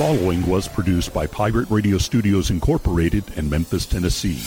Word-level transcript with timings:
following 0.00 0.46
was 0.46 0.66
produced 0.66 1.12
by 1.12 1.26
Pirate 1.26 1.68
Radio 1.68 1.98
Studios 1.98 2.48
Incorporated 2.48 3.22
in 3.36 3.50
Memphis, 3.50 3.84
Tennessee. 3.84 4.38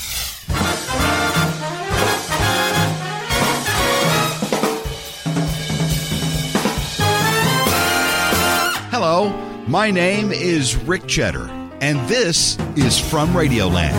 Hello, 8.89 9.29
my 9.67 9.91
name 9.91 10.31
is 10.31 10.75
Rick 10.75 11.05
Cheddar, 11.05 11.47
and 11.81 11.99
this 12.09 12.57
is 12.75 12.99
From 12.99 13.29
Radioland. 13.29 13.93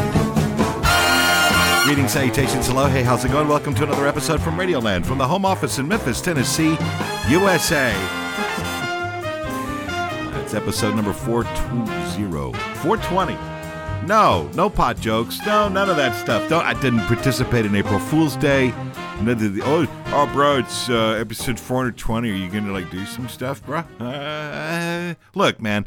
Greetings, 1.85 2.15
salutations, 2.15 2.67
hello, 2.67 2.89
hey, 2.89 3.05
how's 3.05 3.25
it 3.25 3.31
going? 3.31 3.47
Welcome 3.47 3.77
to 3.77 3.85
another 3.85 4.09
episode 4.09 4.43
from 4.43 4.57
Radioland 4.57 5.07
from 5.07 5.19
the 5.19 5.29
home 5.29 5.45
office 5.45 5.79
in 5.79 5.87
Memphis, 5.87 6.21
Tennessee, 6.21 6.77
USA. 7.29 8.24
Episode 10.55 10.95
number 10.95 11.13
420. 11.13 12.53
420. 12.79 13.35
No, 14.07 14.49
no 14.55 14.71
pot 14.71 14.99
jokes. 15.01 15.39
No, 15.45 15.69
none 15.69 15.91
of 15.91 15.97
that 15.97 16.15
stuff. 16.15 16.49
Don't, 16.49 16.65
I 16.65 16.75
didn't 16.81 17.01
participate 17.07 17.67
in 17.67 17.75
April 17.75 17.99
Fool's 17.99 18.37
Day. 18.37 18.71
The- 19.23 19.61
Oh, 19.65 19.87
oh, 20.09 20.31
bro, 20.33 20.59
it's 20.59 20.89
uh, 20.89 21.17
episode 21.21 21.59
420. 21.59 22.31
Are 22.31 22.35
you 22.35 22.49
going 22.51 22.67
to, 22.67 22.73
like, 22.73 22.91
do 22.91 23.05
some 23.07 23.29
stuff, 23.29 23.65
bro? 23.65 23.79
Uh, 24.01 25.15
look, 25.35 25.61
man, 25.61 25.87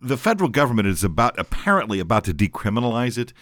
the 0.00 0.16
federal 0.16 0.48
government 0.48 0.88
is 0.88 1.02
about, 1.04 1.38
apparently 1.38 2.00
about 2.00 2.24
to 2.24 2.34
decriminalize 2.34 3.18
it. 3.18 3.32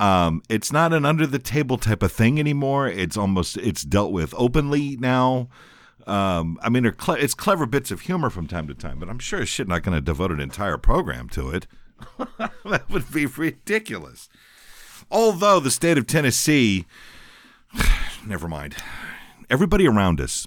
Um, 0.00 0.42
it's 0.48 0.72
not 0.72 0.92
an 0.92 1.04
under 1.04 1.26
the 1.26 1.38
table 1.40 1.76
type 1.78 2.02
of 2.02 2.12
thing 2.12 2.38
anymore. 2.38 2.88
It's 2.88 3.16
almost 3.16 3.56
it's 3.58 3.82
dealt 3.82 4.12
with 4.12 4.32
openly 4.36 4.96
now. 4.96 5.48
Um, 6.08 6.58
I 6.62 6.70
mean, 6.70 6.90
cle- 6.92 7.14
it's 7.14 7.34
clever 7.34 7.66
bits 7.66 7.90
of 7.90 8.02
humor 8.02 8.30
from 8.30 8.46
time 8.46 8.66
to 8.68 8.74
time, 8.74 8.98
but 8.98 9.10
I'm 9.10 9.18
sure 9.18 9.42
as 9.42 9.48
shit 9.48 9.68
not 9.68 9.82
going 9.82 9.94
to 9.94 10.00
devote 10.00 10.32
an 10.32 10.40
entire 10.40 10.78
program 10.78 11.28
to 11.30 11.50
it. 11.50 11.66
that 12.64 12.88
would 12.88 13.12
be 13.12 13.26
ridiculous. 13.26 14.30
Although 15.10 15.60
the 15.60 15.70
state 15.70 15.98
of 15.98 16.06
Tennessee, 16.06 16.86
never 18.26 18.48
mind. 18.48 18.76
Everybody 19.50 19.86
around 19.86 20.20
us 20.20 20.46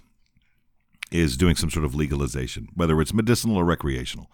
is 1.12 1.38
doing 1.38 1.56
some 1.56 1.70
sort 1.70 1.86
of 1.86 1.94
legalization, 1.94 2.70
whether 2.74 3.00
it's 3.00 3.14
medicinal 3.14 3.58
or 3.58 3.66
recreational. 3.66 4.32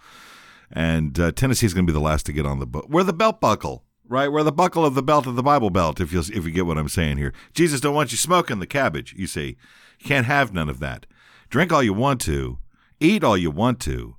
And 0.72 1.20
uh, 1.20 1.32
Tennessee 1.34 1.66
is 1.66 1.74
going 1.74 1.86
to 1.86 1.92
be 1.92 1.98
the 1.98 2.04
last 2.04 2.26
to 2.28 2.34
get 2.34 2.46
on 2.46 2.60
the 2.60 2.68
boat. 2.68 2.90
We're 2.90 3.04
the 3.04 3.14
belt 3.14 3.42
buckle, 3.42 3.84
right? 4.08 4.32
We're 4.32 4.44
the 4.44 4.52
buckle 4.52 4.86
of 4.86 4.96
the 4.96 5.04
belt 5.04 5.28
of 5.28 5.36
the 5.36 5.44
Bible 5.44 5.72
belt. 5.72 6.00
If 6.00 6.14
you 6.14 6.20
if 6.20 6.46
you 6.46 6.52
get 6.52 6.66
what 6.66 6.78
I'm 6.78 6.90
saying 6.90 7.18
here, 7.18 7.34
Jesus 7.54 7.82
don't 7.82 7.96
want 7.96 8.12
you 8.12 8.18
smoking 8.18 8.60
the 8.60 8.68
cabbage. 8.68 9.14
You 9.18 9.28
see, 9.28 9.58
you 10.00 10.06
can't 10.06 10.26
have 10.26 10.54
none 10.54 10.70
of 10.70 10.80
that. 10.80 11.06
Drink 11.50 11.72
all 11.72 11.84
you 11.84 11.94
want 11.94 12.22
to, 12.22 12.60
eat 13.00 13.24
all 13.24 13.38
you 13.38 13.52
want 13.52 13.80
to, 13.82 14.16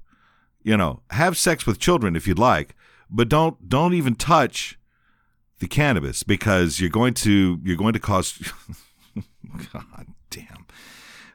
you 0.62 0.76
know, 0.76 1.02
have 1.10 1.36
sex 1.36 1.66
with 1.66 1.78
children 1.78 2.16
if 2.16 2.26
you'd 2.26 2.38
like, 2.38 2.74
but 3.10 3.28
don't 3.28 3.68
don't 3.68 3.94
even 3.94 4.14
touch 4.14 4.78
the 5.58 5.68
cannabis 5.68 6.22
because 6.22 6.80
you're 6.80 6.90
going 6.90 7.14
to 7.14 7.60
you're 7.62 7.76
going 7.76 7.94
to 7.94 8.00
cause. 8.00 8.52
God 9.72 10.06
damn 10.30 10.66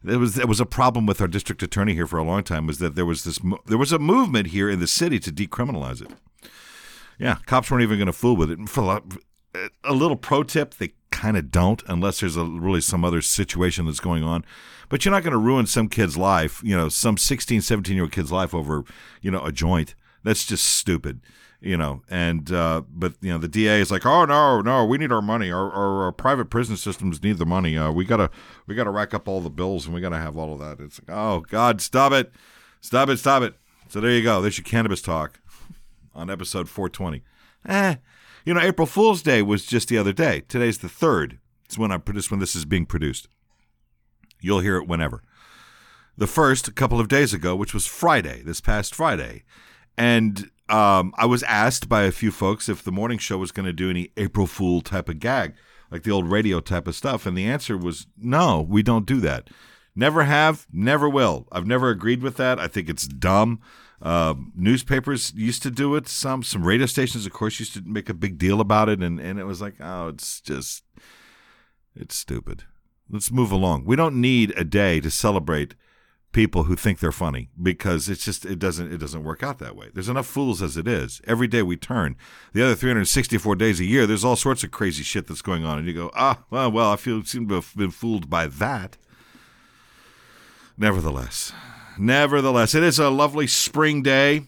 there 0.04 0.20
was 0.20 0.36
there 0.36 0.48
was 0.48 0.60
a 0.60 0.66
problem 0.66 1.06
with 1.06 1.22
our 1.22 1.28
district 1.28 1.64
attorney 1.64 1.94
here 1.94 2.08
for 2.08 2.20
a 2.20 2.24
long 2.24 2.44
time 2.44 2.68
was 2.68 2.80
that 2.80 2.96
there 2.96 3.06
was 3.06 3.24
this 3.24 3.40
there 3.66 3.78
was 3.78 3.92
a 3.92 4.00
movement 4.00 4.48
here 4.48 4.70
in 4.70 4.80
the 4.80 4.88
city 4.88 5.20
to 5.20 5.32
decriminalize 5.32 6.02
it. 6.02 6.12
Yeah, 7.18 7.38
cops 7.46 7.72
weren't 7.72 7.84
even 7.84 7.98
going 7.98 8.08
to 8.08 8.14
fool 8.14 8.36
with 8.36 8.52
it. 8.52 8.60
And 8.60 8.70
for 8.70 9.02
a, 9.56 9.70
a 9.84 9.94
little 9.94 10.18
pro 10.18 10.44
tip, 10.44 10.76
they 10.76 10.94
kind 11.24 11.38
of 11.38 11.50
don't 11.52 11.82
unless 11.88 12.20
there's 12.20 12.36
a 12.36 12.44
really 12.44 12.82
some 12.82 13.06
other 13.06 13.22
situation 13.22 13.86
that's 13.86 14.02
going 14.02 14.24
on. 14.24 14.44
But 14.90 15.06
you're 15.06 15.14
not 15.14 15.24
going 15.24 15.32
to 15.32 15.38
ruin 15.38 15.66
some 15.66 15.88
kid's 15.88 16.18
life, 16.18 16.62
you 16.66 16.76
know, 16.76 16.90
some 16.90 17.18
16, 17.18 17.62
17 17.62 17.96
year 17.96 18.04
old 18.04 18.12
kid's 18.12 18.32
life 18.32 18.54
over, 18.54 18.84
you 19.22 19.32
know, 19.32 19.42
a 19.46 19.52
joint. 19.54 19.96
That's 20.24 20.46
just 20.46 20.66
stupid, 20.66 21.22
you 21.62 21.78
know. 21.78 22.02
And 22.10 22.52
uh, 22.52 22.82
but 22.90 23.14
you 23.22 23.32
know, 23.32 23.38
the 23.38 23.48
DA 23.48 23.80
is 23.80 23.90
like, 23.90 24.06
oh 24.06 24.26
no, 24.26 24.60
no, 24.60 24.84
we 24.84 24.98
need 24.98 25.14
our 25.14 25.22
money. 25.22 25.50
Our, 25.50 25.72
our, 25.72 26.04
our 26.04 26.12
private 26.12 26.50
prison 26.50 26.76
systems 26.76 27.24
need 27.24 27.38
the 27.38 27.46
money. 27.46 27.78
Uh, 27.78 27.94
we 27.94 28.04
gotta 28.04 28.30
we 28.68 28.76
gotta 28.76 28.92
rack 28.92 29.14
up 29.14 29.26
all 29.30 29.40
the 29.40 29.50
bills 29.50 29.86
and 29.86 29.96
we 29.96 30.02
gotta 30.02 30.18
have 30.18 30.38
all 30.38 30.52
of 30.52 30.60
that. 30.60 30.84
It's 30.84 31.00
like, 31.00 31.18
oh 31.18 31.40
God, 31.40 31.80
stop 31.80 32.12
it, 32.12 32.34
stop 32.82 33.08
it, 33.08 33.18
stop 33.18 33.44
it. 33.44 33.56
So 33.88 34.02
there 34.02 34.12
you 34.12 34.24
go. 34.24 34.42
There's 34.42 34.58
your 34.58 34.66
cannabis 34.66 35.02
talk 35.02 35.40
on 36.14 36.30
episode 36.30 36.68
420. 36.68 37.24
Eh, 37.66 37.96
you 38.46 38.54
know, 38.54 38.62
April 38.62 38.88
Fool's 38.88 39.22
Day 39.22 39.42
was 39.42 39.66
just 39.66 39.88
the 39.88 39.98
other 39.98 40.14
day. 40.14 40.44
Today's 40.48 40.80
the 40.80 40.90
third. 40.90 41.40
It's 41.66 41.78
when 41.78 41.92
I 41.92 41.98
produce 41.98 42.30
when 42.30 42.40
this 42.40 42.56
is 42.56 42.66
being 42.66 42.86
produced. 42.86 43.28
You'll 44.42 44.60
hear 44.60 44.78
it 44.78 44.88
whenever. 44.88 45.24
The 46.18 46.28
first, 46.28 46.68
a 46.68 46.74
couple 46.74 47.00
of 47.00 47.08
days 47.08 47.34
ago, 47.34 47.56
which 47.56 47.74
was 47.74 47.88
Friday, 47.88 48.42
this 48.44 48.62
past 48.62 48.94
Friday, 48.94 49.44
and 49.98 50.52
um, 50.70 51.14
I 51.18 51.26
was 51.26 51.44
asked 51.44 51.90
by 51.90 52.04
a 52.04 52.12
few 52.12 52.32
folks 52.32 52.70
if 52.70 52.84
the 52.84 52.92
morning 52.92 53.18
show 53.18 53.38
was 53.38 53.52
going 53.52 53.66
to 53.66 53.74
do 53.74 53.90
any 53.90 54.12
April 54.18 54.48
Fool 54.48 54.82
type 54.82 55.10
of 55.10 55.20
gag, 55.20 55.56
like 55.90 56.04
the 56.04 56.12
old 56.12 56.30
radio 56.30 56.60
type 56.60 56.88
of 56.88 56.96
stuff, 56.96 57.26
and 57.26 57.38
the 57.38 57.46
answer 57.46 57.78
was 57.78 58.08
no, 58.18 58.62
we 58.62 58.84
don't 58.84 59.06
do 59.06 59.20
that. 59.22 59.50
Never 59.96 60.24
have, 60.24 60.66
never 60.72 61.08
will. 61.08 61.48
I've 61.52 61.68
never 61.68 61.90
agreed 61.90 62.22
with 62.22 62.38
that. 62.38 62.60
I 62.60 62.68
think 62.68 62.90
it's 62.90 63.08
dumb. 63.08 63.60
Uh, 64.04 64.34
newspapers 64.54 65.34
used 65.34 65.64
to 65.64 65.72
do 65.72 65.96
it. 65.96 66.10
Some 66.10 66.44
some 66.44 66.66
radio 66.68 66.86
stations, 66.86 67.26
of 67.26 67.32
course, 67.32 67.58
used 67.60 67.74
to 67.76 67.82
make 67.86 68.10
a 68.10 68.14
big 68.14 68.38
deal 68.38 68.60
about 68.60 68.90
it, 68.90 69.02
and 69.02 69.18
and 69.18 69.40
it 69.40 69.46
was 69.46 69.62
like, 69.62 69.76
oh, 69.80 70.10
it's 70.10 70.42
just, 70.42 70.84
it's 71.96 72.16
stupid. 72.16 72.66
Let's 73.10 73.32
move 73.32 73.52
along. 73.52 73.86
We 73.86 73.96
don't 73.96 74.20
need 74.20 74.54
a 74.58 74.66
day 74.66 75.00
to 75.00 75.10
celebrate 75.10 75.76
people 76.34 76.64
who 76.64 76.76
think 76.76 77.00
they're 77.00 77.12
funny 77.14 77.50
because 77.62 78.10
it's 78.10 78.26
just 78.26 78.46
it 78.46 78.60
doesn't 78.60 78.92
it 78.92 78.98
doesn't 78.98 79.24
work 79.24 79.42
out 79.42 79.60
that 79.60 79.78
way. 79.78 79.90
There's 79.94 80.10
enough 80.10 80.28
fools 80.28 80.62
as 80.62 80.76
it 80.76 80.88
is. 80.88 81.22
Every 81.26 81.48
day 81.48 81.62
we 81.62 81.78
turn. 81.78 82.18
The 82.52 82.64
other 82.66 82.76
364 82.76 83.56
days 83.56 83.80
a 83.80 83.86
year, 83.86 84.06
there's 84.06 84.26
all 84.26 84.36
sorts 84.36 84.66
of 84.66 84.72
crazy 84.72 85.04
shit 85.04 85.28
that's 85.28 85.42
going 85.42 85.64
on, 85.64 85.78
and 85.78 85.88
you 85.88 85.94
go, 85.94 86.12
ah, 86.14 86.44
well, 86.50 86.70
well, 86.70 86.92
I 86.92 86.98
feel 86.98 87.24
seem 87.24 87.48
to 87.48 87.56
have 87.56 87.74
been 87.78 87.92
fooled 87.92 88.30
by 88.30 88.48
that. 88.48 88.98
Nevertheless, 90.78 91.54
nevertheless, 91.98 92.76
it 92.76 92.84
is 92.84 93.00
a 93.00 93.10
lovely 93.10 93.48
spring 93.48 94.02
day. 94.02 94.44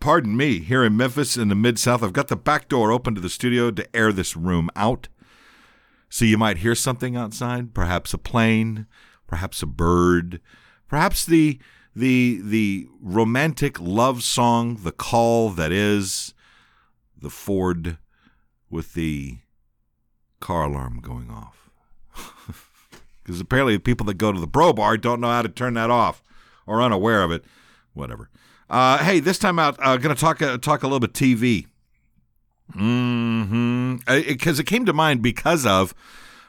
Pardon 0.00 0.36
me, 0.36 0.60
here 0.60 0.82
in 0.82 0.96
Memphis 0.96 1.36
in 1.36 1.48
the 1.48 1.54
mid 1.54 1.78
South, 1.78 2.02
I've 2.02 2.12
got 2.12 2.28
the 2.28 2.36
back 2.36 2.68
door 2.68 2.90
open 2.90 3.14
to 3.14 3.20
the 3.20 3.28
studio 3.28 3.70
to 3.70 3.96
air 3.96 4.12
this 4.12 4.36
room 4.36 4.70
out. 4.74 5.08
So 6.08 6.24
you 6.24 6.38
might 6.38 6.58
hear 6.58 6.74
something 6.74 7.16
outside, 7.16 7.74
perhaps 7.74 8.14
a 8.14 8.18
plane, 8.18 8.86
perhaps 9.26 9.62
a 9.62 9.66
bird, 9.66 10.40
perhaps 10.88 11.24
the 11.24 11.58
the 11.94 12.40
the 12.42 12.86
romantic 13.00 13.78
love 13.80 14.22
song, 14.22 14.80
the 14.82 14.92
call 14.92 15.50
that 15.50 15.70
is 15.70 16.34
the 17.16 17.30
Ford 17.30 17.98
with 18.70 18.94
the 18.94 19.38
car 20.40 20.64
alarm 20.64 21.00
going 21.00 21.30
off. 21.30 21.70
Because 23.30 23.40
apparently 23.40 23.74
the 23.74 23.80
people 23.80 24.04
that 24.06 24.14
go 24.14 24.32
to 24.32 24.40
the 24.40 24.46
bro 24.46 24.72
bar 24.72 24.96
don't 24.96 25.20
know 25.20 25.28
how 25.28 25.42
to 25.42 25.48
turn 25.48 25.74
that 25.74 25.88
off 25.88 26.22
or 26.66 26.82
unaware 26.82 27.22
of 27.22 27.30
it. 27.30 27.44
Whatever. 27.94 28.28
Uh, 28.68 28.98
hey, 28.98 29.20
this 29.20 29.38
time 29.38 29.58
out, 29.58 29.76
uh, 29.80 29.96
going 29.96 30.14
to 30.14 30.20
talk 30.20 30.42
uh, 30.42 30.58
talk 30.58 30.82
a 30.82 30.86
little 30.86 31.00
bit 31.00 31.12
TV. 31.12 31.66
Mm-hmm. 32.72 33.96
Because 34.06 34.58
it 34.58 34.64
came 34.64 34.84
to 34.84 34.92
mind 34.92 35.22
because 35.22 35.64
of 35.64 35.94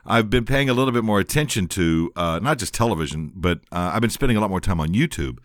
I've 0.06 0.30
been 0.30 0.46
paying 0.46 0.70
a 0.70 0.74
little 0.74 0.92
bit 0.92 1.04
more 1.04 1.20
attention 1.20 1.68
to 1.70 2.12
uh, 2.16 2.40
not 2.42 2.58
just 2.58 2.74
television, 2.74 3.32
but 3.36 3.60
uh, 3.72 3.92
I've 3.94 4.02
been 4.02 4.10
spending 4.10 4.38
a 4.38 4.42
lot 4.42 4.50
more 4.50 4.62
time 4.62 4.80
on 4.80 4.90
YouTube. 4.90 5.38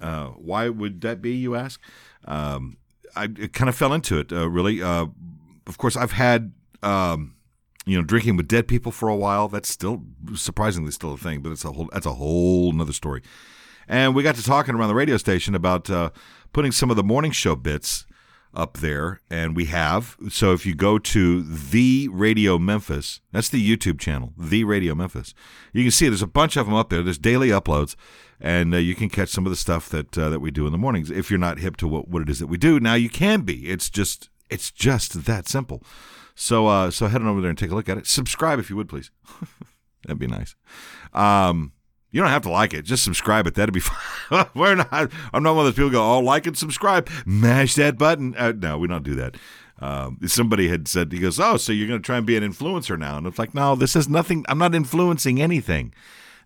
Uh, 0.00 0.28
why 0.28 0.68
would 0.68 1.00
that 1.00 1.20
be, 1.20 1.32
you 1.32 1.56
ask? 1.56 1.80
Um, 2.24 2.76
I 3.16 3.26
kind 3.26 3.68
of 3.68 3.74
fell 3.74 3.92
into 3.92 4.18
it, 4.20 4.32
uh, 4.32 4.48
really. 4.48 4.80
Uh, 4.80 5.06
of 5.66 5.78
course, 5.78 5.96
I've 5.96 6.12
had 6.12 6.52
um, 6.84 7.34
you 7.88 7.96
know 7.96 8.04
drinking 8.04 8.36
with 8.36 8.46
dead 8.46 8.68
people 8.68 8.92
for 8.92 9.08
a 9.08 9.16
while. 9.16 9.48
That's 9.48 9.68
still 9.68 10.02
surprisingly 10.34 10.92
still 10.92 11.14
a 11.14 11.16
thing, 11.16 11.40
but 11.40 11.52
it's 11.52 11.64
a 11.64 11.72
whole 11.72 11.88
that's 11.92 12.06
a 12.06 12.14
whole 12.14 12.70
another 12.70 12.92
story. 12.92 13.22
And 13.88 14.14
we 14.14 14.22
got 14.22 14.34
to 14.34 14.42
talking 14.42 14.74
around 14.74 14.88
the 14.88 14.94
radio 14.94 15.16
station 15.16 15.54
about 15.54 15.88
uh, 15.88 16.10
putting 16.52 16.72
some 16.72 16.90
of 16.90 16.96
the 16.96 17.02
morning 17.02 17.32
show 17.32 17.56
bits 17.56 18.04
up 18.52 18.78
there, 18.78 19.22
and 19.30 19.56
we 19.56 19.66
have. 19.66 20.16
So 20.28 20.52
if 20.52 20.66
you 20.66 20.74
go 20.74 20.98
to 20.98 21.42
the 21.42 22.08
Radio 22.12 22.58
Memphis, 22.58 23.20
that's 23.32 23.48
the 23.48 23.76
YouTube 23.76 23.98
channel, 23.98 24.34
the 24.36 24.64
Radio 24.64 24.94
Memphis. 24.94 25.32
You 25.72 25.84
can 25.84 25.90
see 25.90 26.08
there's 26.08 26.20
a 26.20 26.26
bunch 26.26 26.56
of 26.56 26.66
them 26.66 26.74
up 26.74 26.90
there. 26.90 27.02
There's 27.02 27.18
daily 27.18 27.48
uploads, 27.48 27.96
and 28.38 28.74
uh, 28.74 28.78
you 28.78 28.94
can 28.94 29.08
catch 29.08 29.30
some 29.30 29.46
of 29.46 29.50
the 29.50 29.56
stuff 29.56 29.88
that 29.88 30.18
uh, 30.18 30.28
that 30.28 30.40
we 30.40 30.50
do 30.50 30.66
in 30.66 30.72
the 30.72 30.78
mornings. 30.78 31.10
If 31.10 31.30
you're 31.30 31.38
not 31.38 31.58
hip 31.58 31.78
to 31.78 31.88
what, 31.88 32.08
what 32.08 32.20
it 32.20 32.28
is 32.28 32.38
that 32.40 32.48
we 32.48 32.58
do, 32.58 32.78
now 32.78 32.94
you 32.94 33.08
can 33.08 33.42
be. 33.42 33.70
It's 33.70 33.88
just 33.88 34.28
it's 34.50 34.70
just 34.70 35.24
that 35.24 35.48
simple. 35.48 35.82
So 36.40 36.68
uh, 36.68 36.92
so 36.92 37.08
head 37.08 37.20
on 37.20 37.26
over 37.26 37.40
there 37.40 37.50
and 37.50 37.58
take 37.58 37.72
a 37.72 37.74
look 37.74 37.88
at 37.88 37.98
it. 37.98 38.06
Subscribe 38.06 38.60
if 38.60 38.70
you 38.70 38.76
would, 38.76 38.88
please. 38.88 39.10
That'd 40.04 40.20
be 40.20 40.28
nice. 40.28 40.54
Um, 41.12 41.72
you 42.12 42.20
don't 42.20 42.30
have 42.30 42.42
to 42.42 42.48
like 42.48 42.72
it. 42.72 42.84
Just 42.84 43.02
subscribe 43.02 43.48
it. 43.48 43.56
That'd 43.56 43.74
be 43.74 43.80
fine. 44.30 44.46
We're 44.54 44.76
not. 44.76 45.10
I'm 45.32 45.42
not 45.42 45.56
one 45.56 45.66
of 45.66 45.74
those 45.74 45.74
people 45.74 45.88
who 45.88 45.96
go, 45.96 46.12
oh, 46.12 46.20
like 46.20 46.46
and 46.46 46.56
subscribe. 46.56 47.10
Mash 47.26 47.74
that 47.74 47.98
button. 47.98 48.36
Uh, 48.36 48.52
no, 48.56 48.78
we 48.78 48.86
don't 48.86 49.02
do 49.02 49.16
that. 49.16 49.36
Um, 49.80 50.18
somebody 50.26 50.68
had 50.68 50.86
said, 50.86 51.12
he 51.12 51.18
goes, 51.18 51.40
oh, 51.40 51.56
so 51.56 51.72
you're 51.72 51.88
going 51.88 52.00
to 52.00 52.06
try 52.06 52.16
and 52.16 52.26
be 52.26 52.36
an 52.36 52.44
influencer 52.44 52.96
now? 52.96 53.18
And 53.18 53.26
it's 53.26 53.38
like, 53.38 53.52
no, 53.52 53.74
this 53.74 53.96
is 53.96 54.08
nothing. 54.08 54.44
I'm 54.48 54.58
not 54.58 54.76
influencing 54.76 55.42
anything. 55.42 55.92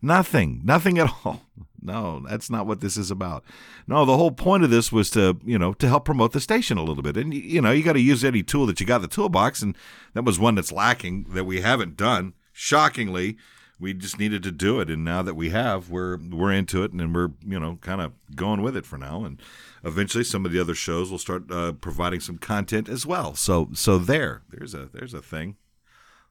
Nothing. 0.00 0.62
Nothing 0.64 0.98
at 0.98 1.12
all. 1.22 1.42
No, 1.82 2.20
that's 2.28 2.48
not 2.48 2.66
what 2.66 2.80
this 2.80 2.96
is 2.96 3.10
about. 3.10 3.44
No, 3.86 4.04
the 4.04 4.16
whole 4.16 4.30
point 4.30 4.62
of 4.62 4.70
this 4.70 4.92
was 4.92 5.10
to, 5.10 5.38
you 5.44 5.58
know, 5.58 5.72
to 5.74 5.88
help 5.88 6.04
promote 6.04 6.32
the 6.32 6.40
station 6.40 6.78
a 6.78 6.84
little 6.84 7.02
bit. 7.02 7.16
And, 7.16 7.34
you 7.34 7.60
know, 7.60 7.72
you 7.72 7.82
got 7.82 7.94
to 7.94 8.00
use 8.00 8.24
any 8.24 8.42
tool 8.42 8.66
that 8.66 8.80
you 8.80 8.86
got 8.86 8.96
in 8.96 9.02
the 9.02 9.08
toolbox. 9.08 9.62
And 9.62 9.76
that 10.14 10.24
was 10.24 10.38
one 10.38 10.54
that's 10.54 10.72
lacking 10.72 11.24
that 11.30 11.44
we 11.44 11.60
haven't 11.60 11.96
done. 11.96 12.34
Shockingly, 12.52 13.36
we 13.80 13.94
just 13.94 14.18
needed 14.18 14.44
to 14.44 14.52
do 14.52 14.78
it. 14.78 14.88
And 14.88 15.04
now 15.04 15.22
that 15.22 15.34
we 15.34 15.50
have, 15.50 15.90
we're, 15.90 16.18
we're 16.18 16.52
into 16.52 16.84
it 16.84 16.92
and 16.92 17.12
we're, 17.12 17.30
you 17.44 17.58
know, 17.58 17.78
kind 17.80 18.00
of 18.00 18.12
going 18.36 18.62
with 18.62 18.76
it 18.76 18.86
for 18.86 18.96
now. 18.96 19.24
And 19.24 19.42
eventually 19.82 20.22
some 20.22 20.46
of 20.46 20.52
the 20.52 20.60
other 20.60 20.74
shows 20.74 21.10
will 21.10 21.18
start 21.18 21.50
uh, 21.50 21.72
providing 21.72 22.20
some 22.20 22.38
content 22.38 22.88
as 22.88 23.04
well. 23.04 23.34
So, 23.34 23.70
so 23.74 23.98
there, 23.98 24.42
there's 24.50 24.74
a, 24.74 24.88
there's 24.92 25.14
a 25.14 25.22
thing 25.22 25.56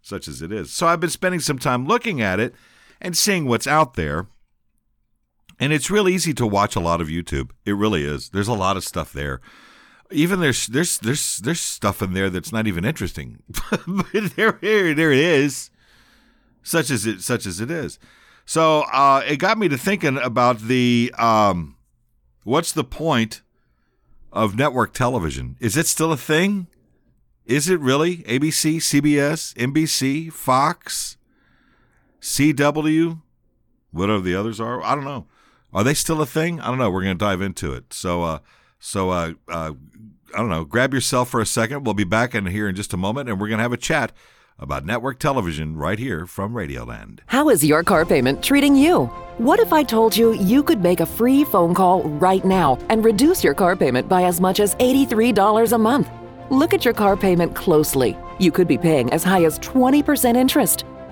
such 0.01 0.27
as 0.27 0.41
it 0.41 0.51
is. 0.51 0.71
So 0.71 0.87
I've 0.87 0.99
been 0.99 1.09
spending 1.09 1.41
some 1.41 1.59
time 1.59 1.85
looking 1.85 2.21
at 2.21 2.39
it 2.39 2.55
and 3.01 3.17
seeing 3.17 3.45
what's 3.45 3.67
out 3.67 3.95
there. 3.95 4.27
And 5.61 5.71
it's 5.71 5.91
real 5.91 6.09
easy 6.09 6.33
to 6.33 6.47
watch 6.47 6.75
a 6.75 6.79
lot 6.79 7.01
of 7.01 7.07
YouTube. 7.07 7.51
It 7.65 7.73
really 7.73 8.03
is. 8.03 8.29
There's 8.29 8.47
a 8.47 8.53
lot 8.53 8.77
of 8.77 8.83
stuff 8.83 9.13
there. 9.13 9.41
Even 10.09 10.39
there's 10.39 10.65
there's 10.65 10.97
there's 10.97 11.37
there's 11.37 11.61
stuff 11.61 12.01
in 12.01 12.13
there 12.13 12.31
that's 12.31 12.51
not 12.51 12.65
even 12.65 12.83
interesting. 12.83 13.43
but 13.69 14.35
there 14.35 14.57
there 14.59 15.11
it 15.11 15.19
is. 15.19 15.69
Such 16.63 16.89
as 16.89 17.05
it 17.05 17.21
such 17.21 17.45
as 17.45 17.61
it 17.61 17.69
is. 17.69 17.99
So 18.43 18.81
uh, 18.91 19.21
it 19.25 19.37
got 19.37 19.59
me 19.59 19.69
to 19.69 19.77
thinking 19.77 20.17
about 20.17 20.61
the 20.61 21.13
um, 21.19 21.77
what's 22.43 22.71
the 22.71 22.83
point 22.83 23.43
of 24.33 24.55
network 24.55 24.93
television? 24.93 25.57
Is 25.59 25.77
it 25.77 25.85
still 25.85 26.11
a 26.11 26.17
thing? 26.17 26.67
Is 27.45 27.69
it 27.69 27.79
really? 27.79 28.17
ABC, 28.17 28.77
CBS, 28.77 29.53
NBC, 29.53 30.33
Fox, 30.33 31.17
CW, 32.19 33.21
whatever 33.91 34.21
the 34.21 34.35
others 34.35 34.59
are. 34.59 34.81
I 34.83 34.95
don't 34.95 35.03
know. 35.03 35.27
Are 35.73 35.83
they 35.83 35.93
still 35.93 36.21
a 36.21 36.25
thing? 36.25 36.59
I 36.59 36.67
don't 36.67 36.77
know. 36.77 36.89
We're 36.89 37.03
going 37.03 37.17
to 37.17 37.25
dive 37.25 37.41
into 37.41 37.73
it. 37.73 37.93
So, 37.93 38.23
uh, 38.23 38.39
so 38.79 39.09
uh, 39.09 39.33
uh, 39.47 39.73
I 40.33 40.37
don't 40.37 40.49
know. 40.49 40.65
Grab 40.65 40.93
yourself 40.93 41.29
for 41.29 41.39
a 41.41 41.45
second. 41.45 41.85
We'll 41.85 41.93
be 41.93 42.03
back 42.03 42.35
in 42.35 42.45
here 42.45 42.67
in 42.67 42.75
just 42.75 42.93
a 42.93 42.97
moment, 42.97 43.29
and 43.29 43.39
we're 43.39 43.47
going 43.47 43.59
to 43.59 43.63
have 43.63 43.73
a 43.73 43.77
chat 43.77 44.11
about 44.59 44.85
network 44.85 45.17
television 45.17 45.75
right 45.75 45.97
here 45.97 46.27
from 46.27 46.53
Radioland. 46.53 47.19
How 47.25 47.49
is 47.49 47.65
your 47.65 47.83
car 47.83 48.05
payment 48.05 48.43
treating 48.43 48.75
you? 48.75 49.05
What 49.37 49.59
if 49.59 49.73
I 49.73 49.81
told 49.81 50.15
you 50.15 50.33
you 50.33 50.61
could 50.61 50.83
make 50.83 50.99
a 50.99 51.05
free 51.05 51.43
phone 51.43 51.73
call 51.73 52.03
right 52.03 52.45
now 52.45 52.77
and 52.89 53.03
reduce 53.03 53.43
your 53.43 53.55
car 53.55 53.75
payment 53.75 54.07
by 54.07 54.23
as 54.23 54.39
much 54.39 54.59
as 54.59 54.75
$83 54.75 55.71
a 55.71 55.77
month? 55.77 56.09
Look 56.51 56.73
at 56.73 56.85
your 56.85 56.93
car 56.93 57.17
payment 57.17 57.55
closely. 57.55 58.15
You 58.39 58.51
could 58.51 58.67
be 58.67 58.77
paying 58.77 59.11
as 59.13 59.23
high 59.23 59.45
as 59.45 59.57
20% 59.59 60.35
interest. 60.35 60.85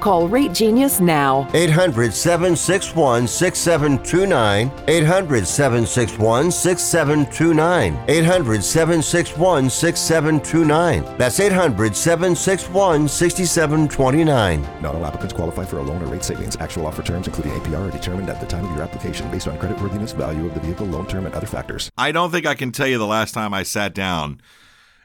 Call 0.00 0.28
Rate 0.28 0.52
Genius 0.52 0.98
now. 0.98 1.48
800 1.52 2.12
761 2.14 3.28
6729. 3.28 4.72
800 4.88 5.46
761 5.46 6.50
6729. 6.50 8.04
800 8.08 8.64
761 8.64 9.70
6729. 9.70 11.18
That's 11.18 11.38
800 11.38 11.94
761 11.94 13.08
6729. 13.08 14.62
Not 14.80 14.94
all 14.94 15.04
applicants 15.04 15.34
qualify 15.34 15.64
for 15.64 15.78
a 15.78 15.82
loan 15.82 16.02
or 16.02 16.06
rate 16.06 16.24
savings. 16.24 16.56
Actual 16.56 16.86
offer 16.86 17.02
terms, 17.02 17.26
including 17.26 17.52
APR, 17.52 17.88
are 17.88 17.90
determined 17.90 18.30
at 18.30 18.40
the 18.40 18.46
time 18.46 18.64
of 18.64 18.70
your 18.72 18.82
application 18.82 19.30
based 19.30 19.48
on 19.48 19.58
creditworthiness, 19.58 20.14
value 20.14 20.46
of 20.46 20.54
the 20.54 20.60
vehicle, 20.60 20.86
loan 20.86 21.06
term, 21.06 21.26
and 21.26 21.34
other 21.34 21.46
factors. 21.46 21.90
I 21.98 22.12
don't 22.12 22.30
think 22.30 22.46
I 22.46 22.54
can 22.54 22.72
tell 22.72 22.86
you 22.86 22.98
the 22.98 23.06
last 23.06 23.32
time 23.32 23.52
I 23.52 23.62
sat 23.62 23.94
down 23.94 24.40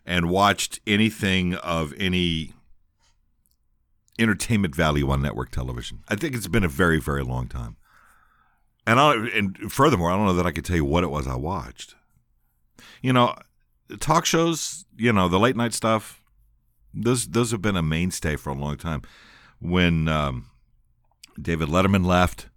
and 0.06 0.30
watched 0.30 0.80
anything 0.88 1.56
of 1.56 1.94
any 1.98 2.55
entertainment 4.18 4.76
value 4.76 5.10
on 5.10 5.22
network 5.22 5.52
television. 5.52 6.04
I 6.08 6.16
think 6.16 6.36
it's 6.36 6.48
been 6.48 6.64
a 6.64 6.70
very, 6.70 7.00
very 7.00 7.24
long 7.24 7.48
time. 7.48 7.78
And 8.88 9.00
I 9.00 9.16
and 9.36 9.72
furthermore, 9.72 10.12
I 10.12 10.16
don't 10.16 10.28
know 10.28 10.36
that 10.36 10.46
I 10.46 10.52
could 10.52 10.66
tell 10.66 10.76
you 10.76 10.86
what 10.86 11.04
it 11.04 11.10
was 11.10 11.28
I 11.28 11.36
watched. 11.36 11.96
You 13.02 13.14
know, 13.14 13.36
talk 14.00 14.26
shows, 14.26 14.86
you 14.96 15.12
know, 15.12 15.28
the 15.28 15.40
late 15.40 15.56
night 15.56 15.74
stuff, 15.74 16.22
those 16.94 17.28
those 17.28 17.52
have 17.52 17.62
been 17.62 17.76
a 17.76 17.82
mainstay 17.82 18.36
for 18.36 18.52
a 18.52 18.56
long 18.56 18.78
time. 18.78 19.02
When 19.60 20.08
um, 20.08 20.50
David 21.42 21.70
Letterman 21.70 22.06
left, 22.06 22.48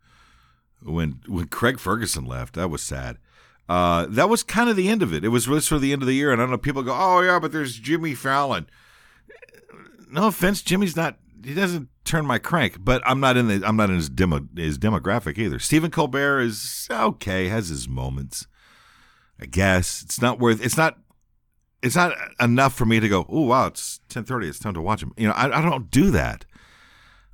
when 0.82 1.20
when 1.26 1.46
Craig 1.46 1.78
Ferguson 1.78 2.26
left, 2.26 2.55
that 2.55 2.69
was 2.69 2.82
sad. 2.82 3.19
Uh, 3.69 4.06
that 4.08 4.28
was 4.28 4.43
kind 4.43 4.70
of 4.70 4.76
the 4.76 4.88
end 4.88 5.02
of 5.02 5.12
it. 5.12 5.25
It 5.25 5.28
was 5.28 5.46
really 5.46 5.60
sort 5.60 5.76
of 5.76 5.82
the 5.82 5.93
end 5.93 6.02
of 6.02 6.08
the 6.08 6.14
year, 6.14 6.32
and 6.32 6.40
I 6.40 6.46
know. 6.46 6.58
People 6.58 6.82
go, 6.82 6.94
"Oh 6.94 7.20
yeah, 7.20 7.38
but 7.38 7.52
there's 7.52 7.78
Jimmy 7.78 8.14
Fallon." 8.14 8.69
No 10.10 10.28
offense, 10.28 10.62
Jimmy's 10.62 10.96
not 10.96 11.19
he 11.44 11.55
doesn't 11.55 11.88
turn 12.05 12.26
my 12.26 12.38
crank, 12.38 12.76
but 12.85 13.02
I'm 13.06 13.20
not 13.20 13.37
in 13.37 13.49
the 13.49 13.62
I'm 13.67 13.76
not 13.76 13.90
in 13.90 13.96
his 13.96 14.08
demo 14.08 14.46
his 14.56 14.79
demographic 14.79 15.38
either. 15.38 15.58
Stephen 15.58 15.90
Colbert 15.90 16.40
is 16.40 16.88
okay, 16.90 17.49
has 17.49 17.69
his 17.69 17.88
moments. 17.88 18.46
I 19.40 19.46
guess 19.46 20.02
it's 20.02 20.20
not 20.20 20.38
worth 20.38 20.64
it's 20.64 20.76
not 20.76 20.99
it's 21.82 21.96
not 21.96 22.12
enough 22.40 22.75
for 22.75 22.85
me 22.85 23.00
to 23.00 23.08
go, 23.08 23.26
oh 23.29 23.43
wow, 23.43 23.67
it's 23.67 24.00
ten 24.08 24.25
thirty, 24.25 24.49
it's 24.49 24.58
time 24.58 24.75
to 24.75 24.82
watch 24.82 25.02
him. 25.02 25.12
You 25.17 25.29
know, 25.29 25.35
I, 25.35 25.58
I 25.58 25.62
don't 25.62 25.90
do 25.90 26.11
that. 26.11 26.44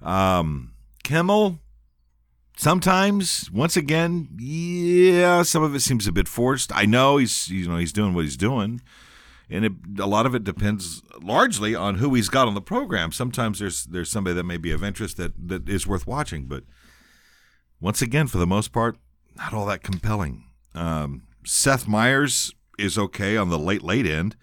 Um 0.03 0.73
Kimmel, 1.03 1.59
sometimes, 2.57 3.50
once 3.50 3.77
again, 3.77 4.29
yeah, 4.39 5.43
some 5.43 5.62
of 5.62 5.75
it 5.75 5.81
seems 5.81 6.07
a 6.07 6.12
bit 6.12 6.29
forced. 6.29 6.75
I 6.75 6.87
know 6.87 7.19
he's 7.19 7.49
you 7.49 7.69
know 7.69 7.77
he's 7.77 7.93
doing 7.93 8.15
what 8.15 8.25
he's 8.25 8.37
doing 8.37 8.81
and 9.50 9.64
it, 9.64 9.73
a 9.99 10.06
lot 10.06 10.26
of 10.26 10.35
it 10.35 10.44
depends 10.44 11.02
largely 11.23 11.75
on 11.75 11.96
who 11.96 12.14
he's 12.14 12.29
got 12.29 12.49
on 12.49 12.55
the 12.55 12.61
program. 12.61 13.12
Sometimes 13.12 13.58
there's 13.58 13.85
there's 13.85 14.11
somebody 14.11 14.35
that 14.35 14.44
may 14.44 14.56
be 14.56 14.70
of 14.70 14.82
interest 14.82 15.17
that 15.17 15.32
that 15.49 15.69
is 15.69 15.87
worth 15.87 16.06
watching, 16.06 16.46
but 16.46 16.64
once 17.81 18.00
again, 18.00 18.26
for 18.26 18.38
the 18.38 18.46
most 18.46 18.73
part, 18.73 18.96
not 19.37 19.52
all 19.52 19.67
that 19.67 19.82
compelling. 19.82 20.44
Um, 20.75 21.23
Seth 21.44 21.87
Meyers 21.87 22.52
is 22.79 22.96
okay 22.99 23.37
on 23.37 23.50
the 23.50 23.58
late 23.58 23.82
late 23.82 24.06
end, 24.06 24.37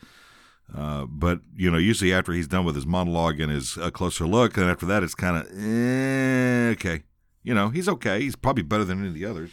uh, 0.75 1.05
but 1.05 1.39
you 1.55 1.71
know 1.71 1.77
usually 1.77 2.13
after 2.13 2.33
he's 2.33 2.47
done 2.47 2.65
with 2.65 2.75
his 2.75 2.85
monologue 2.85 3.39
and 3.39 3.51
his 3.51 3.77
uh, 3.77 3.89
closer 3.89 4.27
look, 4.27 4.57
and 4.57 4.69
after 4.69 4.85
that 4.85 5.03
it's 5.03 5.15
kind 5.15 5.37
of 5.37 5.47
eh, 5.57 6.71
okay. 6.73 7.03
You 7.43 7.55
know 7.55 7.69
he's 7.69 7.89
okay. 7.89 8.21
He's 8.21 8.35
probably 8.35 8.63
better 8.63 8.85
than 8.85 8.99
any 8.99 9.07
of 9.07 9.13
the 9.15 9.25
others. 9.25 9.51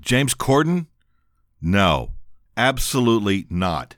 James 0.00 0.34
Corden 0.34 0.86
no, 1.60 2.12
absolutely 2.56 3.46
not. 3.50 3.96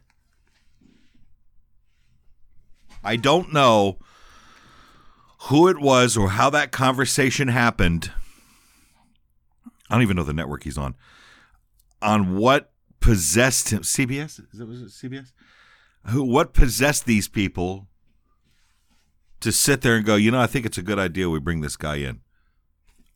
I 3.04 3.16
don't 3.16 3.52
know 3.52 3.98
who 5.42 5.68
it 5.68 5.80
was 5.80 6.16
or 6.16 6.30
how 6.30 6.50
that 6.50 6.70
conversation 6.70 7.48
happened. 7.48 8.12
I 9.90 9.94
don't 9.94 10.02
even 10.02 10.16
know 10.16 10.22
the 10.22 10.32
network 10.32 10.62
he's 10.64 10.78
on. 10.78 10.94
On 12.00 12.36
what 12.36 12.72
possessed 13.00 13.70
him? 13.70 13.82
CBS? 13.82 14.40
Is 14.52 14.60
it, 14.60 14.66
was 14.66 14.82
it 14.82 14.88
CBS? 14.88 15.32
Who? 16.06 16.22
What 16.22 16.54
possessed 16.54 17.06
these 17.06 17.28
people 17.28 17.88
to 19.40 19.52
sit 19.52 19.82
there 19.82 19.96
and 19.96 20.06
go? 20.06 20.16
You 20.16 20.30
know, 20.30 20.40
I 20.40 20.46
think 20.46 20.64
it's 20.64 20.78
a 20.78 20.82
good 20.82 20.98
idea 20.98 21.28
we 21.28 21.40
bring 21.40 21.60
this 21.60 21.76
guy 21.76 21.96
in. 21.96 22.20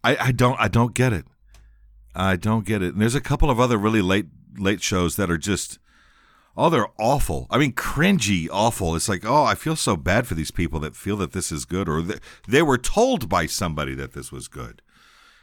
I, 0.04 0.16
I 0.16 0.32
don't. 0.32 0.60
I 0.60 0.68
don't 0.68 0.94
get 0.94 1.12
it. 1.12 1.24
I 2.16 2.37
don't 2.37 2.64
get 2.64 2.82
it. 2.82 2.94
And 2.94 3.02
there's 3.02 3.14
a 3.14 3.20
couple 3.20 3.50
of 3.50 3.61
other 3.61 3.76
really 3.76 4.02
late 4.02 4.26
late 4.58 4.82
shows 4.82 5.16
that 5.16 5.30
are 5.30 5.38
just 5.38 5.78
oh 6.56 6.70
they're 6.70 6.88
awful. 6.99 7.46
I 7.50 7.58
mean 7.58 7.73
cringy 7.73 8.49
awful. 8.50 8.96
It's 8.96 9.08
like 9.08 9.25
oh 9.25 9.44
I 9.44 9.54
feel 9.54 9.76
so 9.76 9.96
bad 9.96 10.26
for 10.26 10.35
these 10.35 10.50
people 10.50 10.80
that 10.80 10.96
feel 10.96 11.16
that 11.18 11.32
this 11.32 11.52
is 11.52 11.64
good 11.64 11.88
or 11.88 12.02
they, 12.02 12.18
they 12.49 12.62
were 12.62 12.78
told 12.78 13.28
by 13.28 13.46
somebody 13.46 13.94
that 13.94 14.14
this 14.14 14.32
was 14.32 14.49
good. 14.49 14.82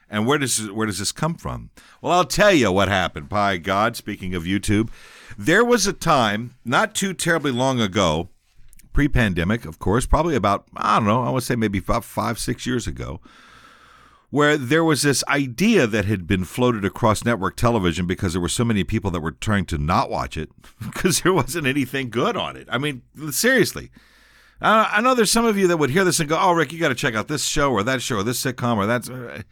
And 0.10 0.28
where 0.28 0.38
does 0.38 0.72
where 0.72 0.88
does 0.88 1.00
this 1.00 1.12
come 1.12 1.36
from? 1.36 1.70
Well, 2.02 2.14
I'll 2.14 2.26
tell 2.26 2.52
you 2.52 2.72
what 2.72 2.88
happened. 2.88 3.30
By 3.30 3.58
God, 3.58 3.96
speaking 3.96 4.36
of 4.36 4.44
YouTube, 4.44 4.90
there 5.38 5.64
was 5.64 5.88
a 5.88 5.94
time 5.94 6.56
not 6.66 6.96
too 6.96 7.14
terribly 7.14 7.52
long 7.52 7.80
ago, 7.80 8.30
pre-pandemic, 8.94 9.66
of 9.66 9.80
course, 9.80 10.06
probably 10.06 10.36
about 10.36 10.68
I 10.76 10.98
don't 10.98 11.08
know, 11.08 11.24
I 11.24 11.30
would 11.30 11.44
say 11.44 11.56
maybe 11.56 11.80
about 11.80 12.04
five 12.04 12.38
six 12.40 12.66
years 12.66 12.88
ago, 12.88 13.22
where 14.34 14.58
there 14.58 14.84
was 14.84 15.04
this 15.04 15.24
idea 15.28 15.86
that 15.86 16.06
had 16.06 16.26
been 16.26 16.44
floated 16.44 16.84
across 16.84 17.24
network 17.24 17.56
television 17.56 18.08
because 18.08 18.34
there 18.34 18.42
were 18.42 18.50
so 18.50 18.66
many 18.66 18.84
people 18.84 19.12
that 19.12 19.20
were 19.20 19.30
trying 19.30 19.64
to 19.64 19.78
not 19.78 20.10
watch 20.10 20.38
it 20.38 20.50
because 20.84 21.22
there 21.22 21.32
wasn't 21.32 21.68
anything 21.68 22.10
good 22.10 22.36
on 22.36 22.58
it. 22.58 22.68
I 22.72 22.80
mean, 22.80 23.04
seriously. 23.30 23.92
Uh, 24.60 24.90
I 24.90 25.02
know 25.02 25.14
there's 25.14 25.30
some 25.30 25.46
of 25.46 25.56
you 25.56 25.68
that 25.68 25.78
would 25.78 25.92
hear 25.92 26.04
this 26.04 26.20
and 26.20 26.28
go, 26.28 26.40
"Oh, 26.42 26.54
Rick, 26.54 26.74
you 26.74 26.80
got 26.80 26.90
to 26.90 26.96
check 26.96 27.14
out 27.14 27.28
this 27.28 27.46
show 27.46 27.72
or 27.72 27.84
that 27.84 28.02
show 28.02 28.16
or 28.16 28.24
this 28.24 28.44
sitcom 28.44 28.78
or 28.78 28.88
that." 28.88 29.08
Uh, 29.08 29.44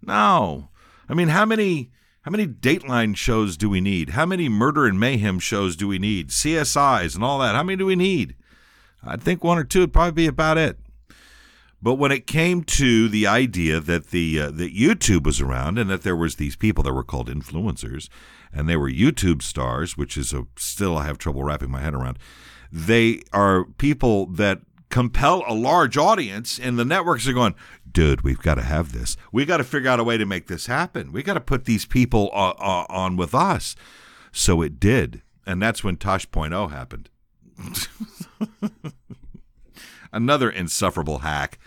no, 0.00 0.70
I 1.06 1.12
mean, 1.12 1.28
how 1.28 1.44
many 1.44 1.90
How 2.22 2.30
many 2.30 2.46
Dateline 2.46 3.14
shows 3.18 3.58
do 3.58 3.68
we 3.68 3.82
need? 3.82 4.10
How 4.10 4.24
many 4.24 4.48
murder 4.48 4.86
and 4.86 4.98
mayhem 4.98 5.38
shows 5.38 5.76
do 5.76 5.86
we 5.86 5.98
need? 5.98 6.30
CSIs 6.30 7.14
and 7.14 7.22
all 7.22 7.40
that. 7.40 7.54
How 7.54 7.62
many 7.62 7.76
do 7.76 7.84
we 7.84 7.94
need? 7.96 8.36
I 9.06 9.18
think 9.18 9.44
one 9.44 9.58
or 9.58 9.64
two 9.64 9.80
would 9.80 9.92
probably 9.92 10.12
be 10.12 10.26
about 10.26 10.56
it. 10.56 10.78
But 11.84 11.96
when 11.96 12.12
it 12.12 12.26
came 12.26 12.64
to 12.64 13.10
the 13.10 13.26
idea 13.26 13.78
that 13.78 14.06
the 14.06 14.40
uh, 14.40 14.50
that 14.52 14.74
YouTube 14.74 15.26
was 15.26 15.42
around 15.42 15.78
and 15.78 15.90
that 15.90 16.00
there 16.00 16.16
was 16.16 16.36
these 16.36 16.56
people 16.56 16.82
that 16.82 16.94
were 16.94 17.04
called 17.04 17.28
influencers 17.28 18.08
and 18.54 18.66
they 18.66 18.74
were 18.74 18.90
YouTube 18.90 19.42
stars, 19.42 19.94
which 19.94 20.16
is 20.16 20.32
a, 20.32 20.46
still 20.56 20.96
I 20.96 21.04
have 21.04 21.18
trouble 21.18 21.44
wrapping 21.44 21.70
my 21.70 21.82
head 21.82 21.92
around. 21.92 22.18
They 22.72 23.20
are 23.34 23.66
people 23.66 24.24
that 24.28 24.62
compel 24.88 25.44
a 25.46 25.52
large 25.52 25.98
audience, 25.98 26.58
and 26.58 26.78
the 26.78 26.86
networks 26.86 27.28
are 27.28 27.34
going, 27.34 27.54
dude, 27.92 28.22
we've 28.22 28.40
got 28.40 28.54
to 28.54 28.62
have 28.62 28.92
this. 28.92 29.18
We 29.30 29.44
got 29.44 29.58
to 29.58 29.64
figure 29.64 29.90
out 29.90 30.00
a 30.00 30.04
way 30.04 30.16
to 30.16 30.24
make 30.24 30.46
this 30.46 30.64
happen. 30.64 31.12
We 31.12 31.22
got 31.22 31.34
to 31.34 31.40
put 31.40 31.66
these 31.66 31.84
people 31.84 32.30
uh, 32.32 32.54
uh, 32.58 32.86
on 32.88 33.18
with 33.18 33.34
us. 33.34 33.76
So 34.32 34.62
it 34.62 34.80
did, 34.80 35.20
and 35.44 35.60
that's 35.60 35.84
when 35.84 35.98
Tosh.0 35.98 36.70
happened. 36.70 37.10
Another 40.14 40.48
insufferable 40.48 41.18
hack. 41.18 41.58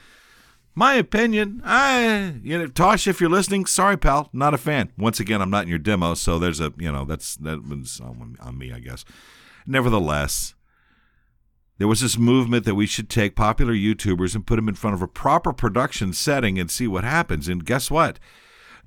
My 0.73 0.93
opinion, 0.93 1.61
I 1.65 2.35
you 2.43 2.57
know 2.57 2.67
Tosh, 2.67 3.07
if 3.07 3.19
you're 3.19 3.29
listening, 3.29 3.65
sorry 3.65 3.97
pal, 3.97 4.29
not 4.31 4.53
a 4.53 4.57
fan. 4.57 4.91
Once 4.97 5.19
again, 5.19 5.41
I'm 5.41 5.49
not 5.49 5.63
in 5.63 5.69
your 5.69 5.79
demo, 5.79 6.13
so 6.13 6.37
there's 6.37 6.59
a 6.59 6.71
you 6.77 6.91
know 6.91 7.03
that's 7.03 7.35
that 7.37 7.67
was 7.67 7.99
on, 7.99 8.37
on 8.39 8.57
me, 8.57 8.71
I 8.71 8.79
guess. 8.79 9.03
Nevertheless, 9.65 10.53
there 11.77 11.87
was 11.87 12.01
this 12.01 12.17
movement 12.17 12.63
that 12.65 12.75
we 12.75 12.85
should 12.87 13.09
take 13.09 13.35
popular 13.35 13.73
YouTubers 13.73 14.33
and 14.33 14.45
put 14.45 14.55
them 14.55 14.69
in 14.69 14.75
front 14.75 14.93
of 14.93 15.01
a 15.01 15.07
proper 15.07 15.51
production 15.51 16.13
setting 16.13 16.57
and 16.59 16.71
see 16.71 16.87
what 16.87 17.03
happens. 17.03 17.47
And 17.47 17.65
guess 17.65 17.91
what? 17.91 18.19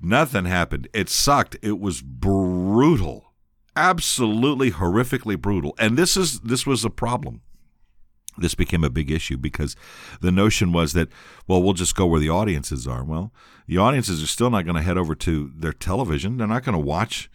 Nothing 0.01 0.45
happened. 0.45 0.87
It 0.93 1.09
sucked. 1.09 1.57
It 1.61 1.79
was 1.79 2.01
brutal. 2.01 3.33
Absolutely 3.75 4.71
horrifically 4.71 5.39
brutal. 5.39 5.75
And 5.77 5.97
this 5.97 6.17
is 6.17 6.39
this 6.39 6.65
was 6.65 6.83
a 6.83 6.89
problem. 6.89 7.41
This 8.37 8.55
became 8.55 8.83
a 8.83 8.89
big 8.89 9.11
issue 9.11 9.37
because 9.37 9.75
the 10.21 10.31
notion 10.31 10.71
was 10.71 10.93
that, 10.93 11.09
well, 11.47 11.61
we'll 11.61 11.73
just 11.73 11.95
go 11.95 12.05
where 12.05 12.19
the 12.19 12.29
audiences 12.29 12.87
are. 12.87 13.03
Well, 13.03 13.31
the 13.67 13.77
audiences 13.77 14.23
are 14.23 14.27
still 14.27 14.49
not 14.49 14.65
going 14.65 14.77
to 14.77 14.81
head 14.81 14.97
over 14.97 15.15
to 15.15 15.51
their 15.55 15.73
television. 15.73 16.37
They're 16.37 16.47
not 16.47 16.63
going 16.63 16.77
to 16.77 16.85
watch 16.85 17.29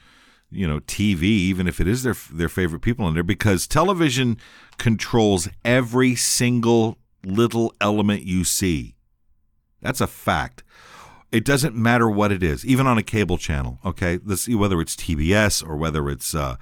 you 0.51 0.67
know 0.67 0.81
TV, 0.81 1.23
even 1.23 1.67
if 1.67 1.81
it 1.81 1.89
is 1.89 2.03
their 2.03 2.17
their 2.33 2.49
favorite 2.49 2.81
people 2.81 3.07
in 3.09 3.15
there, 3.15 3.23
because 3.23 3.67
television 3.67 4.39
controls 4.79 5.49
every 5.65 6.15
single 6.15 6.99
little 7.25 7.75
element 7.81 8.23
you 8.23 8.45
see. 8.45 8.97
That's 9.81 10.01
a 10.01 10.07
fact. 10.07 10.63
It 11.33 11.45
doesn't 11.45 11.75
matter 11.75 12.09
what 12.09 12.33
it 12.33 12.43
is, 12.43 12.65
even 12.65 12.87
on 12.87 12.99
a 12.99 13.03
cable 13.03 13.37
channel. 13.37 13.79
Okay, 13.85 14.17
whether 14.17 14.81
it's 14.81 14.97
TBS 14.97 15.67
or 15.67 15.77
whether 15.77 16.09
it's 16.09 16.35
uh, 16.35 16.57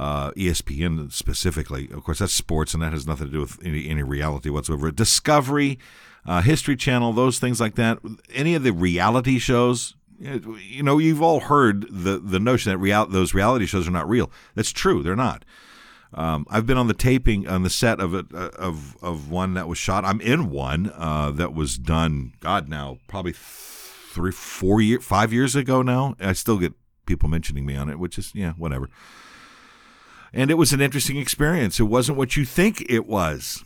uh, 0.00 0.30
ESPN 0.30 1.12
specifically. 1.12 1.90
Of 1.92 2.04
course, 2.04 2.20
that's 2.20 2.32
sports, 2.32 2.72
and 2.72 2.82
that 2.82 2.94
has 2.94 3.06
nothing 3.06 3.26
to 3.26 3.32
do 3.32 3.40
with 3.40 3.58
any, 3.62 3.86
any 3.86 4.02
reality 4.02 4.48
whatsoever. 4.48 4.90
Discovery, 4.90 5.78
uh, 6.24 6.40
History 6.40 6.74
Channel, 6.74 7.12
those 7.12 7.38
things 7.38 7.60
like 7.60 7.74
that. 7.74 7.98
Any 8.32 8.54
of 8.54 8.62
the 8.62 8.72
reality 8.72 9.38
shows, 9.38 9.94
you 10.18 10.82
know, 10.82 10.96
you've 10.96 11.20
all 11.20 11.40
heard 11.40 11.86
the 11.90 12.18
the 12.18 12.40
notion 12.40 12.72
that 12.72 12.78
real, 12.78 13.04
those 13.06 13.34
reality 13.34 13.66
shows 13.66 13.86
are 13.86 13.90
not 13.90 14.08
real. 14.08 14.32
That's 14.54 14.72
true; 14.72 15.02
they're 15.02 15.14
not. 15.14 15.44
Um, 16.14 16.46
I've 16.48 16.66
been 16.66 16.78
on 16.78 16.88
the 16.88 16.94
taping 16.94 17.46
on 17.46 17.62
the 17.62 17.70
set 17.70 18.00
of 18.00 18.14
it 18.14 18.26
uh, 18.34 18.50
of 18.58 18.96
of 19.02 19.30
one 19.30 19.52
that 19.52 19.68
was 19.68 19.76
shot. 19.76 20.06
I'm 20.06 20.22
in 20.22 20.48
one 20.48 20.90
uh, 20.96 21.30
that 21.32 21.52
was 21.52 21.76
done. 21.76 22.32
God, 22.40 22.70
now 22.70 22.96
probably 23.06 23.34
three, 23.34 24.32
four 24.32 24.80
year, 24.80 24.98
five 24.98 25.30
years 25.30 25.54
ago 25.54 25.82
now. 25.82 26.16
I 26.18 26.32
still 26.32 26.56
get 26.56 26.72
people 27.04 27.28
mentioning 27.28 27.66
me 27.66 27.76
on 27.76 27.90
it, 27.90 27.98
which 27.98 28.16
is 28.16 28.32
yeah, 28.34 28.52
whatever. 28.52 28.88
And 30.32 30.50
it 30.50 30.54
was 30.54 30.72
an 30.72 30.80
interesting 30.80 31.16
experience. 31.16 31.80
It 31.80 31.84
wasn't 31.84 32.18
what 32.18 32.36
you 32.36 32.44
think 32.44 32.88
it 32.88 33.06
was. 33.06 33.64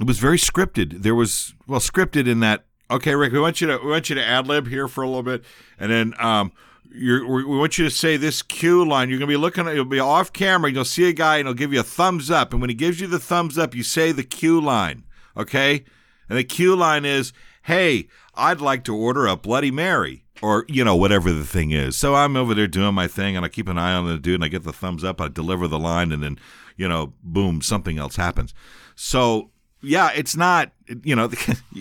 It 0.00 0.06
was 0.06 0.18
very 0.18 0.38
scripted. 0.38 1.02
There 1.02 1.14
was 1.14 1.54
well 1.66 1.80
scripted 1.80 2.28
in 2.28 2.40
that 2.40 2.64
okay, 2.90 3.14
Rick, 3.14 3.32
we 3.32 3.40
want 3.40 3.60
you 3.60 3.66
to 3.66 3.78
we 3.78 3.90
want 3.90 4.08
you 4.08 4.14
to 4.14 4.24
ad 4.24 4.46
lib 4.46 4.68
here 4.68 4.88
for 4.88 5.02
a 5.02 5.06
little 5.06 5.22
bit, 5.22 5.44
and 5.78 5.90
then 5.90 6.14
um, 6.18 6.52
you're, 6.92 7.26
we 7.26 7.44
want 7.44 7.78
you 7.78 7.84
to 7.84 7.90
say 7.90 8.16
this 8.16 8.42
cue 8.42 8.84
line. 8.84 9.08
You're 9.08 9.18
gonna 9.18 9.28
be 9.28 9.36
looking 9.36 9.66
at 9.66 9.74
you'll 9.74 9.84
be 9.84 10.00
off 10.00 10.32
camera. 10.32 10.70
You'll 10.70 10.84
see 10.84 11.08
a 11.08 11.12
guy, 11.12 11.38
and 11.38 11.46
he'll 11.46 11.54
give 11.54 11.72
you 11.72 11.80
a 11.80 11.84
thumbs 11.84 12.30
up. 12.30 12.52
And 12.52 12.60
when 12.60 12.70
he 12.70 12.76
gives 12.76 13.00
you 13.00 13.06
the 13.06 13.18
thumbs 13.18 13.58
up, 13.58 13.74
you 13.74 13.82
say 13.82 14.12
the 14.12 14.24
cue 14.24 14.60
line, 14.60 15.04
okay? 15.36 15.84
And 16.28 16.38
the 16.38 16.44
cue 16.44 16.76
line 16.76 17.04
is, 17.04 17.32
"Hey, 17.62 18.08
I'd 18.34 18.60
like 18.60 18.84
to 18.84 18.94
order 18.94 19.26
a 19.26 19.36
Bloody 19.36 19.70
Mary." 19.70 20.24
Or, 20.42 20.64
you 20.68 20.84
know, 20.84 20.96
whatever 20.96 21.32
the 21.32 21.44
thing 21.44 21.70
is. 21.70 21.96
So 21.96 22.14
I'm 22.14 22.36
over 22.36 22.54
there 22.54 22.66
doing 22.66 22.94
my 22.94 23.08
thing 23.08 23.36
and 23.36 23.44
I 23.44 23.48
keep 23.48 23.68
an 23.68 23.78
eye 23.78 23.94
on 23.94 24.06
the 24.06 24.18
dude 24.18 24.36
and 24.36 24.44
I 24.44 24.48
get 24.48 24.64
the 24.64 24.72
thumbs 24.72 25.02
up. 25.02 25.20
I 25.20 25.28
deliver 25.28 25.66
the 25.66 25.78
line 25.78 26.12
and 26.12 26.22
then, 26.22 26.38
you 26.76 26.88
know, 26.88 27.14
boom, 27.22 27.62
something 27.62 27.98
else 27.98 28.16
happens. 28.16 28.52
So, 28.94 29.50
yeah, 29.80 30.10
it's 30.14 30.36
not, 30.36 30.72
you 31.02 31.16
know, 31.16 31.30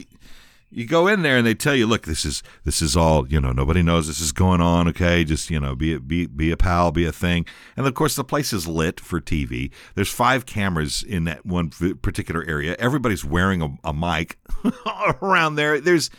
you 0.76 0.86
go 0.86 1.08
in 1.08 1.22
there 1.22 1.38
and 1.38 1.48
they 1.48 1.54
tell 1.54 1.74
you, 1.74 1.88
look, 1.88 2.04
this 2.04 2.26
is 2.26 2.44
this 2.66 2.82
is 2.82 2.98
all 2.98 3.26
you 3.30 3.40
know. 3.40 3.54
Nobody 3.54 3.82
knows 3.82 4.08
this 4.08 4.20
is 4.20 4.34
going 4.34 4.60
on. 4.60 4.90
Okay, 4.90 5.24
just 5.24 5.50
you 5.50 5.60
know, 5.60 5.74
be 5.74 5.98
be 5.98 6.26
be 6.26 6.52
a 6.52 6.58
pal, 6.58 6.92
be 6.92 7.06
a 7.06 7.14
thing. 7.14 7.46
And 7.78 7.88
of 7.88 7.94
course, 7.94 8.16
the 8.18 8.26
place 8.26 8.52
is 8.52 8.68
lit 8.68 9.00
for 9.00 9.22
TV. 9.22 9.72
There's 9.96 10.12
five 10.12 10.46
cameras 10.46 11.02
in 11.02 11.24
that 11.24 11.46
one 11.46 11.70
particular 11.70 12.44
area. 12.46 12.76
Everybody's 12.78 13.24
wearing 13.24 13.62
a, 13.62 13.70
a 13.86 13.94
mic 13.94 14.38
around 15.22 15.56
there. 15.56 15.80
There's 15.80 16.10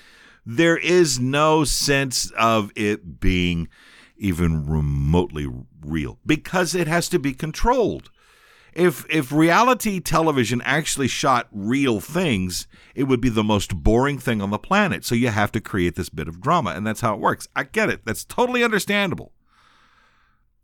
there 0.47 0.77
is 0.77 1.19
no 1.19 1.65
sense 1.65 2.31
of 2.39 2.71
it 2.77 3.21
being 3.21 3.69
even 4.17 4.67
remotely 4.67 5.47
real 5.83 6.19
because 6.25 6.75
it 6.75 6.87
has 6.87 7.09
to 7.09 7.19
be 7.19 7.35
controlled 7.35 8.11
if 8.77 9.07
if 9.09 9.33
reality 9.33 10.01
television 10.01 10.61
actually 10.63 11.09
shot 11.09 11.49
real 11.51 11.99
things, 11.99 12.69
it 12.95 13.05
would 13.05 13.23
be 13.23 13.31
the 13.31 13.43
most 13.43 13.75
boring 13.75 14.19
thing 14.19 14.43
on 14.43 14.51
the 14.51 14.59
planet. 14.59 15.05
So 15.05 15.15
you 15.15 15.29
have 15.29 15.51
to 15.53 15.61
create 15.61 15.95
this 15.97 16.11
bit 16.11 16.29
of 16.29 16.43
drama, 16.43 16.71
and 16.71 16.87
that's 16.87 17.01
how 17.01 17.15
it 17.15 17.21
works. 17.21 17.49
I 17.57 17.65
get 17.65 17.89
it. 17.89 18.03
That's 18.05 18.25
totally 18.25 18.63
understandable. 18.63 19.33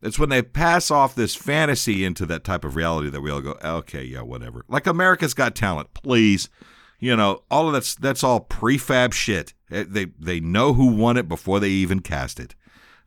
It's 0.02 0.18
when 0.18 0.28
they 0.28 0.42
pass 0.42 0.90
off 0.90 1.14
this 1.14 1.34
fantasy 1.34 2.04
into 2.04 2.26
that 2.26 2.44
type 2.44 2.64
of 2.64 2.76
reality 2.76 3.08
that 3.08 3.20
we 3.20 3.30
all 3.30 3.40
go, 3.40 3.56
okay, 3.64 4.02
yeah, 4.02 4.22
whatever. 4.22 4.64
Like 4.68 4.86
America's 4.86 5.32
Got 5.32 5.54
Talent, 5.54 5.94
please. 5.94 6.50
You 6.98 7.16
know, 7.16 7.44
all 7.50 7.66
of 7.66 7.72
that's 7.72 7.94
that's 7.94 8.22
all 8.22 8.40
prefab 8.40 9.12
shit. 9.14 9.54
Eh, 9.72 9.84
they 9.88 10.06
they 10.18 10.40
know 10.40 10.74
who 10.74 10.86
won 10.86 11.16
it 11.16 11.28
before 11.28 11.60
they 11.60 11.70
even 11.70 12.00
cast 12.00 12.38
it. 12.38 12.54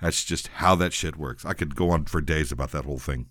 That's 0.01 0.24
just 0.24 0.48
how 0.48 0.75
that 0.75 0.93
shit 0.93 1.15
works. 1.15 1.45
I 1.45 1.53
could 1.53 1.75
go 1.75 1.89
on 1.89 2.05
for 2.05 2.22
days 2.22 2.51
about 2.51 2.72
that 2.72 2.86
whole 2.86 3.00
thing 3.00 3.27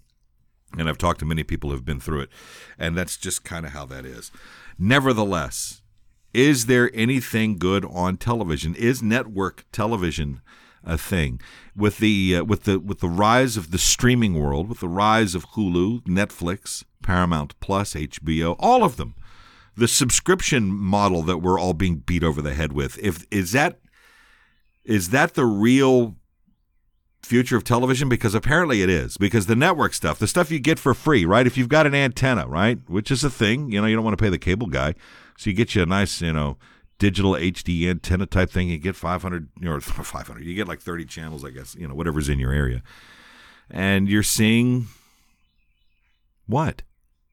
and 0.79 0.89
I've 0.89 0.99
talked 0.99 1.21
to 1.21 1.27
many 1.27 1.45
people 1.45 1.71
who 1.71 1.77
have 1.77 1.85
been 1.85 2.01
through 2.01 2.21
it, 2.21 2.31
and 2.79 2.97
that's 2.97 3.17
just 3.17 3.45
kind 3.45 3.67
of 3.67 3.73
how 3.73 3.85
that 3.87 4.05
is. 4.05 4.31
Nevertheless, 4.79 5.83
is 6.33 6.67
there 6.67 6.91
anything 6.95 7.59
good 7.59 7.85
on 7.85 8.17
television? 8.17 8.75
Is 8.75 9.03
network 9.03 9.65
television 9.73 10.41
a 10.85 10.99
thing? 10.99 11.41
With 11.77 11.99
the 11.99 12.37
uh, 12.37 12.45
with 12.45 12.65
the 12.65 12.79
with 12.79 13.01
the 13.01 13.09
rise 13.09 13.57
of 13.57 13.71
the 13.71 13.79
streaming 13.79 14.35
world, 14.35 14.69
with 14.69 14.81
the 14.81 14.89
rise 14.89 15.35
of 15.35 15.51
Hulu, 15.51 16.03
Netflix, 16.03 16.85
Paramount 17.03 17.59
Plus, 17.61 17.95
HBO, 17.95 18.57
all 18.59 18.83
of 18.83 18.97
them, 18.97 19.15
the 19.77 19.89
subscription 19.89 20.73
model 20.73 21.23
that 21.23 21.39
we're 21.39 21.59
all 21.59 21.75
being 21.75 21.97
beat 21.97 22.23
over 22.23 22.41
the 22.41 22.55
head 22.55 22.73
with. 22.73 22.99
If 22.99 23.27
is 23.31 23.53
that 23.53 23.81
is 24.85 25.11
that 25.11 25.35
the 25.35 25.47
real 25.47 26.17
future 27.23 27.57
of 27.57 27.65
television? 27.65 28.09
Because 28.09 28.35
apparently 28.35 28.83
it 28.83 28.91
is. 28.91 29.17
Because 29.17 29.47
the 29.47 29.57
network 29.57 29.95
stuff, 29.95 30.19
the 30.19 30.29
stuff 30.29 30.51
you 30.51 30.61
get 30.61 30.79
for 30.79 30.95
free, 30.95 31.25
right? 31.25 31.47
If 31.47 31.57
you've 31.57 31.69
got 31.69 31.87
an 31.87 31.95
antenna, 31.95 32.47
right, 32.47 32.79
which 32.89 33.11
is 33.11 33.25
a 33.25 33.31
thing, 33.31 33.71
you 33.71 33.81
know, 33.81 33.87
you 33.87 33.97
don't 33.97 34.05
want 34.05 34.17
to 34.17 34.23
pay 34.23 34.31
the 34.31 34.39
cable 34.39 34.67
guy, 34.67 34.95
so 35.37 35.51
you 35.51 35.57
get 35.57 35.75
you 35.75 35.83
a 35.83 35.87
nice, 35.87 36.21
you 36.21 36.33
know, 36.33 36.59
digital 36.99 37.33
HD 37.33 37.89
antenna 37.89 38.27
type 38.27 38.51
thing. 38.51 38.69
You 38.69 38.79
get 38.79 38.95
500 38.95 39.49
or 39.67 39.81
500. 39.81 40.45
You 40.45 40.55
get 40.55 40.69
like 40.69 40.81
30 40.81 41.07
channels, 41.07 41.45
I 41.45 41.51
guess, 41.51 41.75
you 41.75 41.89
know, 41.89 41.95
whatever's 41.95 42.29
in 42.29 42.39
your 42.39 42.53
area, 42.53 42.83
and 43.71 44.09
you're 44.09 44.23
seeing 44.23 44.87
what? 46.47 46.83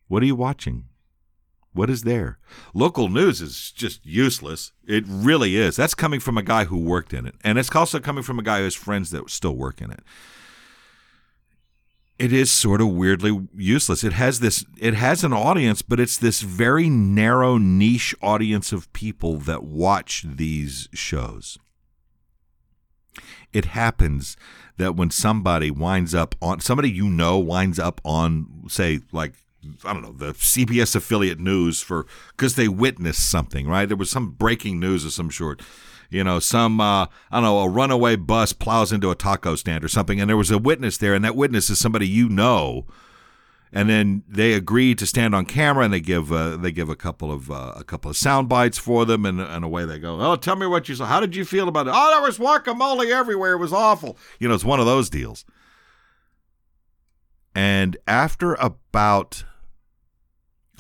What 0.08 0.24
are 0.24 0.26
you 0.26 0.36
watching? 0.36 0.86
What 1.74 1.90
is 1.90 2.04
there? 2.04 2.38
Local 2.74 3.08
news 3.08 3.42
is 3.42 3.72
just 3.72 4.06
useless. 4.06 4.74
It 4.86 5.06
really 5.08 5.56
is. 5.56 5.78
That's 5.78 5.94
coming 5.94 6.20
from 6.20 6.38
a 6.38 6.44
guy 6.44 6.66
who 6.66 6.78
worked 6.78 7.14
in 7.14 7.26
it. 7.26 7.36
And 7.44 7.58
it's 7.58 7.74
also 7.74 8.00
coming 8.00 8.24
from 8.24 8.40
a 8.40 8.44
guy 8.44 8.58
who 8.58 8.66
has 8.66 8.76
friends 8.76 9.12
that 9.12 9.30
still 9.30 9.56
work 9.56 9.82
in 9.82 9.90
it. 9.90 10.02
It 12.20 12.34
is 12.34 12.52
sort 12.52 12.82
of 12.82 12.90
weirdly 12.90 13.48
useless. 13.56 14.04
It 14.04 14.14
has 14.14 14.42
this 14.42 14.64
it 14.78 14.94
has 14.94 15.24
an 15.24 15.34
audience, 15.34 15.82
but 15.82 16.00
it's 16.00 16.18
this 16.18 16.42
very 16.42 16.88
narrow 16.88 17.58
niche 17.58 18.14
audience 18.22 18.72
of 18.72 18.92
people 18.94 19.38
that 19.38 19.64
watch 19.64 20.24
these 20.28 20.88
shows. 20.94 21.58
It 23.54 23.66
happens 23.66 24.38
that 24.78 24.96
when 24.96 25.10
somebody 25.10 25.72
winds 25.72 26.14
up 26.14 26.36
on 26.42 26.60
somebody 26.60 26.92
you 26.92 27.10
know 27.10 27.40
winds 27.40 27.80
up 27.80 28.00
on 28.04 28.66
say 28.68 29.00
like 29.12 29.34
I 29.86 29.94
don't 29.94 30.02
know 30.02 30.12
the 30.12 30.34
CBS 30.34 30.96
affiliate 30.96 31.40
news 31.40 31.82
for 31.82 32.06
because 32.30 32.56
they 32.56 32.68
witnessed 32.68 33.30
something, 33.30 33.68
right? 33.68 33.88
There 33.88 33.98
was 33.98 34.10
some 34.10 34.32
breaking 34.32 34.80
news 34.80 35.06
of 35.06 35.14
some 35.14 35.32
sort. 35.32 35.62
You 36.10 36.24
know, 36.26 36.40
some 36.40 36.82
uh, 36.82 37.06
I 37.06 37.10
don't 37.32 37.44
know, 37.44 37.60
a 37.60 37.70
runaway 37.70 38.18
bus 38.18 38.52
plows 38.54 38.92
into 38.92 39.12
a 39.12 39.16
taco 39.16 39.56
stand 39.56 39.84
or 39.84 39.88
something, 39.88 40.20
and 40.20 40.30
there 40.30 40.38
was 40.38 40.52
a 40.52 40.58
witness 40.58 40.98
there, 40.98 41.14
and 41.14 41.24
that 41.24 41.36
witness 41.36 41.70
is 41.70 41.80
somebody 41.80 42.08
you 42.08 42.28
know, 42.28 42.86
and 43.72 43.90
then 43.90 44.24
they 44.28 44.52
agree 44.52 44.94
to 44.96 45.06
stand 45.06 45.34
on 45.34 45.46
camera, 45.46 45.86
and 45.86 45.94
they 45.94 46.02
give 46.02 46.34
uh, 46.34 46.58
they 46.58 46.72
give 46.72 46.90
a 46.90 46.98
couple 46.98 47.32
of 47.32 47.50
uh, 47.50 47.74
a 47.78 47.84
couple 47.86 48.12
of 48.12 48.18
sound 48.18 48.50
bites 48.50 48.78
for 48.78 49.06
them, 49.06 49.26
and, 49.26 49.40
and 49.40 49.64
away 49.64 49.86
they 49.86 50.00
go. 50.00 50.20
Oh, 50.20 50.36
tell 50.36 50.58
me 50.58 50.66
what 50.66 50.90
you 50.90 50.96
saw. 50.96 51.06
How 51.06 51.22
did 51.22 51.36
you 51.36 51.46
feel 51.46 51.70
about 51.70 51.88
it? 51.88 51.94
Oh, 51.96 52.10
there 52.12 52.22
was 52.22 52.40
guacamole 52.40 53.10
everywhere. 53.10 53.54
It 53.54 53.60
was 53.60 53.72
awful. 53.72 54.18
You 54.40 54.50
know, 54.50 54.56
it's 54.56 54.66
one 54.66 54.82
of 54.82 54.86
those 54.86 55.10
deals. 55.10 55.46
And 57.56 57.96
after 58.08 58.56
about 58.56 59.46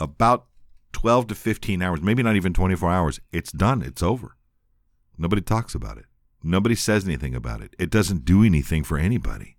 about 0.02 0.48
12 0.94 1.28
to 1.28 1.36
15 1.36 1.82
hours, 1.82 2.02
maybe 2.02 2.24
not 2.24 2.36
even 2.36 2.54
24 2.54 2.92
hours, 2.92 3.20
it's 3.32 3.52
done. 3.52 3.82
It's 3.82 4.04
over. 4.04 4.36
Nobody 5.18 5.42
talks 5.42 5.76
about 5.76 5.98
it. 5.98 6.06
Nobody 6.44 6.76
says 6.76 7.06
anything 7.06 7.36
about 7.36 7.62
it. 7.62 7.76
It 7.78 7.90
doesn't 7.90 8.26
do 8.26 8.44
anything 8.44 8.84
for 8.84 8.98
anybody. 8.98 9.58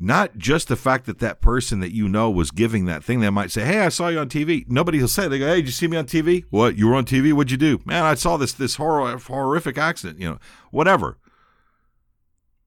Not 0.00 0.38
just 0.38 0.68
the 0.68 0.76
fact 0.76 1.06
that 1.06 1.18
that 1.18 1.40
person 1.40 1.80
that 1.80 1.94
you 1.94 2.08
know 2.08 2.30
was 2.30 2.52
giving 2.52 2.84
that 2.84 3.02
thing. 3.02 3.18
They 3.18 3.30
might 3.30 3.50
say, 3.50 3.64
"Hey, 3.64 3.80
I 3.80 3.88
saw 3.88 4.08
you 4.08 4.20
on 4.20 4.28
TV." 4.28 4.64
Nobody 4.68 5.00
will 5.00 5.08
say. 5.08 5.26
They 5.26 5.40
go, 5.40 5.48
"Hey, 5.48 5.56
did 5.56 5.66
you 5.66 5.72
see 5.72 5.88
me 5.88 5.96
on 5.96 6.06
TV? 6.06 6.44
What? 6.50 6.76
You 6.78 6.86
were 6.86 6.94
on 6.94 7.04
TV? 7.04 7.32
What'd 7.32 7.50
you 7.50 7.56
do?" 7.56 7.80
Man, 7.84 8.04
I 8.04 8.14
saw 8.14 8.36
this 8.36 8.52
this 8.52 8.76
horror, 8.76 9.18
horrific 9.18 9.76
accident. 9.76 10.20
You 10.20 10.30
know, 10.30 10.38
whatever. 10.70 11.18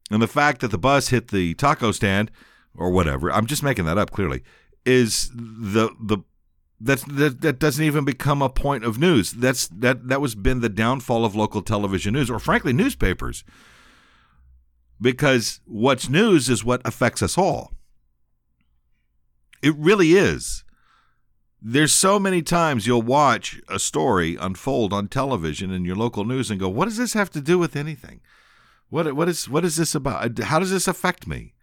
And 0.09 0.21
the 0.21 0.27
fact 0.27 0.59
that 0.59 0.71
the 0.71 0.77
bus 0.77 1.07
hit 1.07 1.29
the 1.29 1.53
taco 1.53 1.93
stand 1.93 2.31
or 2.75 2.91
whatever, 2.91 3.31
I'm 3.31 3.45
just 3.45 3.63
making 3.63 3.85
that 3.85 3.97
up 3.97 4.11
clearly, 4.11 4.43
is 4.85 5.29
the 5.33 5.89
the 5.99 6.19
that's 6.79 7.03
that, 7.03 7.41
that 7.41 7.59
doesn't 7.59 7.85
even 7.85 8.03
become 8.05 8.41
a 8.41 8.49
point 8.49 8.83
of 8.83 8.97
news. 8.97 9.31
That's 9.31 9.67
that 9.67 10.07
that 10.07 10.19
was 10.19 10.35
been 10.35 10.61
the 10.61 10.69
downfall 10.69 11.23
of 11.23 11.35
local 11.35 11.61
television 11.61 12.13
news 12.13 12.29
or 12.29 12.39
frankly 12.39 12.73
newspapers. 12.73 13.43
Because 14.99 15.61
what's 15.65 16.09
news 16.09 16.49
is 16.49 16.63
what 16.63 16.81
affects 16.85 17.23
us 17.23 17.37
all. 17.37 17.73
It 19.61 19.75
really 19.75 20.13
is. 20.13 20.63
There's 21.61 21.93
so 21.93 22.19
many 22.19 22.41
times 22.41 22.87
you'll 22.87 23.03
watch 23.03 23.61
a 23.67 23.77
story 23.77 24.35
unfold 24.35 24.93
on 24.93 25.07
television 25.07 25.71
in 25.71 25.85
your 25.85 25.95
local 25.95 26.25
news 26.25 26.49
and 26.49 26.59
go, 26.59 26.69
"What 26.69 26.85
does 26.85 26.97
this 26.97 27.13
have 27.13 27.29
to 27.31 27.41
do 27.41 27.59
with 27.59 27.75
anything? 27.75 28.21
What 28.89 29.13
what 29.13 29.29
is 29.29 29.47
what 29.47 29.63
is 29.63 29.75
this 29.75 29.93
about? 29.93 30.39
How 30.39 30.57
does 30.57 30.71
this 30.71 30.87
affect 30.87 31.27
me?" 31.27 31.53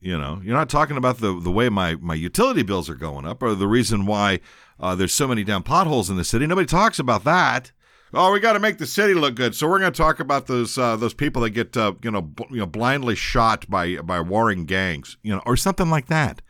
You 0.00 0.18
know, 0.18 0.40
you're 0.44 0.56
not 0.56 0.68
talking 0.68 0.96
about 0.96 1.18
the 1.18 1.38
the 1.40 1.50
way 1.50 1.68
my 1.68 1.96
my 1.96 2.14
utility 2.14 2.62
bills 2.62 2.90
are 2.90 2.94
going 2.94 3.26
up, 3.26 3.42
or 3.42 3.54
the 3.54 3.66
reason 3.66 4.06
why 4.06 4.40
uh, 4.78 4.94
there's 4.94 5.14
so 5.14 5.26
many 5.26 5.42
damn 5.42 5.62
potholes 5.62 6.10
in 6.10 6.16
the 6.16 6.24
city. 6.24 6.46
Nobody 6.46 6.66
talks 6.66 6.98
about 6.98 7.24
that. 7.24 7.72
Oh, 8.14 8.32
we 8.32 8.40
got 8.40 8.52
to 8.52 8.60
make 8.60 8.78
the 8.78 8.86
city 8.86 9.14
look 9.14 9.34
good, 9.34 9.54
so 9.54 9.68
we're 9.68 9.80
going 9.80 9.92
to 9.92 9.96
talk 9.96 10.20
about 10.20 10.46
those 10.46 10.78
uh, 10.78 10.96
those 10.96 11.14
people 11.14 11.42
that 11.42 11.50
get 11.50 11.76
uh, 11.76 11.94
you 12.02 12.10
know 12.10 12.22
b- 12.22 12.46
you 12.50 12.58
know 12.58 12.66
blindly 12.66 13.14
shot 13.14 13.68
by 13.68 13.96
by 13.96 14.20
warring 14.20 14.64
gangs, 14.64 15.16
you 15.22 15.34
know, 15.34 15.42
or 15.44 15.56
something 15.56 15.90
like 15.90 16.06
that. 16.06 16.40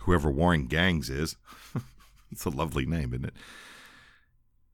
Whoever 0.00 0.30
warring 0.30 0.66
gangs 0.66 1.10
is, 1.10 1.36
it's 2.32 2.44
a 2.44 2.50
lovely 2.50 2.86
name, 2.86 3.12
isn't 3.12 3.26
it? 3.26 3.34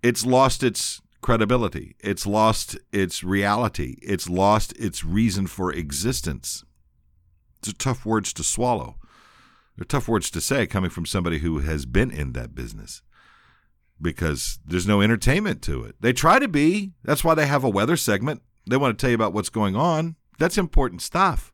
It's 0.02 0.24
lost 0.24 0.62
its 0.62 1.02
credibility. 1.26 1.96
It's 1.98 2.24
lost 2.24 2.78
its 2.92 3.24
reality. 3.24 3.96
It's 4.00 4.28
lost 4.28 4.72
its 4.78 5.02
reason 5.02 5.48
for 5.48 5.72
existence. 5.72 6.64
It's 7.58 7.72
tough 7.72 8.06
words 8.06 8.32
to 8.34 8.44
swallow. 8.44 8.94
They're 9.76 9.84
tough 9.84 10.06
words 10.06 10.30
to 10.30 10.40
say 10.40 10.68
coming 10.68 10.88
from 10.88 11.04
somebody 11.04 11.38
who 11.38 11.58
has 11.58 11.84
been 11.84 12.12
in 12.12 12.32
that 12.34 12.54
business 12.54 13.02
because 14.00 14.60
there's 14.64 14.86
no 14.86 15.00
entertainment 15.00 15.62
to 15.62 15.82
it. 15.82 15.96
They 16.00 16.12
try 16.12 16.38
to 16.38 16.46
be. 16.46 16.92
That's 17.02 17.24
why 17.24 17.34
they 17.34 17.48
have 17.48 17.64
a 17.64 17.68
weather 17.68 17.96
segment. 17.96 18.40
They 18.70 18.76
want 18.76 18.96
to 18.96 19.02
tell 19.02 19.10
you 19.10 19.16
about 19.16 19.32
what's 19.32 19.48
going 19.48 19.74
on. 19.74 20.14
That's 20.38 20.56
important 20.56 21.02
stuff. 21.02 21.52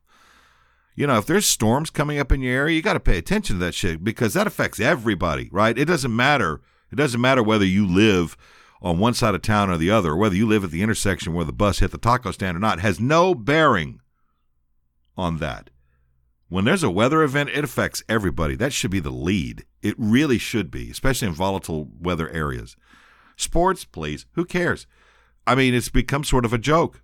You 0.95 1.07
know, 1.07 1.17
if 1.17 1.25
there's 1.25 1.47
storms 1.47 1.89
coming 1.89 2.19
up 2.19 2.31
in 2.31 2.41
your 2.41 2.53
area, 2.53 2.75
you 2.75 2.83
got 2.83 2.93
to 2.93 2.99
pay 2.99 3.17
attention 3.17 3.57
to 3.57 3.65
that 3.65 3.73
shit 3.73 4.03
because 4.03 4.35
that 4.35 4.45
affects 4.45 4.79
everybody, 4.79 5.49
right? 5.51 5.75
It 5.75 5.85
doesn't 5.85 6.15
matter. 6.15 6.61
It 6.91 6.95
doesn't 6.95 7.19
matter 7.19 7.41
whether 7.41 7.65
you 7.65 7.87
live 7.87 8.37
on 8.83 8.99
one 8.99 9.13
side 9.13 9.33
of 9.33 9.41
town 9.41 9.69
or 9.69 9.77
the 9.77 9.89
other, 9.89 10.11
or 10.11 10.17
whether 10.17 10.35
you 10.35 10.45
live 10.45 10.63
at 10.65 10.71
the 10.71 10.83
intersection 10.83 11.33
where 11.33 11.45
the 11.45 11.53
bus 11.53 11.79
hit 11.79 11.91
the 11.91 11.97
taco 11.97 12.31
stand 12.31 12.57
or 12.57 12.59
not, 12.59 12.81
has 12.81 12.99
no 12.99 13.33
bearing 13.33 14.01
on 15.15 15.37
that. 15.37 15.69
When 16.49 16.65
there's 16.65 16.83
a 16.83 16.89
weather 16.91 17.23
event, 17.23 17.49
it 17.49 17.63
affects 17.63 18.03
everybody. 18.09 18.55
That 18.55 18.73
should 18.73 18.91
be 18.91 18.99
the 18.99 19.09
lead. 19.09 19.65
It 19.81 19.95
really 19.97 20.37
should 20.37 20.69
be, 20.69 20.91
especially 20.91 21.29
in 21.29 21.33
volatile 21.33 21.89
weather 21.99 22.29
areas. 22.29 22.75
Sports, 23.37 23.85
please. 23.85 24.25
Who 24.33 24.45
cares? 24.45 24.85
I 25.47 25.55
mean, 25.55 25.73
it's 25.73 25.89
become 25.89 26.23
sort 26.23 26.45
of 26.45 26.53
a 26.53 26.57
joke. 26.57 27.01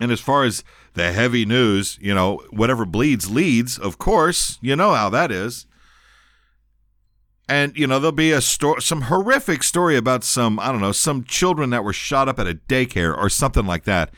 And 0.00 0.10
as 0.10 0.20
far 0.20 0.42
as 0.44 0.64
the 0.94 1.12
heavy 1.12 1.44
news, 1.44 1.98
you 2.00 2.14
know, 2.14 2.42
whatever 2.50 2.84
bleeds 2.84 3.30
leads, 3.30 3.78
of 3.78 3.98
course, 3.98 4.58
you 4.60 4.74
know 4.74 4.92
how 4.92 5.08
that 5.10 5.30
is 5.30 5.66
and 7.48 7.76
you 7.76 7.86
know 7.86 7.98
there'll 7.98 8.12
be 8.12 8.32
a 8.32 8.40
story 8.40 8.80
some 8.80 9.02
horrific 9.02 9.62
story 9.62 9.96
about 9.96 10.24
some 10.24 10.58
i 10.60 10.72
don't 10.72 10.80
know 10.80 10.92
some 10.92 11.24
children 11.24 11.70
that 11.70 11.84
were 11.84 11.92
shot 11.92 12.28
up 12.28 12.38
at 12.38 12.46
a 12.46 12.54
daycare 12.54 13.16
or 13.16 13.28
something 13.28 13.66
like 13.66 13.84
that. 13.84 14.10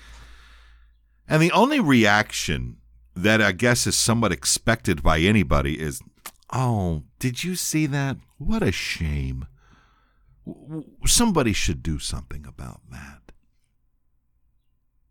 And 1.29 1.43
the 1.43 1.53
only 1.53 1.81
reaction 1.81 2.77
that 3.15 3.43
i 3.43 3.53
guess 3.53 3.87
is 3.87 3.97
somewhat 3.97 4.33
expected 4.33 5.03
by 5.03 5.19
anybody 5.19 5.81
is 5.81 6.01
oh 6.53 7.03
did 7.19 7.43
you 7.43 7.57
see 7.57 7.87
that? 7.87 8.17
What 8.39 8.63
a 8.63 8.73
shame. 8.73 9.47
Somebody 11.05 11.53
should 11.53 11.83
do 11.83 11.99
something 11.99 12.45
about 12.47 12.83
that. 12.93 13.33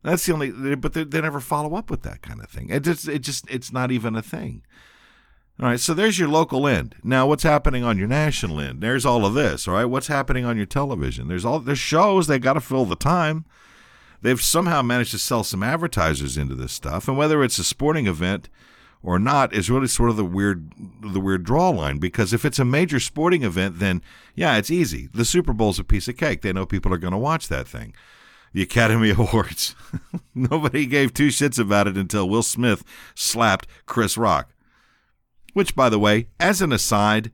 That's 0.03 0.25
the 0.25 0.33
only 0.33 0.75
but 0.75 0.93
they, 0.93 1.03
they 1.03 1.19
never 1.19 1.39
follow 1.39 1.75
up 1.75 1.89
with 1.89 2.03
that 2.03 2.21
kind 2.21 2.39
of 2.39 2.49
thing. 2.49 2.69
It 2.69 2.83
just 2.83 3.07
it 3.07 3.19
just 3.19 3.49
it's 3.49 3.73
not 3.73 3.91
even 3.91 4.15
a 4.15 4.21
thing 4.21 4.63
all 5.57 5.69
right, 5.69 5.79
so 5.79 5.93
there's 5.93 6.19
your 6.19 6.27
local 6.27 6.67
end. 6.67 6.95
Now, 7.01 7.27
what's 7.27 7.43
happening 7.43 7.83
on 7.83 7.97
your 7.97 8.09
national 8.09 8.59
end? 8.59 8.81
There's 8.81 9.05
all 9.05 9.25
of 9.25 9.35
this. 9.35 9.67
All 9.67 9.75
right, 9.75 9.85
what's 9.85 10.07
happening 10.07 10.43
on 10.43 10.57
your 10.57 10.65
television? 10.65 11.29
There's 11.29 11.45
all 11.45 11.59
there's 11.59 11.79
shows. 11.79 12.27
They 12.27 12.39
got 12.39 12.53
to 12.53 12.61
fill 12.61 12.83
the 12.83 12.97
time. 12.97 13.45
They've 14.21 14.41
somehow 14.41 14.81
managed 14.81 15.11
to 15.11 15.19
sell 15.19 15.43
some 15.43 15.63
advertisers 15.63 16.37
into 16.37 16.55
this 16.55 16.73
stuff, 16.73 17.07
and 17.07 17.17
whether 17.17 17.41
it's 17.41 17.57
a 17.57 17.63
sporting 17.63 18.05
event 18.05 18.49
or 19.01 19.17
not 19.17 19.53
is 19.53 19.69
really 19.69 19.87
sort 19.87 20.09
of 20.09 20.17
the 20.17 20.25
weird 20.25 20.73
the 21.01 21.21
weird 21.21 21.43
draw 21.45 21.69
line. 21.69 21.99
Because 21.99 22.33
if 22.33 22.43
it's 22.43 22.59
a 22.59 22.65
major 22.65 22.99
sporting 22.99 23.43
event, 23.43 23.79
then 23.79 24.01
yeah, 24.35 24.57
it's 24.57 24.71
easy. 24.71 25.07
The 25.13 25.23
Super 25.23 25.53
Bowl's 25.53 25.79
a 25.79 25.85
piece 25.85 26.09
of 26.09 26.17
cake. 26.17 26.41
They 26.41 26.51
know 26.51 26.65
people 26.65 26.93
are 26.93 26.97
going 26.97 27.13
to 27.13 27.17
watch 27.17 27.47
that 27.47 27.67
thing. 27.67 27.93
The 28.51 28.63
Academy 28.63 29.09
Awards. 29.17 29.73
Nobody 30.33 30.85
gave 30.85 31.13
two 31.13 31.27
shits 31.27 31.57
about 31.57 31.87
it 31.87 31.95
until 31.95 32.27
Will 32.27 32.43
Smith 32.43 32.83
slapped 33.13 33.67
Chris 33.85 34.17
Rock. 34.17 34.49
Which, 35.55 35.73
by 35.73 35.87
the 35.87 35.97
way, 35.97 36.27
as 36.37 36.61
an 36.61 36.73
aside, 36.73 37.31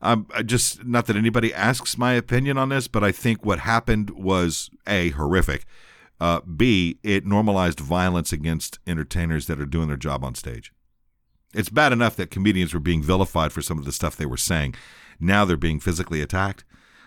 um, 0.00 0.28
just 0.46 0.84
not 0.84 1.06
that 1.06 1.16
anybody 1.16 1.52
asks 1.52 1.98
my 1.98 2.12
opinion 2.12 2.56
on 2.56 2.68
this, 2.68 2.86
but 2.86 3.02
I 3.02 3.10
think 3.10 3.44
what 3.44 3.58
happened 3.58 4.10
was 4.10 4.70
a 4.86 5.10
horrific. 5.10 5.64
Uh, 6.20 6.38
B, 6.42 7.00
it 7.02 7.26
normalized 7.26 7.80
violence 7.80 8.32
against 8.32 8.78
entertainers 8.86 9.48
that 9.48 9.60
are 9.60 9.66
doing 9.66 9.88
their 9.88 9.96
job 9.96 10.22
on 10.22 10.36
stage. 10.36 10.72
It's 11.52 11.68
bad 11.68 11.92
enough 11.92 12.14
that 12.14 12.30
comedians 12.30 12.72
were 12.72 12.78
being 12.78 13.02
vilified 13.02 13.52
for 13.52 13.60
some 13.60 13.76
of 13.76 13.84
the 13.84 13.90
stuff 13.90 14.14
they 14.14 14.24
were 14.24 14.36
saying. 14.36 14.76
Now 15.18 15.44
they're 15.44 15.56
being 15.56 15.80
physically 15.80 16.22
attacked. 16.22 16.64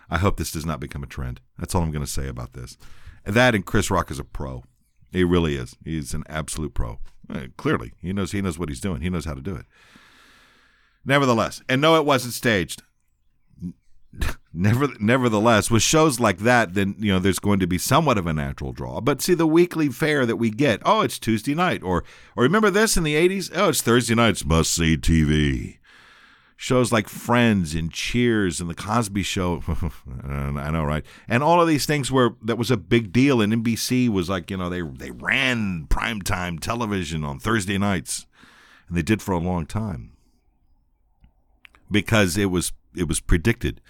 I 0.09 0.17
hope 0.17 0.35
this 0.35 0.51
does 0.51 0.65
not 0.65 0.81
become 0.81 1.01
a 1.01 1.07
trend. 1.07 1.39
That's 1.57 1.73
all 1.73 1.83
I'm 1.83 1.91
going 1.91 2.03
to 2.03 2.11
say 2.11 2.27
about 2.27 2.51
this. 2.51 2.77
That 3.23 3.55
and 3.55 3.65
Chris 3.65 3.89
Rock 3.89 4.11
is 4.11 4.19
a 4.19 4.25
pro. 4.25 4.65
He 5.13 5.23
really 5.23 5.55
is. 5.55 5.77
He's 5.85 6.13
an 6.13 6.25
absolute 6.27 6.73
pro. 6.73 6.99
Uh, 7.29 7.47
clearly, 7.55 7.93
he 8.01 8.11
knows 8.11 8.33
he 8.33 8.41
knows 8.41 8.59
what 8.59 8.67
he's 8.67 8.81
doing. 8.81 8.99
He 8.99 9.09
knows 9.09 9.23
how 9.23 9.33
to 9.33 9.41
do 9.41 9.55
it. 9.55 9.65
Nevertheless, 11.03 11.61
and 11.67 11.81
no, 11.81 11.95
it 11.95 12.05
wasn't 12.05 12.33
staged. 12.33 12.83
Never, 14.53 14.89
nevertheless, 14.99 15.71
with 15.71 15.81
shows 15.81 16.19
like 16.19 16.39
that, 16.39 16.73
then 16.73 16.95
you 16.99 17.13
know 17.13 17.19
there's 17.19 17.39
going 17.39 17.59
to 17.61 17.67
be 17.67 17.77
somewhat 17.77 18.17
of 18.17 18.27
a 18.27 18.33
natural 18.33 18.73
draw. 18.73 18.99
But 18.99 19.21
see, 19.21 19.33
the 19.33 19.47
weekly 19.47 19.87
fare 19.87 20.25
that 20.25 20.35
we 20.35 20.49
get, 20.49 20.81
oh, 20.85 21.01
it's 21.01 21.17
Tuesday 21.17 21.55
night, 21.55 21.81
or 21.81 22.03
or 22.35 22.43
remember 22.43 22.69
this 22.69 22.97
in 22.97 23.03
the 23.03 23.15
'80s? 23.15 23.49
Oh, 23.55 23.69
it's 23.69 23.81
Thursday 23.81 24.13
nights, 24.13 24.43
must 24.43 24.73
see 24.73 24.97
TV. 24.97 25.77
Shows 26.57 26.91
like 26.91 27.07
Friends 27.07 27.73
and 27.73 27.91
Cheers 27.91 28.59
and 28.59 28.69
The 28.69 28.75
Cosby 28.75 29.23
Show, 29.23 29.63
I 30.23 30.69
know, 30.69 30.83
right? 30.83 31.03
And 31.27 31.41
all 31.41 31.59
of 31.59 31.67
these 31.67 31.85
things 31.87 32.11
were 32.11 32.35
that 32.43 32.57
was 32.57 32.69
a 32.69 32.77
big 32.77 33.13
deal. 33.13 33.41
And 33.41 33.51
NBC 33.51 34.09
was 34.09 34.29
like, 34.29 34.51
you 34.51 34.57
know, 34.57 34.69
they 34.69 34.81
they 34.81 35.11
ran 35.11 35.87
primetime 35.89 36.59
television 36.59 37.23
on 37.23 37.39
Thursday 37.39 37.77
nights, 37.77 38.27
and 38.89 38.97
they 38.97 39.01
did 39.01 39.21
for 39.21 39.31
a 39.31 39.39
long 39.39 39.65
time 39.65 40.11
because 41.91 42.37
it 42.37 42.45
was 42.51 42.71
it 42.95 43.07
was 43.07 43.19
predicted. 43.19 43.81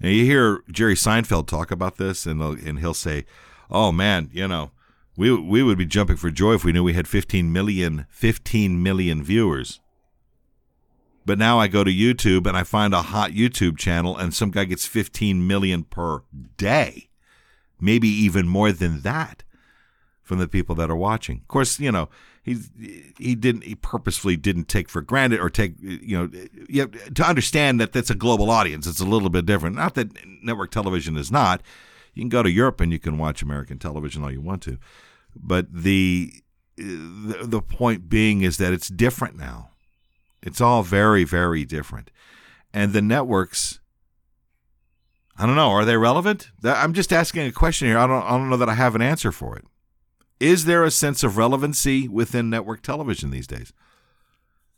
And 0.00 0.12
you 0.12 0.24
hear 0.24 0.62
Jerry 0.70 0.94
Seinfeld 0.94 1.46
talk 1.46 1.70
about 1.70 1.96
this, 1.96 2.26
and 2.26 2.40
and 2.42 2.78
he'll 2.78 2.94
say, 2.94 3.24
"Oh 3.70 3.92
man, 3.92 4.28
you 4.32 4.46
know, 4.46 4.70
We 5.16 5.32
we 5.32 5.62
would 5.62 5.78
be 5.78 5.86
jumping 5.86 6.16
for 6.16 6.30
joy 6.30 6.54
if 6.54 6.64
we 6.64 6.72
knew 6.72 6.84
we 6.84 6.92
had 6.92 7.08
15 7.08 7.52
million 7.52 8.06
15 8.10 8.82
million 8.82 9.22
viewers. 9.24 9.80
But 11.24 11.38
now 11.38 11.58
I 11.58 11.66
go 11.66 11.82
to 11.82 11.90
YouTube 11.90 12.46
and 12.46 12.56
I 12.56 12.62
find 12.62 12.94
a 12.94 13.02
hot 13.02 13.32
YouTube 13.32 13.78
channel 13.78 14.16
and 14.16 14.32
some 14.32 14.50
guy 14.50 14.64
gets 14.64 14.86
15 14.86 15.44
million 15.46 15.82
per 15.82 16.22
day. 16.56 17.08
Maybe 17.80 18.08
even 18.08 18.46
more 18.46 18.70
than 18.72 19.00
that 19.00 19.42
from 20.26 20.38
the 20.38 20.48
people 20.48 20.74
that 20.74 20.90
are 20.90 20.96
watching. 20.96 21.36
Of 21.36 21.46
course, 21.46 21.78
you 21.78 21.92
know, 21.92 22.08
he 22.42 22.56
he 23.16 23.36
didn't 23.36 23.62
he 23.62 23.76
purposefully 23.76 24.36
didn't 24.36 24.66
take 24.66 24.88
for 24.88 25.00
granted 25.00 25.38
or 25.38 25.48
take 25.48 25.74
you 25.80 26.18
know 26.18 26.30
you 26.68 26.80
have 26.80 27.14
to 27.14 27.26
understand 27.26 27.80
that 27.80 27.92
that's 27.92 28.10
a 28.10 28.14
global 28.14 28.50
audience. 28.50 28.88
It's 28.88 29.00
a 29.00 29.04
little 29.06 29.30
bit 29.30 29.46
different. 29.46 29.76
Not 29.76 29.94
that 29.94 30.08
network 30.42 30.72
television 30.72 31.16
is 31.16 31.30
not. 31.30 31.62
You 32.12 32.22
can 32.22 32.28
go 32.28 32.42
to 32.42 32.50
Europe 32.50 32.80
and 32.80 32.90
you 32.90 32.98
can 32.98 33.18
watch 33.18 33.40
American 33.40 33.78
television 33.78 34.24
all 34.24 34.32
you 34.32 34.40
want 34.40 34.62
to, 34.62 34.78
but 35.34 35.72
the 35.72 36.32
the, 36.76 37.38
the 37.42 37.62
point 37.62 38.08
being 38.08 38.42
is 38.42 38.58
that 38.58 38.72
it's 38.72 38.88
different 38.88 39.36
now. 39.36 39.70
It's 40.42 40.60
all 40.60 40.82
very 40.82 41.22
very 41.22 41.64
different, 41.64 42.10
and 42.74 42.92
the 42.92 43.02
networks. 43.02 43.78
I 45.38 45.46
don't 45.46 45.56
know. 45.56 45.70
Are 45.70 45.84
they 45.84 45.98
relevant? 45.98 46.50
I'm 46.64 46.94
just 46.94 47.12
asking 47.12 47.46
a 47.46 47.52
question 47.52 47.86
here. 47.86 47.98
I 47.98 48.08
don't. 48.08 48.24
I 48.24 48.30
don't 48.30 48.50
know 48.50 48.56
that 48.56 48.68
I 48.68 48.74
have 48.74 48.96
an 48.96 49.02
answer 49.02 49.30
for 49.30 49.56
it. 49.56 49.64
Is 50.38 50.64
there 50.64 50.84
a 50.84 50.90
sense 50.90 51.22
of 51.22 51.36
relevancy 51.36 52.08
within 52.08 52.50
network 52.50 52.82
television 52.82 53.30
these 53.30 53.46
days? 53.46 53.72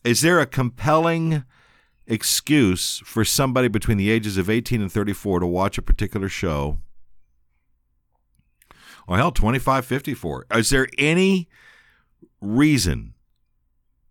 Is 0.05 0.21
there 0.21 0.39
a 0.39 0.47
compelling 0.47 1.45
excuse 2.07 3.03
for 3.05 3.25
somebody 3.25 3.69
between 3.69 3.99
the 3.99 4.11
ages 4.11 4.39
of 4.39 4.49
18 4.49 4.81
and 4.81 4.91
34 4.91 5.41
to 5.41 5.47
watch 5.47 5.77
a 5.77 5.83
particular 5.83 6.29
show? 6.29 6.79
Or 9.07 9.17
hell, 9.17 9.33
25, 9.33 9.85
54. 9.85 10.47
Is 10.55 10.71
there 10.71 10.87
any 10.97 11.49
reason 12.41 13.15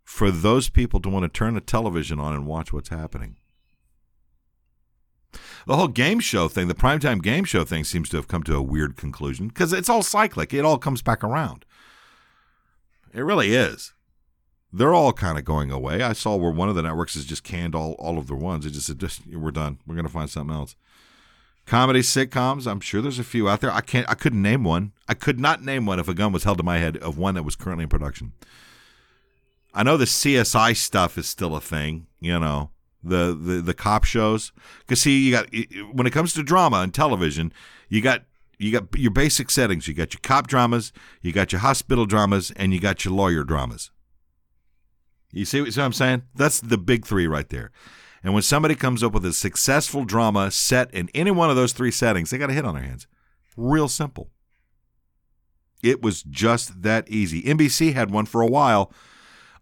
for 0.04 0.32
those 0.32 0.70
people 0.70 1.00
to 1.02 1.10
want 1.10 1.24
to 1.24 1.30
turn 1.30 1.54
the 1.54 1.62
television 1.62 2.20
on 2.20 2.34
and 2.34 2.46
watch 2.46 2.74
what's 2.74 2.90
happening? 2.90 3.38
The 5.66 5.76
whole 5.76 5.88
game 5.88 6.20
show 6.20 6.48
thing, 6.48 6.68
the 6.68 6.76
primetime 6.76 7.22
game 7.22 7.44
show 7.44 7.64
thing, 7.64 7.84
seems 7.84 8.10
to 8.10 8.18
have 8.18 8.28
come 8.28 8.44
to 8.44 8.56
a 8.56 8.62
weird 8.62 8.96
conclusion 8.96 9.48
because 9.50 9.74
it's 9.74 9.90
all 9.90 10.04
cyclic. 10.04 10.54
It 10.54 10.66
all 10.66 10.78
comes 10.78 11.02
back 11.02 11.24
around. 11.24 11.66
It 13.14 13.22
really 13.22 13.54
is. 13.54 13.94
They're 14.72 14.94
all 14.94 15.14
kind 15.14 15.38
of 15.38 15.46
going 15.46 15.72
away. 15.72 16.02
I 16.02 16.14
saw 16.14 16.36
where 16.36 16.52
one 16.52 16.70
of 16.70 16.76
the 16.76 16.82
networks 16.82 17.16
has 17.16 17.26
just 17.26 17.44
canned 17.44 17.74
all, 17.74 17.94
all 17.94 18.18
of 18.18 18.28
the 18.28 18.36
ones. 18.36 18.66
It 18.66 18.72
just 18.72 18.88
said, 18.88 19.00
just 19.00 19.26
we're 19.28 19.52
done. 19.52 19.80
We're 19.88 19.96
going 19.96 20.06
to 20.06 20.12
find 20.12 20.30
something 20.30 20.56
else. 20.56 20.76
Comedy 21.66 22.00
sitcoms, 22.00 22.70
I'm 22.70 22.80
sure 22.80 23.02
there's 23.02 23.20
a 23.20 23.26
few 23.26 23.50
out 23.50 23.60
there. 23.60 23.72
I 23.72 23.82
can't. 23.82 24.10
I 24.10 24.14
couldn't 24.14 24.42
name 24.42 24.64
one. 24.64 24.94
I 25.08 25.14
could 25.14 25.40
not 25.40 25.64
name 25.64 25.86
one 25.86 26.00
if 26.00 26.08
a 26.08 26.14
gun 26.14 26.32
was 26.32 26.46
held 26.46 26.58
to 26.60 26.64
my 26.64 26.78
head 26.78 26.96
of 26.98 27.18
one 27.18 27.36
that 27.36 27.44
was 27.44 27.58
currently 27.58 27.84
in 27.84 27.90
production. 27.90 28.32
I 29.74 29.84
know 29.84 29.98
the 29.98 30.06
CSI 30.06 30.78
stuff 30.78 31.18
is 31.18 31.28
still 31.28 31.56
a 31.56 31.62
thing. 31.62 32.08
You 32.22 32.40
know, 32.40 32.72
the 33.04 33.38
the, 33.40 33.62
the 33.62 33.74
cop 33.74 34.04
shows. 34.04 34.52
Because 34.80 35.02
see 35.02 35.26
you 35.26 35.32
got 35.32 35.48
when 35.94 36.08
it 36.08 36.14
comes 36.14 36.34
to 36.34 36.44
drama 36.44 36.78
and 36.78 36.94
television 36.94 37.54
you 37.90 38.02
got 38.02 38.24
you 38.58 38.72
got 38.72 38.98
your 38.98 39.12
basic 39.12 39.52
settings. 39.52 39.88
You 39.88 39.94
got 39.94 40.14
your 40.14 40.22
cop 40.24 40.48
dramas 40.48 40.92
you 41.22 41.32
got 41.32 41.52
your 41.52 41.62
hospital 41.62 42.06
dramas 42.06 42.52
and 42.56 42.74
you 42.74 42.80
got 42.80 43.06
your 43.06 43.14
lawyer 43.14 43.44
dramas. 43.44 43.92
You 45.32 45.46
see 45.46 45.62
what, 45.62 45.74
see 45.74 45.80
what 45.80 45.86
i'm 45.86 45.94
saying? 45.94 46.24
That's 46.36 46.60
the 46.60 46.78
big 46.78 47.06
three 47.06 47.28
right 47.28 47.50
there. 47.50 47.72
And 48.24 48.34
when 48.34 48.44
somebody 48.44 48.76
comes 48.76 49.04
up 49.04 49.14
with 49.14 49.26
a 49.26 49.34
successful 49.34 50.04
drama 50.04 50.52
set 50.52 50.94
in 50.94 51.10
any 51.14 51.32
one 51.32 51.50
of 51.50 51.56
those 51.56 51.74
three 51.74 51.92
settings 51.92 52.30
they 52.30 52.38
got 52.38 52.50
a 52.50 52.54
hit 52.54 52.66
on 52.66 52.76
their 52.76 52.84
hands. 52.84 53.08
Real 53.56 53.88
simple. 53.88 54.30
It 55.84 56.02
was 56.02 56.24
just 56.24 56.82
that 56.82 57.08
easy. 57.10 57.44
Nbc 57.44 57.94
had 57.94 58.12
one 58.12 58.26
for 58.26 58.42
a 58.42 58.48
while 58.48 58.92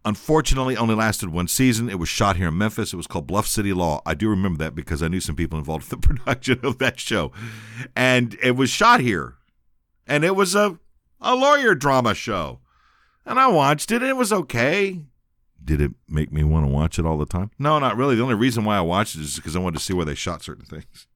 Unfortunately, 0.06 0.76
only 0.76 0.94
lasted 0.94 1.30
one 1.30 1.48
season. 1.48 1.90
It 1.90 1.98
was 1.98 2.08
shot 2.08 2.36
here 2.36 2.46
in 2.46 2.56
Memphis. 2.56 2.92
It 2.92 2.96
was 2.96 3.08
called 3.08 3.26
Bluff 3.26 3.48
City 3.48 3.72
Law. 3.72 4.02
I 4.06 4.14
do 4.14 4.28
remember 4.28 4.58
that 4.58 4.72
because 4.72 5.02
I 5.02 5.08
knew 5.08 5.18
some 5.18 5.34
people 5.34 5.58
involved 5.58 5.92
in 5.92 6.00
the 6.00 6.06
production 6.14 6.60
of 6.62 6.78
that 6.78 7.00
show. 7.00 7.32
And 7.96 8.38
it 8.40 8.52
was 8.52 8.70
shot 8.70 9.00
here. 9.00 9.34
And 10.06 10.24
it 10.24 10.36
was 10.36 10.54
a, 10.54 10.78
a 11.20 11.34
lawyer 11.34 11.74
drama 11.74 12.14
show. 12.14 12.60
And 13.26 13.40
I 13.40 13.48
watched 13.48 13.90
it, 13.90 14.00
and 14.00 14.08
it 14.08 14.16
was 14.16 14.32
okay. 14.32 15.02
Did 15.62 15.80
it 15.80 15.90
make 16.08 16.30
me 16.30 16.44
want 16.44 16.64
to 16.64 16.72
watch 16.72 17.00
it 17.00 17.04
all 17.04 17.18
the 17.18 17.26
time? 17.26 17.50
No, 17.58 17.80
not 17.80 17.96
really. 17.96 18.14
The 18.14 18.22
only 18.22 18.36
reason 18.36 18.64
why 18.64 18.78
I 18.78 18.82
watched 18.82 19.16
it 19.16 19.22
is 19.22 19.34
because 19.34 19.56
I 19.56 19.58
wanted 19.58 19.80
to 19.80 19.84
see 19.84 19.92
where 19.92 20.06
they 20.06 20.14
shot 20.14 20.40
certain 20.40 20.66
things. 20.66 21.08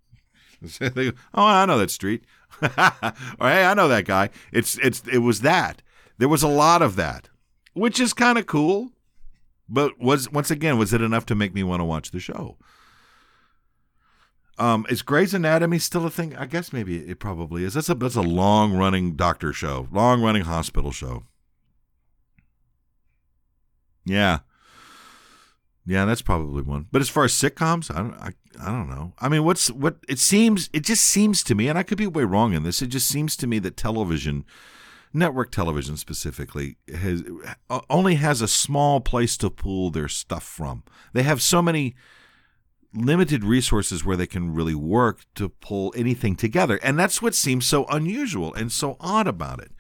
oh, 1.33 1.44
I 1.44 1.64
know 1.64 1.79
that 1.79 1.92
street. 1.92 2.24
or 2.61 2.68
hey, 2.72 3.64
I 3.64 3.74
know 3.74 3.87
that 3.87 4.05
guy. 4.05 4.31
It's 4.53 4.76
it's 4.79 5.05
it 5.11 5.18
was 5.18 5.42
that. 5.42 5.81
There 6.18 6.29
was 6.29 6.42
a 6.42 6.48
lot 6.48 6.83
of 6.83 6.96
that 6.96 7.29
which 7.72 8.00
is 8.00 8.12
kind 8.12 8.38
of 8.38 8.46
cool. 8.46 8.90
But 9.68 10.00
was 10.00 10.30
once 10.30 10.50
again, 10.50 10.78
was 10.78 10.92
it 10.92 11.00
enough 11.00 11.26
to 11.26 11.35
make 11.35 11.54
me 11.54 11.62
want 11.62 11.80
to 11.80 11.85
watch 11.85 12.11
the 12.11 12.20
show? 12.20 12.56
Um, 14.59 14.85
is 14.90 15.02
Grey's 15.02 15.33
Anatomy 15.33 15.78
still 15.78 16.04
a 16.04 16.11
thing? 16.11 16.37
I 16.37 16.46
guess 16.46 16.72
maybe 16.72 16.98
it 17.09 17.18
probably 17.18 17.64
is. 17.64 17.74
That's 17.74 17.88
a 17.88 17.94
that's 17.94 18.16
a 18.16 18.20
long 18.20 18.76
running 18.76 19.14
doctor 19.14 19.52
show, 19.52 19.88
long 19.92 20.22
running 20.22 20.42
hospital 20.42 20.90
show. 20.90 21.24
Yeah, 24.04 24.40
yeah, 25.87 26.04
that's 26.04 26.22
probably 26.22 26.62
one. 26.62 26.87
But 26.92 27.00
as 27.00 27.09
far 27.09 27.24
as 27.24 27.33
sitcoms, 27.33 27.94
I 27.94 27.98
don't, 27.98 28.14
I, 28.14 28.30
I 28.61 28.66
don't 28.66 28.88
know. 28.88 29.12
I 29.18 29.28
mean, 29.28 29.44
what's 29.44 29.70
what? 29.70 29.96
It 30.09 30.18
seems, 30.18 30.70
it 30.72 30.85
just 30.85 31.04
seems 31.04 31.42
to 31.44 31.54
me, 31.54 31.68
and 31.68 31.78
I 31.78 31.83
could 31.83 31.98
be 31.98 32.06
way 32.06 32.24
wrong 32.24 32.52
in 32.52 32.62
this. 32.62 32.83
It 32.83 32.88
just 32.88 33.09
seems 33.09 33.37
to 33.37 33.46
me 33.46 33.59
that 33.61 33.76
television 33.76 34.44
network 35.12 35.50
television 35.50 35.96
specifically 35.96 36.76
has 36.92 37.22
uh, 37.68 37.80
only 37.88 38.14
has 38.16 38.40
a 38.40 38.48
small 38.48 39.00
place 39.00 39.36
to 39.38 39.50
pull 39.50 39.90
their 39.90 40.08
stuff 40.08 40.44
from. 40.44 40.84
They 41.12 41.22
have 41.22 41.42
so 41.42 41.62
many 41.62 41.94
limited 42.94 43.44
resources 43.44 44.04
where 44.04 44.16
they 44.16 44.26
can 44.26 44.52
really 44.52 44.74
work 44.74 45.24
to 45.36 45.48
pull 45.48 45.92
anything 45.96 46.36
together. 46.36 46.78
And 46.82 46.98
that's 46.98 47.22
what 47.22 47.34
seems 47.34 47.66
so 47.66 47.84
unusual 47.86 48.52
and 48.54 48.72
so 48.72 48.96
odd 49.00 49.26
about 49.26 49.60
it. 49.60 49.72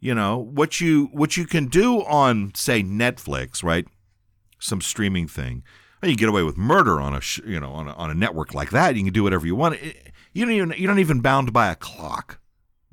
You 0.00 0.14
know, 0.14 0.36
what 0.36 0.80
you 0.80 1.08
what 1.12 1.36
you 1.36 1.46
can 1.46 1.66
do 1.66 2.02
on 2.02 2.52
say 2.54 2.82
Netflix, 2.82 3.62
right? 3.62 3.86
Some 4.58 4.80
streaming 4.80 5.28
thing. 5.28 5.62
You 6.02 6.16
get 6.16 6.28
away 6.28 6.42
with 6.42 6.58
murder 6.58 7.00
on 7.00 7.14
a 7.14 7.20
sh- 7.22 7.40
you 7.46 7.58
know 7.58 7.72
on 7.72 7.88
a, 7.88 7.92
on 7.92 8.10
a 8.10 8.14
network 8.14 8.52
like 8.52 8.70
that. 8.70 8.96
You 8.96 9.04
can 9.04 9.12
do 9.14 9.22
whatever 9.22 9.46
you 9.46 9.56
want. 9.56 9.80
You 10.34 10.44
don't 10.44 10.54
even 10.54 10.74
you're 10.76 10.90
not 10.90 10.98
even 10.98 11.20
bound 11.20 11.52
by 11.54 11.70
a 11.70 11.74
clock. 11.74 12.38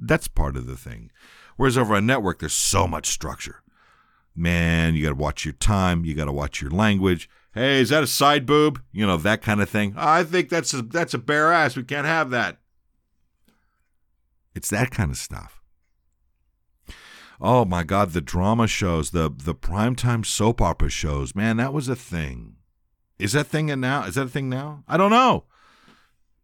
That's 0.02 0.28
part 0.28 0.58
of 0.58 0.66
the 0.66 0.76
thing. 0.76 1.12
Whereas 1.56 1.78
over 1.78 1.96
a 1.96 2.02
network, 2.02 2.40
there's 2.40 2.54
so 2.54 2.88
much 2.88 3.08
structure. 3.08 3.62
Man, 4.36 4.96
you 4.96 5.04
got 5.04 5.10
to 5.10 5.16
watch 5.16 5.46
your 5.46 5.54
time. 5.54 6.06
You 6.06 6.16
got 6.16 6.26
to 6.26 6.32
watch 6.32 6.62
your 6.62 6.72
language. 6.72 7.30
Hey, 7.54 7.82
is 7.82 7.90
that 7.90 8.04
a 8.04 8.08
side 8.08 8.46
boob? 8.46 8.82
You 8.92 9.06
know 9.06 9.18
that 9.18 9.42
kind 9.42 9.62
of 9.62 9.70
thing. 9.70 9.94
I 9.98 10.24
think 10.24 10.50
that's 10.50 10.74
a, 10.74 10.82
that's 10.82 11.14
a 11.14 11.18
bare 11.18 11.52
ass. 11.52 11.76
We 11.76 11.84
can't 11.84 12.08
have 12.08 12.30
that. 12.32 12.58
It's 14.56 14.70
that 14.70 14.92
kind 14.92 15.12
of 15.12 15.18
stuff. 15.18 15.62
Oh 17.40 17.66
my 17.66 17.84
God, 17.84 18.12
the 18.12 18.22
drama 18.22 18.68
shows, 18.68 19.12
the 19.12 19.30
the 19.36 19.56
primetime 19.56 20.26
soap 20.26 20.62
opera 20.62 20.90
shows, 20.90 21.36
man, 21.36 21.58
that 21.58 21.74
was 21.74 21.90
a 21.90 21.96
thing. 21.96 22.58
Is 23.18 23.34
that 23.34 23.48
thing 23.48 23.68
now? 23.80 24.04
Is 24.04 24.16
that 24.16 24.28
a 24.28 24.30
thing 24.30 24.48
now? 24.48 24.84
I 24.88 24.98
don't 24.98 25.12
know. 25.12 25.46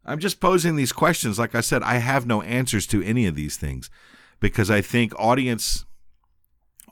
I'm 0.08 0.20
just 0.20 0.39
posing 0.39 0.76
these 0.76 0.93
questions. 0.93 1.38
Like 1.38 1.54
I 1.54 1.62
said, 1.62 1.84
I 1.84 1.96
have 1.96 2.26
no 2.26 2.41
answers 2.41 2.88
to 2.88 3.04
any 3.04 3.26
of 3.26 3.36
these 3.36 3.58
things 3.58 3.89
because 4.39 4.72
I 4.72 4.82
think 4.82 5.13
audience 5.20 5.86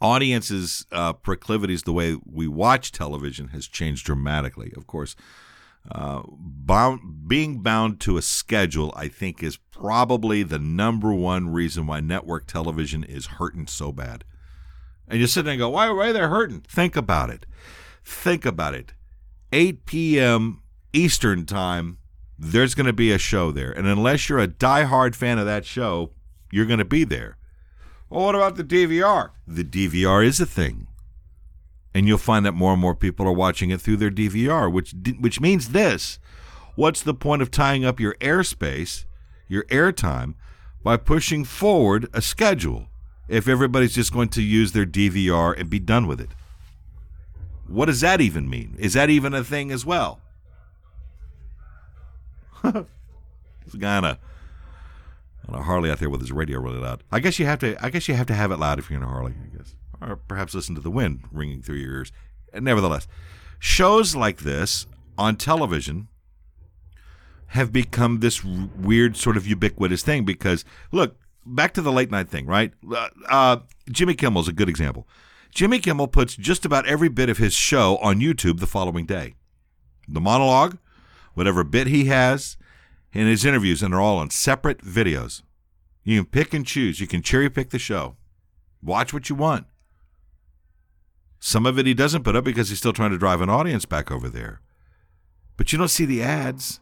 audiences 0.01 0.85
uh, 0.91 1.13
proclivities 1.13 1.83
the 1.83 1.93
way 1.93 2.17
we 2.25 2.47
watch 2.47 2.91
television 2.91 3.49
has 3.49 3.67
changed 3.67 4.05
dramatically. 4.05 4.73
Of 4.75 4.87
course, 4.87 5.15
uh, 5.89 6.23
bound, 6.27 7.27
being 7.27 7.61
bound 7.61 7.99
to 8.01 8.17
a 8.17 8.21
schedule, 8.21 8.93
I 8.95 9.07
think, 9.07 9.41
is 9.41 9.57
probably 9.57 10.43
the 10.43 10.59
number 10.59 11.13
one 11.13 11.49
reason 11.49 11.87
why 11.87 11.99
network 12.01 12.47
television 12.47 13.03
is 13.03 13.25
hurting 13.25 13.67
so 13.67 13.91
bad. 13.91 14.25
And 15.07 15.19
you 15.19 15.27
sit 15.27 15.45
there 15.45 15.53
and 15.53 15.59
go, 15.59 15.69
why, 15.69 15.89
why 15.91 16.09
are 16.09 16.13
they 16.13 16.19
hurting? 16.19 16.61
Think 16.61 16.95
about 16.95 17.29
it. 17.29 17.45
Think 18.03 18.45
about 18.45 18.73
it. 18.73 18.93
8 19.53 19.85
p.m. 19.85 20.63
Eastern 20.91 21.45
time, 21.45 21.99
there's 22.37 22.75
going 22.75 22.85
to 22.85 22.93
be 22.93 23.11
a 23.11 23.17
show 23.17 23.51
there. 23.51 23.71
And 23.71 23.87
unless 23.87 24.29
you're 24.29 24.39
a 24.39 24.47
die-hard 24.47 25.15
fan 25.15 25.37
of 25.37 25.45
that 25.45 25.65
show, 25.65 26.11
you're 26.51 26.65
going 26.65 26.79
to 26.79 26.85
be 26.85 27.03
there. 27.03 27.37
Well, 28.09 28.25
what 28.25 28.35
about 28.35 28.55
the 28.55 28.63
DVR? 28.63 29.31
The 29.47 29.63
DVR 29.63 30.25
is 30.25 30.39
a 30.39 30.45
thing. 30.45 30.87
And 31.93 32.07
you'll 32.07 32.17
find 32.17 32.45
that 32.45 32.51
more 32.51 32.73
and 32.73 32.81
more 32.81 32.95
people 32.95 33.25
are 33.25 33.33
watching 33.33 33.69
it 33.69 33.79
through 33.79 33.97
their 33.97 34.11
DVR, 34.11 34.71
which 34.71 34.93
which 35.19 35.39
means 35.39 35.69
this. 35.69 36.19
What's 36.75 37.01
the 37.01 37.13
point 37.13 37.41
of 37.41 37.51
tying 37.51 37.85
up 37.85 38.01
your 38.01 38.15
airspace, 38.15 39.05
your 39.47 39.63
airtime, 39.65 40.33
by 40.83 40.97
pushing 40.97 41.45
forward 41.45 42.09
a 42.13 42.21
schedule 42.21 42.87
if 43.29 43.47
everybody's 43.47 43.95
just 43.95 44.11
going 44.11 44.27
to 44.29 44.41
use 44.41 44.73
their 44.73 44.85
DVR 44.85 45.57
and 45.57 45.69
be 45.69 45.79
done 45.79 46.05
with 46.05 46.19
it? 46.19 46.31
What 47.65 47.85
does 47.85 48.01
that 48.01 48.19
even 48.19 48.49
mean? 48.49 48.75
Is 48.77 48.93
that 48.93 49.09
even 49.09 49.33
a 49.33 49.43
thing 49.43 49.71
as 49.71 49.85
well? 49.85 50.19
It's 53.65 53.75
kind 53.79 54.05
of 54.05 54.17
on 55.47 55.55
a 55.55 55.63
Harley 55.63 55.91
out 55.91 55.99
there 55.99 56.09
with 56.09 56.21
his 56.21 56.31
radio 56.31 56.59
really 56.59 56.79
loud. 56.79 57.03
I 57.11 57.19
guess 57.19 57.39
you 57.39 57.45
have 57.45 57.59
to. 57.59 57.83
I 57.83 57.89
guess 57.89 58.07
you 58.07 58.15
have 58.15 58.27
to 58.27 58.33
have 58.33 58.51
it 58.51 58.57
loud 58.57 58.79
if 58.79 58.89
you're 58.89 58.97
in 58.97 59.03
a 59.03 59.07
Harley. 59.07 59.33
I 59.33 59.57
guess, 59.57 59.75
or 60.01 60.15
perhaps 60.15 60.53
listen 60.53 60.75
to 60.75 60.81
the 60.81 60.91
wind 60.91 61.21
ringing 61.31 61.61
through 61.61 61.77
your 61.77 61.97
ears. 61.97 62.11
Nevertheless, 62.53 63.07
shows 63.59 64.15
like 64.15 64.39
this 64.39 64.87
on 65.17 65.35
television 65.35 66.07
have 67.47 67.71
become 67.71 68.19
this 68.19 68.43
weird 68.43 69.15
sort 69.15 69.37
of 69.37 69.47
ubiquitous 69.47 70.03
thing 70.03 70.25
because 70.25 70.65
look 70.91 71.15
back 71.45 71.73
to 71.73 71.81
the 71.81 71.91
late 71.91 72.11
night 72.11 72.27
thing, 72.27 72.45
right? 72.45 72.73
Uh, 72.89 73.09
uh, 73.29 73.57
Jimmy 73.89 74.15
Kimmel's 74.15 74.47
a 74.47 74.53
good 74.53 74.69
example. 74.69 75.07
Jimmy 75.51 75.79
Kimmel 75.79 76.07
puts 76.07 76.35
just 76.35 76.65
about 76.65 76.85
every 76.85 77.07
bit 77.07 77.29
of 77.29 77.37
his 77.37 77.53
show 77.53 77.97
on 77.97 78.19
YouTube 78.19 78.59
the 78.59 78.67
following 78.67 79.05
day. 79.05 79.35
The 80.07 80.19
monologue, 80.19 80.77
whatever 81.35 81.63
bit 81.63 81.87
he 81.87 82.05
has, 82.05 82.57
in 83.13 83.27
his 83.27 83.45
interviews, 83.45 83.81
and 83.81 83.93
they're 83.93 84.01
all 84.01 84.17
on 84.17 84.29
separate 84.29 84.79
videos. 84.79 85.41
You 86.03 86.21
can 86.21 86.31
pick 86.31 86.53
and 86.53 86.65
choose. 86.65 86.99
You 86.99 87.07
can 87.07 87.21
cherry 87.21 87.49
pick 87.49 87.69
the 87.69 87.79
show. 87.79 88.17
Watch 88.81 89.13
what 89.13 89.29
you 89.29 89.35
want. 89.35 89.65
Some 91.39 91.65
of 91.65 91.79
it 91.79 91.85
he 91.85 91.93
doesn't 91.93 92.23
put 92.23 92.35
up 92.35 92.43
because 92.43 92.69
he's 92.69 92.77
still 92.77 92.93
trying 92.93 93.11
to 93.11 93.17
drive 93.17 93.41
an 93.41 93.49
audience 93.49 93.85
back 93.85 94.11
over 94.11 94.27
there. 94.29 94.61
But 95.57 95.71
you 95.71 95.77
don't 95.77 95.87
see 95.87 96.05
the 96.05 96.21
ads. 96.21 96.79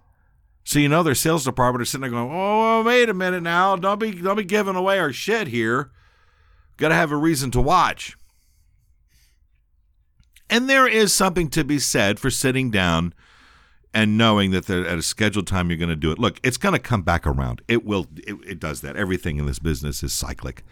So 0.64 0.80
you 0.80 0.90
know 0.90 1.04
their 1.04 1.16
sales 1.16 1.44
department 1.44 1.82
are 1.82 1.86
sitting 1.86 2.02
there 2.02 2.10
going, 2.10 2.32
"Oh, 2.32 2.84
wait 2.84 3.10
a 3.10 3.14
minute 3.14 3.44
now! 3.44 3.76
Don't 3.76 4.00
be 4.00 4.12
don't 4.12 4.38
be 4.38 4.44
giving 4.44 4.76
away 4.76 5.00
our 5.00 5.12
shit 5.12 5.48
here. 5.50 5.92
Got 6.78 6.90
to 6.90 6.96
have 6.96 7.12
a 7.12 7.18
reason 7.18 7.52
to 7.52 7.62
watch." 7.62 8.18
And 10.50 10.70
there 10.70 10.88
is 10.88 11.14
something 11.14 11.50
to 11.50 11.64
be 11.64 11.80
said 11.80 12.20
for 12.20 12.30
sitting 12.30 12.72
down 12.72 13.14
and 13.94 14.18
knowing 14.18 14.52
that 14.52 14.70
at 14.70 14.98
a 14.98 15.02
scheduled 15.02 15.48
time 15.48 15.70
you're 15.70 15.78
going 15.78 15.90
to 15.90 15.96
do 15.96 16.12
it. 16.12 16.20
Look, 16.20 16.40
it's 16.44 16.58
going 16.58 16.74
to 16.74 16.80
come 16.80 17.04
back 17.04 17.28
around. 17.28 17.62
It 17.68 17.86
will. 17.86 18.08
It, 18.18 18.36
it 18.48 18.60
does 18.60 18.82
that. 18.82 18.96
Everything 18.96 19.38
in 19.38 19.46
this 19.46 19.60
business 19.60 20.04
is 20.04 20.14
cyclic. 20.14 20.64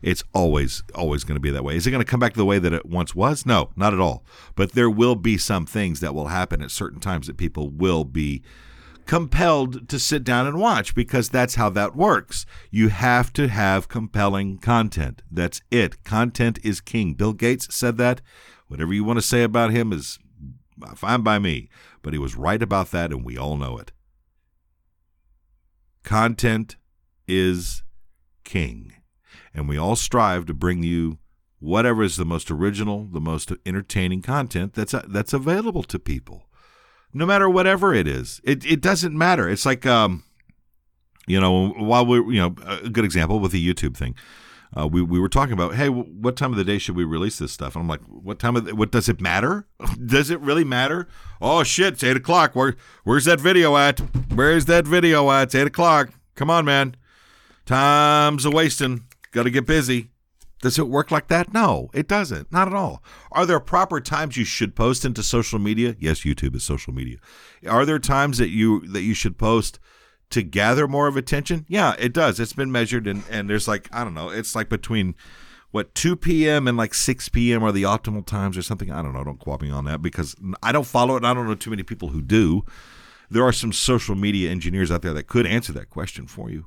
It's 0.00 0.24
always 0.34 0.82
always 0.94 1.22
going 1.24 1.36
to 1.36 1.40
be 1.40 1.50
that 1.50 1.64
way. 1.64 1.76
Is 1.76 1.86
it 1.86 1.90
going 1.90 2.04
to 2.04 2.10
come 2.10 2.20
back 2.20 2.32
to 2.32 2.38
the 2.38 2.44
way 2.44 2.58
that 2.58 2.72
it 2.72 2.86
once 2.86 3.14
was? 3.14 3.46
No, 3.46 3.70
not 3.76 3.94
at 3.94 4.00
all. 4.00 4.24
But 4.56 4.72
there 4.72 4.90
will 4.90 5.14
be 5.14 5.38
some 5.38 5.66
things 5.66 6.00
that 6.00 6.14
will 6.14 6.28
happen 6.28 6.62
at 6.62 6.70
certain 6.70 7.00
times 7.00 7.26
that 7.26 7.36
people 7.36 7.68
will 7.68 8.04
be 8.04 8.42
compelled 9.06 9.88
to 9.88 9.98
sit 9.98 10.24
down 10.24 10.46
and 10.46 10.58
watch 10.58 10.94
because 10.94 11.28
that's 11.28 11.56
how 11.56 11.68
that 11.70 11.96
works. 11.96 12.46
You 12.70 12.88
have 12.88 13.32
to 13.34 13.48
have 13.48 13.88
compelling 13.88 14.58
content. 14.58 15.22
That's 15.30 15.60
it. 15.70 16.02
Content 16.04 16.58
is 16.62 16.80
king. 16.80 17.14
Bill 17.14 17.32
Gates 17.32 17.74
said 17.74 17.96
that. 17.98 18.20
Whatever 18.68 18.94
you 18.94 19.04
want 19.04 19.18
to 19.18 19.26
say 19.26 19.42
about 19.42 19.70
him 19.70 19.92
is 19.92 20.18
fine 20.96 21.22
by 21.22 21.38
me, 21.38 21.68
but 22.02 22.12
he 22.12 22.18
was 22.18 22.36
right 22.36 22.62
about 22.62 22.90
that, 22.90 23.12
and 23.12 23.24
we 23.24 23.38
all 23.38 23.56
know 23.56 23.78
it. 23.78 23.92
Content 26.02 26.76
is 27.26 27.82
king, 28.44 28.92
and 29.54 29.68
we 29.68 29.78
all 29.78 29.96
strive 29.96 30.46
to 30.46 30.54
bring 30.54 30.82
you 30.82 31.18
whatever 31.60 32.02
is 32.02 32.16
the 32.16 32.24
most 32.24 32.50
original, 32.50 33.08
the 33.12 33.20
most 33.20 33.52
entertaining 33.64 34.20
content 34.22 34.74
that's 34.74 34.94
that's 35.08 35.32
available 35.32 35.84
to 35.84 35.98
people 35.98 36.46
no 37.14 37.26
matter 37.26 37.48
whatever 37.48 37.94
it 37.94 38.06
is. 38.06 38.40
It 38.44 38.64
it 38.64 38.80
doesn't 38.80 39.16
matter. 39.16 39.48
It's 39.48 39.66
like 39.66 39.86
um, 39.86 40.24
you 41.26 41.40
know, 41.40 41.68
while 41.70 42.06
we 42.06 42.16
you 42.34 42.40
know 42.40 42.54
a 42.64 42.88
good 42.88 43.04
example 43.04 43.38
with 43.40 43.52
the 43.52 43.74
YouTube 43.74 43.96
thing. 43.96 44.14
Uh, 44.74 44.86
we, 44.86 45.02
we 45.02 45.20
were 45.20 45.28
talking 45.28 45.52
about, 45.52 45.74
hey, 45.74 45.88
what 45.88 46.36
time 46.36 46.50
of 46.50 46.56
the 46.56 46.64
day 46.64 46.78
should 46.78 46.96
we 46.96 47.04
release 47.04 47.38
this 47.38 47.52
stuff? 47.52 47.74
And 47.74 47.82
I'm 47.82 47.88
like, 47.88 48.00
what 48.02 48.38
time 48.38 48.56
of 48.56 48.64
the, 48.64 48.74
what 48.74 48.90
does 48.90 49.08
it 49.08 49.20
matter? 49.20 49.66
does 50.06 50.30
it 50.30 50.40
really 50.40 50.64
matter? 50.64 51.08
Oh 51.40 51.62
shit, 51.62 51.94
it's 51.94 52.04
eight 52.04 52.16
o'clock. 52.16 52.54
Where 52.54 52.74
where's 53.04 53.26
that 53.26 53.40
video 53.40 53.76
at? 53.76 54.00
Where's 54.34 54.64
that 54.66 54.86
video 54.86 55.30
at? 55.30 55.44
It's 55.44 55.54
eight 55.54 55.66
o'clock. 55.66 56.10
Come 56.34 56.50
on, 56.50 56.64
man. 56.64 56.96
Time's 57.66 58.44
a 58.44 58.50
wasting. 58.50 59.04
Got 59.30 59.44
to 59.44 59.50
get 59.50 59.66
busy. 59.66 60.08
Does 60.62 60.78
it 60.78 60.88
work 60.88 61.10
like 61.10 61.26
that? 61.26 61.52
No, 61.52 61.90
it 61.92 62.06
doesn't. 62.06 62.52
Not 62.52 62.68
at 62.68 62.74
all. 62.74 63.02
Are 63.32 63.44
there 63.44 63.58
proper 63.58 64.00
times 64.00 64.36
you 64.36 64.44
should 64.44 64.76
post 64.76 65.04
into 65.04 65.22
social 65.22 65.58
media? 65.58 65.96
Yes, 65.98 66.20
YouTube 66.20 66.54
is 66.54 66.62
social 66.62 66.94
media. 66.94 67.18
Are 67.68 67.84
there 67.84 67.98
times 67.98 68.38
that 68.38 68.50
you 68.50 68.86
that 68.88 69.02
you 69.02 69.12
should 69.12 69.36
post 69.38 69.80
to 70.32 70.42
gather 70.42 70.88
more 70.88 71.06
of 71.06 71.16
attention? 71.16 71.64
Yeah, 71.68 71.94
it 71.98 72.12
does. 72.12 72.40
It's 72.40 72.52
been 72.52 72.72
measured 72.72 73.06
and 73.06 73.22
and 73.30 73.48
there's 73.48 73.68
like 73.68 73.88
I 73.92 74.04
don't 74.04 74.14
know, 74.14 74.28
it's 74.30 74.54
like 74.54 74.68
between 74.68 75.14
what 75.70 75.94
2 75.94 76.16
p.m. 76.16 76.68
and 76.68 76.76
like 76.76 76.92
6 76.92 77.28
p.m. 77.30 77.62
are 77.62 77.72
the 77.72 77.84
optimal 77.84 78.26
times 78.26 78.58
or 78.58 78.62
something. 78.62 78.90
I 78.90 79.02
don't 79.02 79.14
know. 79.14 79.24
Don't 79.24 79.38
quote 79.38 79.62
me 79.62 79.70
on 79.70 79.86
that 79.86 80.02
because 80.02 80.36
I 80.62 80.70
don't 80.70 80.86
follow 80.86 81.16
it. 81.16 81.24
I 81.24 81.32
don't 81.32 81.46
know 81.46 81.54
too 81.54 81.70
many 81.70 81.82
people 81.82 82.08
who 82.08 82.20
do. 82.20 82.64
There 83.30 83.42
are 83.42 83.52
some 83.52 83.72
social 83.72 84.14
media 84.14 84.50
engineers 84.50 84.90
out 84.90 85.00
there 85.00 85.14
that 85.14 85.26
could 85.26 85.46
answer 85.46 85.72
that 85.72 85.88
question 85.88 86.26
for 86.26 86.50
you 86.50 86.66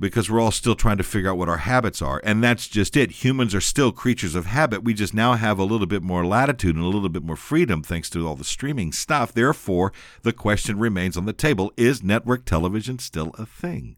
because 0.00 0.30
we're 0.30 0.40
all 0.40 0.50
still 0.50 0.74
trying 0.74 0.96
to 0.98 1.02
figure 1.02 1.30
out 1.30 1.38
what 1.38 1.48
our 1.48 1.58
habits 1.58 2.00
are. 2.00 2.20
And 2.24 2.42
that's 2.42 2.68
just 2.68 2.96
it. 2.96 3.24
Humans 3.24 3.54
are 3.54 3.60
still 3.60 3.92
creatures 3.92 4.34
of 4.34 4.46
habit. 4.46 4.84
We 4.84 4.94
just 4.94 5.14
now 5.14 5.34
have 5.34 5.58
a 5.58 5.64
little 5.64 5.86
bit 5.86 6.02
more 6.02 6.24
latitude 6.24 6.76
and 6.76 6.84
a 6.84 6.88
little 6.88 7.08
bit 7.08 7.24
more 7.24 7.36
freedom 7.36 7.82
thanks 7.82 8.08
to 8.10 8.26
all 8.26 8.36
the 8.36 8.44
streaming 8.44 8.92
stuff. 8.92 9.32
Therefore, 9.32 9.92
the 10.22 10.32
question 10.32 10.78
remains 10.78 11.16
on 11.16 11.26
the 11.26 11.32
table 11.32 11.72
is 11.76 12.02
network 12.02 12.44
television 12.44 12.98
still 12.98 13.32
a 13.38 13.46
thing? 13.46 13.96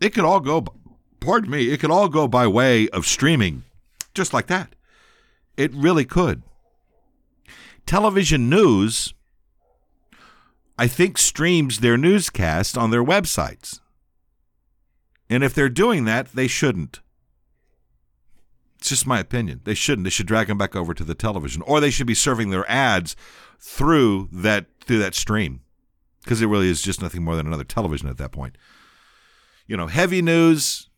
It 0.00 0.14
could 0.14 0.24
all 0.24 0.40
go, 0.40 0.64
pardon 1.20 1.50
me, 1.50 1.70
it 1.70 1.78
could 1.78 1.90
all 1.90 2.08
go 2.08 2.26
by 2.26 2.46
way 2.46 2.88
of 2.88 3.06
streaming 3.06 3.64
just 4.14 4.32
like 4.32 4.46
that. 4.48 4.74
It 5.56 5.72
really 5.74 6.04
could. 6.04 6.42
Television 7.86 8.48
news 8.48 9.14
I 10.80 10.86
think, 10.86 11.18
streams 11.18 11.80
their 11.80 11.98
newscast 11.98 12.78
on 12.78 12.90
their 12.90 13.04
websites. 13.04 13.80
And 15.28 15.44
if 15.44 15.52
they're 15.52 15.68
doing 15.68 16.06
that, 16.06 16.32
they 16.32 16.46
shouldn't. 16.46 17.00
It's 18.78 18.88
just 18.88 19.06
my 19.06 19.20
opinion. 19.20 19.60
They 19.64 19.74
shouldn't. 19.74 20.04
They 20.04 20.10
should 20.10 20.26
drag 20.26 20.46
them 20.46 20.56
back 20.56 20.74
over 20.74 20.94
to 20.94 21.04
the 21.04 21.14
television, 21.14 21.60
or 21.66 21.80
they 21.80 21.90
should 21.90 22.06
be 22.06 22.14
serving 22.14 22.48
their 22.48 22.68
ads 22.68 23.14
through 23.58 24.30
that 24.32 24.68
through 24.80 25.00
that 25.00 25.14
stream, 25.14 25.60
because 26.24 26.40
it 26.40 26.46
really 26.46 26.70
is 26.70 26.80
just 26.80 27.02
nothing 27.02 27.22
more 27.22 27.36
than 27.36 27.46
another 27.46 27.62
television 27.62 28.08
at 28.08 28.16
that 28.16 28.32
point. 28.32 28.56
You 29.66 29.76
know, 29.76 29.86
heavy 29.86 30.22
news, 30.22 30.88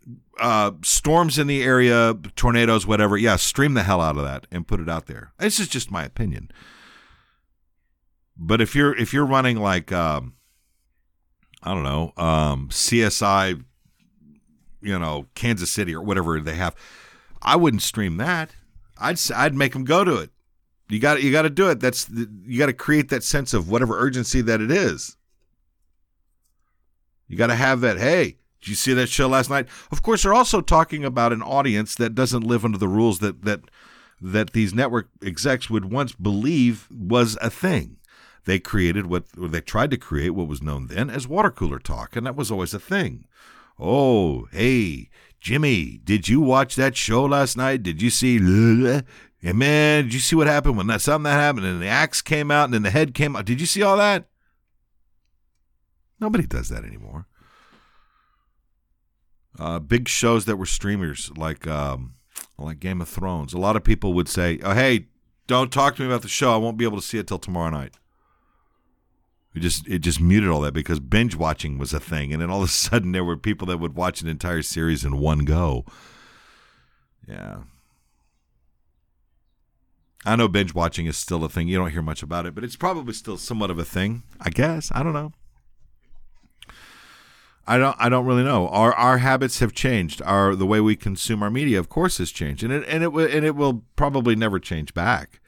uh, 0.40 0.70
storms 0.84 1.40
in 1.40 1.48
the 1.48 1.64
area, 1.64 2.14
tornadoes, 2.36 2.86
whatever. 2.86 3.16
Yeah, 3.16 3.34
stream 3.34 3.74
the 3.74 3.82
hell 3.82 4.00
out 4.00 4.16
of 4.16 4.22
that 4.22 4.46
and 4.52 4.64
put 4.64 4.78
it 4.78 4.88
out 4.88 5.06
there. 5.06 5.32
This 5.40 5.58
is 5.58 5.66
just 5.66 5.90
my 5.90 6.04
opinion. 6.04 6.52
But 8.36 8.60
if 8.60 8.74
you're 8.74 8.96
if 8.96 9.12
you're 9.12 9.26
running 9.26 9.58
like 9.58 9.92
um, 9.92 10.34
I 11.62 11.74
don't 11.74 11.84
know 11.84 12.12
um, 12.16 12.68
CSI, 12.68 13.62
you 14.80 14.98
know 14.98 15.26
Kansas 15.34 15.70
City 15.70 15.94
or 15.94 16.02
whatever 16.02 16.40
they 16.40 16.54
have, 16.54 16.74
I 17.40 17.56
wouldn't 17.56 17.82
stream 17.82 18.16
that. 18.16 18.54
I'd 18.98 19.18
I'd 19.34 19.54
make 19.54 19.72
them 19.72 19.84
go 19.84 20.04
to 20.04 20.16
it. 20.16 20.30
You 20.88 20.98
got 20.98 21.22
you 21.22 21.32
got 21.32 21.42
to 21.42 21.50
do 21.50 21.70
it. 21.70 21.80
That's 21.80 22.08
you 22.10 22.58
got 22.58 22.66
to 22.66 22.72
create 22.72 23.08
that 23.10 23.24
sense 23.24 23.54
of 23.54 23.70
whatever 23.70 23.98
urgency 23.98 24.40
that 24.42 24.60
it 24.60 24.70
is. 24.70 25.16
You 27.28 27.36
got 27.36 27.46
to 27.46 27.54
have 27.54 27.80
that. 27.80 27.98
Hey, 27.98 28.36
did 28.60 28.68
you 28.68 28.74
see 28.74 28.92
that 28.94 29.08
show 29.08 29.26
last 29.26 29.48
night? 29.48 29.68
Of 29.90 30.02
course, 30.02 30.22
they're 30.22 30.34
also 30.34 30.60
talking 30.60 31.04
about 31.04 31.32
an 31.32 31.42
audience 31.42 31.94
that 31.94 32.14
doesn't 32.14 32.42
live 32.42 32.64
under 32.64 32.78
the 32.78 32.88
rules 32.88 33.20
that 33.20 33.42
that 33.42 33.60
that 34.20 34.52
these 34.52 34.74
network 34.74 35.08
execs 35.22 35.68
would 35.68 35.90
once 35.90 36.12
believe 36.12 36.88
was 36.90 37.36
a 37.40 37.50
thing 37.50 37.96
they 38.44 38.58
created 38.58 39.06
what 39.06 39.26
they 39.36 39.60
tried 39.60 39.90
to 39.92 39.96
create 39.96 40.30
what 40.30 40.48
was 40.48 40.62
known 40.62 40.88
then 40.88 41.10
as 41.10 41.28
water 41.28 41.50
cooler 41.50 41.78
talk, 41.78 42.16
and 42.16 42.26
that 42.26 42.36
was 42.36 42.50
always 42.50 42.74
a 42.74 42.80
thing. 42.80 43.26
Oh, 43.78 44.48
hey, 44.52 45.10
Jimmy, 45.40 46.00
did 46.04 46.28
you 46.28 46.40
watch 46.40 46.76
that 46.76 46.96
show 46.96 47.24
last 47.24 47.56
night? 47.56 47.82
Did 47.82 48.00
you 48.02 48.10
see? 48.10 48.36
And 48.36 49.58
man, 49.58 50.04
did 50.04 50.14
you 50.14 50.20
see 50.20 50.36
what 50.36 50.46
happened 50.46 50.76
when 50.76 50.86
that 50.86 51.00
something 51.00 51.24
that 51.24 51.32
happened 51.32 51.66
and 51.66 51.82
the 51.82 51.88
axe 51.88 52.22
came 52.22 52.50
out 52.50 52.64
and 52.64 52.74
then 52.74 52.82
the 52.82 52.90
head 52.90 53.14
came 53.14 53.34
out? 53.34 53.44
Did 53.44 53.60
you 53.60 53.66
see 53.66 53.82
all 53.82 53.96
that? 53.96 54.28
Nobody 56.20 56.46
does 56.46 56.68
that 56.68 56.84
anymore. 56.84 57.26
Uh, 59.58 59.80
big 59.80 60.08
shows 60.08 60.44
that 60.44 60.56
were 60.56 60.66
streamers 60.66 61.30
like 61.36 61.66
um, 61.66 62.14
like 62.56 62.78
Game 62.78 63.00
of 63.00 63.08
Thrones. 63.08 63.52
A 63.52 63.58
lot 63.58 63.76
of 63.76 63.84
people 63.84 64.14
would 64.14 64.28
say, 64.28 64.60
"Oh, 64.62 64.74
hey, 64.74 65.08
don't 65.46 65.72
talk 65.72 65.96
to 65.96 66.02
me 66.02 66.08
about 66.08 66.22
the 66.22 66.28
show. 66.28 66.54
I 66.54 66.56
won't 66.56 66.78
be 66.78 66.84
able 66.84 66.98
to 66.98 67.06
see 67.06 67.18
it 67.18 67.26
till 67.26 67.38
tomorrow 67.38 67.70
night." 67.70 67.96
We 69.54 69.60
just 69.60 69.86
it 69.86 69.98
just 69.98 70.20
muted 70.20 70.48
all 70.48 70.60
that 70.62 70.72
because 70.72 70.98
binge 71.00 71.36
watching 71.36 71.78
was 71.78 71.92
a 71.92 72.00
thing, 72.00 72.32
and 72.32 72.40
then 72.40 72.50
all 72.50 72.62
of 72.62 72.68
a 72.68 72.72
sudden 72.72 73.12
there 73.12 73.24
were 73.24 73.36
people 73.36 73.66
that 73.68 73.78
would 73.78 73.94
watch 73.94 74.22
an 74.22 74.28
entire 74.28 74.62
series 74.62 75.04
in 75.04 75.18
one 75.18 75.40
go. 75.40 75.84
Yeah. 77.28 77.62
I 80.24 80.36
know 80.36 80.46
binge 80.46 80.72
watching 80.72 81.06
is 81.06 81.16
still 81.16 81.44
a 81.44 81.48
thing. 81.48 81.66
You 81.66 81.78
don't 81.78 81.90
hear 81.90 82.02
much 82.02 82.22
about 82.22 82.46
it, 82.46 82.54
but 82.54 82.62
it's 82.62 82.76
probably 82.76 83.12
still 83.12 83.36
somewhat 83.36 83.70
of 83.70 83.78
a 83.78 83.84
thing. 83.84 84.22
I 84.40 84.50
guess. 84.50 84.92
I 84.94 85.02
don't 85.02 85.12
know. 85.12 85.32
I 87.66 87.78
don't 87.78 87.96
I 87.98 88.08
don't 88.08 88.26
really 88.26 88.42
know. 88.42 88.68
Our 88.68 88.92
our 88.94 89.18
habits 89.18 89.60
have 89.60 89.72
changed. 89.72 90.20
Our 90.22 90.54
the 90.54 90.66
way 90.66 90.80
we 90.80 90.96
consume 90.96 91.42
our 91.42 91.50
media, 91.50 91.78
of 91.78 91.88
course, 91.88 92.18
has 92.18 92.30
changed, 92.30 92.62
and 92.62 92.72
it 92.72 92.84
and 92.88 93.04
it 93.04 93.12
and 93.12 93.44
it 93.44 93.54
will 93.54 93.84
probably 93.96 94.34
never 94.34 94.58
change 94.58 94.94
back. 94.94 95.40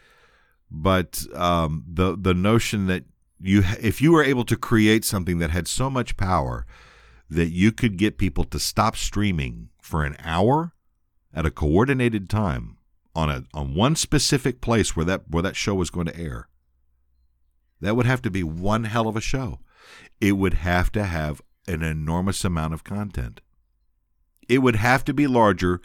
But 0.71 1.25
um, 1.35 1.85
the 1.89 2.17
the 2.17 2.35
notion 2.35 2.87
that 2.87 3.05
you 3.41 3.63
if 3.81 4.01
you 4.01 4.13
were 4.13 4.25
able 4.25 4.45
to 4.45 4.57
create 4.57 5.05
something 5.05 5.39
that 5.39 5.51
had 5.51 5.69
so 5.69 5.91
much 5.91 6.17
power 6.17 6.67
that 7.29 7.51
you 7.51 7.73
could 7.73 7.97
get 7.97 8.19
people 8.19 8.45
to 8.45 8.59
stop 8.59 8.97
streaming 8.97 9.69
for 9.81 10.05
an 10.05 10.17
hour 10.23 10.73
at 11.33 11.47
a 11.47 11.51
coordinated 11.51 12.31
time 12.31 12.77
on 13.15 13.31
a 13.31 13.45
on 13.53 13.75
one 13.75 13.97
specific 13.97 14.61
place 14.61 14.97
where 14.97 15.05
that 15.05 15.23
where 15.29 15.43
that 15.43 15.57
show 15.57 15.75
was 15.75 15.91
going 15.91 16.07
to 16.07 16.19
air. 16.19 16.49
That 17.81 17.97
would 17.97 18.07
have 18.07 18.23
to 18.23 18.31
be 18.31 18.43
one 18.43 18.85
hell 18.85 19.09
of 19.09 19.17
a 19.17 19.21
show. 19.21 19.61
It 20.21 20.33
would 20.33 20.55
have 20.55 20.91
to 20.93 21.05
have 21.05 21.43
an 21.67 21.83
enormous 21.83 22.45
amount 22.45 22.75
of 22.75 22.85
content. 22.85 23.41
It 24.49 24.59
would 24.59 24.77
have 24.77 25.05
to 25.05 25.15
be 25.15 25.27
larger 25.27 25.81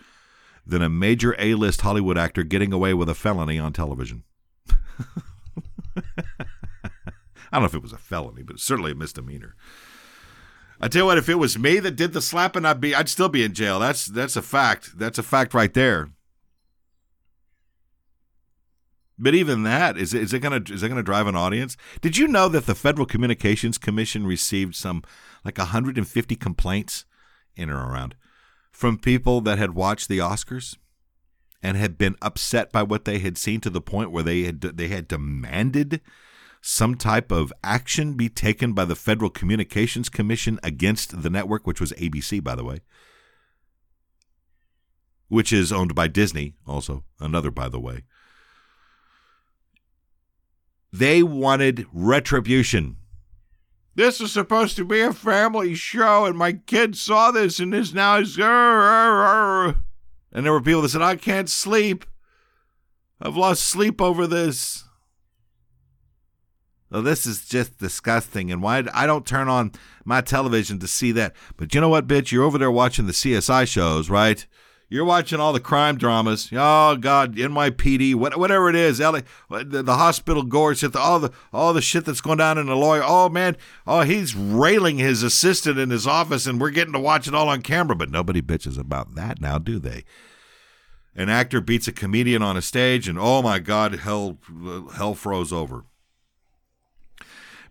than 0.65 0.81
a 0.81 0.89
major 0.89 1.35
A-list 1.39 1.81
Hollywood 1.81 2.17
actor 2.17 2.43
getting 2.43 2.71
away 2.71 2.93
with 2.93 3.09
a 3.09 3.15
felony 3.15 3.57
on 3.57 3.73
television. 3.73 4.23
I 7.51 7.57
don't 7.57 7.63
know 7.63 7.67
if 7.67 7.75
it 7.75 7.81
was 7.81 7.93
a 7.93 7.97
felony, 7.97 8.43
but 8.43 8.59
certainly 8.59 8.91
a 8.91 8.95
misdemeanor. 8.95 9.55
I 10.81 10.87
tell 10.87 11.01
you 11.01 11.05
what, 11.07 11.17
if 11.17 11.27
it 11.27 11.35
was 11.35 11.59
me 11.59 11.79
that 11.79 11.95
did 11.95 12.13
the 12.13 12.21
slapping, 12.21 12.65
I'd 12.65 12.79
be 12.79 12.95
I'd 12.95 13.09
still 13.09 13.29
be 13.29 13.43
in 13.43 13.53
jail. 13.53 13.79
That's 13.79 14.05
that's 14.05 14.35
a 14.35 14.41
fact. 14.41 14.97
That's 14.97 15.17
a 15.17 15.23
fact 15.23 15.53
right 15.53 15.73
there. 15.73 16.09
But 19.17 19.35
even 19.35 19.63
that 19.63 19.97
is 19.97 20.13
is 20.13 20.33
it 20.33 20.39
gonna 20.39 20.61
is 20.69 20.81
it 20.81 20.87
gonna 20.87 21.03
drive 21.03 21.27
an 21.27 21.35
audience? 21.35 21.75
Did 21.99 22.15
you 22.15 22.27
know 22.27 22.47
that 22.47 22.65
the 22.65 22.75
Federal 22.75 23.05
Communications 23.05 23.77
Commission 23.77 24.25
received 24.25 24.75
some 24.75 25.03
like 25.43 25.57
150 25.57 26.35
complaints 26.37 27.05
in 27.55 27.69
or 27.69 27.85
around 27.85 28.15
from 28.71 28.97
people 28.97 29.41
that 29.41 29.57
had 29.57 29.75
watched 29.75 30.07
the 30.07 30.19
Oscars 30.19 30.77
and 31.61 31.75
had 31.75 31.97
been 31.97 32.15
upset 32.21 32.71
by 32.71 32.83
what 32.83 33.03
they 33.03 33.19
had 33.19 33.37
seen 33.37 33.59
to 33.59 33.69
the 33.69 33.81
point 33.81 34.11
where 34.11 34.23
they 34.23 34.43
had 34.43 34.61
they 34.61 34.87
had 34.87 35.09
demanded 35.09 35.99
some 36.61 36.95
type 36.95 37.31
of 37.31 37.53
action 37.63 38.13
be 38.13 38.29
taken 38.29 38.73
by 38.73 38.85
the 38.85 38.95
Federal 38.95 39.29
Communications 39.29 40.09
Commission 40.09 40.59
against 40.61 41.23
the 41.23 41.29
network, 41.29 41.65
which 41.65 41.79
was 41.79 41.93
ABC, 41.93 42.43
by 42.43 42.55
the 42.55 42.65
way, 42.65 42.79
which 45.29 45.53
is 45.53 45.71
owned 45.71 45.95
by 45.95 46.07
Disney, 46.07 46.55
also 46.67 47.03
another, 47.19 47.51
by 47.51 47.69
the 47.69 47.79
way. 47.79 48.03
They 50.91 51.23
wanted 51.23 51.85
retribution. 51.93 52.97
This 53.95 54.19
is 54.19 54.31
supposed 54.31 54.75
to 54.77 54.85
be 54.85 55.01
a 55.01 55.13
family 55.13 55.75
show, 55.75 56.25
and 56.25 56.37
my 56.37 56.53
kid 56.53 56.97
saw 56.97 57.31
this 57.31 57.59
and 57.59 57.73
is 57.73 57.93
now 57.93 58.17
is. 58.17 58.37
And 58.39 59.75
there 60.45 60.51
were 60.51 60.61
people 60.61 60.81
that 60.81 60.89
said, 60.89 61.01
I 61.01 61.15
can't 61.15 61.49
sleep. 61.49 62.05
I've 63.21 63.35
lost 63.35 63.63
sleep 63.63 64.01
over 64.01 64.25
this. 64.25 64.85
Well, 66.91 67.01
this 67.01 67.25
is 67.25 67.47
just 67.47 67.77
disgusting. 67.77 68.51
And 68.51 68.61
why 68.61 68.83
I 68.93 69.05
don't 69.05 69.25
turn 69.25 69.47
on 69.47 69.71
my 70.05 70.21
television 70.21 70.79
to 70.79 70.87
see 70.87 71.11
that. 71.13 71.35
But 71.57 71.73
you 71.73 71.81
know 71.81 71.89
what, 71.89 72.07
bitch? 72.07 72.31
You're 72.31 72.43
over 72.43 72.57
there 72.57 72.71
watching 72.71 73.05
the 73.05 73.13
CSI 73.13 73.67
shows, 73.67 74.09
right? 74.09 74.45
You're 74.91 75.05
watching 75.05 75.39
all 75.39 75.53
the 75.53 75.59
crime 75.59 75.97
dramas. 75.97 76.49
Oh 76.51 76.97
God, 76.97 77.35
NYPD, 77.35 78.15
whatever 78.15 78.71
it 78.71 78.75
is, 78.75 78.99
LA, 78.99 79.21
the, 79.49 79.83
hospital 79.95 80.43
shit, 80.73 80.95
all 80.95 81.19
the 81.19 81.31
all 81.53 81.73
the 81.75 81.81
shit 81.81 82.05
that's 82.05 82.21
going 82.21 82.39
down 82.39 82.57
in 82.57 82.65
the 82.65 82.75
lawyer. 82.75 83.03
Oh 83.05 83.29
man, 83.29 83.55
oh 83.85 84.01
he's 84.01 84.35
railing 84.35 84.97
his 84.97 85.21
assistant 85.21 85.77
in 85.77 85.91
his 85.91 86.07
office, 86.07 86.47
and 86.47 86.59
we're 86.59 86.71
getting 86.71 86.93
to 86.93 86.99
watch 86.99 87.27
it 87.27 87.35
all 87.35 87.49
on 87.49 87.61
camera. 87.61 87.95
But 87.95 88.09
nobody 88.09 88.41
bitches 88.41 88.79
about 88.79 89.13
that 89.13 89.39
now, 89.39 89.59
do 89.59 89.77
they? 89.77 90.05
An 91.15 91.29
actor 91.29 91.61
beats 91.61 91.87
a 91.87 91.91
comedian 91.91 92.41
on 92.41 92.57
a 92.57 92.61
stage, 92.61 93.07
and 93.07 93.19
oh 93.19 93.43
my 93.43 93.59
God, 93.59 93.93
hell 93.93 94.39
hell 94.95 95.13
froze 95.13 95.53
over. 95.53 95.83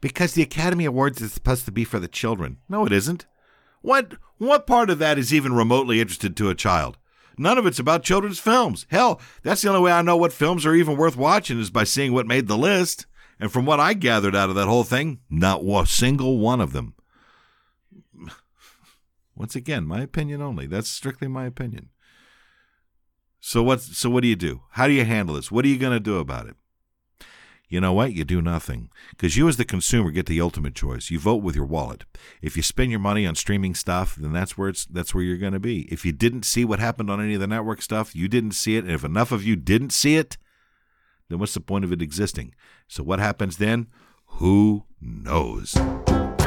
Because 0.00 0.34
the 0.34 0.42
Academy 0.42 0.84
Awards 0.84 1.20
is 1.20 1.32
supposed 1.32 1.64
to 1.64 1.72
be 1.72 1.84
for 1.84 1.98
the 1.98 2.08
children. 2.08 2.58
No, 2.68 2.86
it 2.86 2.92
isn't. 2.92 3.26
What 3.80 4.14
what 4.38 4.66
part 4.66 4.90
of 4.90 4.98
that 4.98 5.18
is 5.18 5.34
even 5.34 5.52
remotely 5.52 6.00
interested 6.00 6.36
to 6.36 6.50
a 6.50 6.54
child? 6.54 6.98
None 7.36 7.58
of 7.58 7.66
it's 7.66 7.78
about 7.78 8.02
children's 8.02 8.38
films. 8.38 8.86
Hell, 8.90 9.20
that's 9.42 9.62
the 9.62 9.68
only 9.68 9.80
way 9.80 9.92
I 9.92 10.02
know 10.02 10.16
what 10.16 10.32
films 10.32 10.66
are 10.66 10.74
even 10.74 10.96
worth 10.96 11.16
watching 11.16 11.60
is 11.60 11.70
by 11.70 11.84
seeing 11.84 12.12
what 12.12 12.26
made 12.26 12.48
the 12.48 12.58
list. 12.58 13.06
And 13.40 13.52
from 13.52 13.64
what 13.64 13.78
I 13.78 13.94
gathered 13.94 14.34
out 14.34 14.48
of 14.48 14.56
that 14.56 14.66
whole 14.66 14.82
thing, 14.82 15.20
not 15.30 15.62
a 15.62 15.86
single 15.86 16.38
one 16.38 16.60
of 16.60 16.72
them. 16.72 16.94
Once 19.36 19.54
again, 19.54 19.86
my 19.86 20.00
opinion 20.00 20.42
only. 20.42 20.66
That's 20.66 20.88
strictly 20.88 21.28
my 21.28 21.46
opinion. 21.46 21.90
So 23.38 23.62
what 23.62 23.80
so 23.80 24.10
what 24.10 24.22
do 24.22 24.28
you 24.28 24.36
do? 24.36 24.62
How 24.72 24.88
do 24.88 24.92
you 24.92 25.04
handle 25.04 25.36
this? 25.36 25.52
What 25.52 25.64
are 25.64 25.68
you 25.68 25.78
going 25.78 25.92
to 25.92 26.00
do 26.00 26.18
about 26.18 26.48
it? 26.48 26.56
You 27.68 27.80
know 27.80 27.92
what? 27.92 28.14
You 28.14 28.24
do 28.24 28.40
nothing. 28.40 28.88
Because 29.10 29.36
you, 29.36 29.46
as 29.46 29.58
the 29.58 29.64
consumer, 29.64 30.10
get 30.10 30.26
the 30.26 30.40
ultimate 30.40 30.74
choice. 30.74 31.10
You 31.10 31.18
vote 31.18 31.42
with 31.42 31.54
your 31.54 31.66
wallet. 31.66 32.04
If 32.40 32.56
you 32.56 32.62
spend 32.62 32.90
your 32.90 33.00
money 33.00 33.26
on 33.26 33.34
streaming 33.34 33.74
stuff, 33.74 34.16
then 34.16 34.32
that's 34.32 34.56
where 34.56 34.70
it's 34.70 34.86
that's 34.86 35.14
where 35.14 35.22
you're 35.22 35.36
going 35.36 35.52
to 35.52 35.60
be. 35.60 35.82
If 35.92 36.04
you 36.06 36.12
didn't 36.12 36.44
see 36.44 36.64
what 36.64 36.78
happened 36.78 37.10
on 37.10 37.20
any 37.20 37.34
of 37.34 37.40
the 37.40 37.46
network 37.46 37.82
stuff, 37.82 38.16
you 38.16 38.26
didn't 38.26 38.52
see 38.52 38.76
it. 38.76 38.84
And 38.84 38.92
if 38.92 39.04
enough 39.04 39.32
of 39.32 39.44
you 39.44 39.54
didn't 39.54 39.90
see 39.90 40.16
it, 40.16 40.38
then 41.28 41.38
what's 41.38 41.54
the 41.54 41.60
point 41.60 41.84
of 41.84 41.92
it 41.92 42.00
existing? 42.00 42.54
So 42.88 43.02
what 43.02 43.18
happens 43.18 43.58
then? 43.58 43.88
Who 44.26 44.84
knows? 45.00 45.76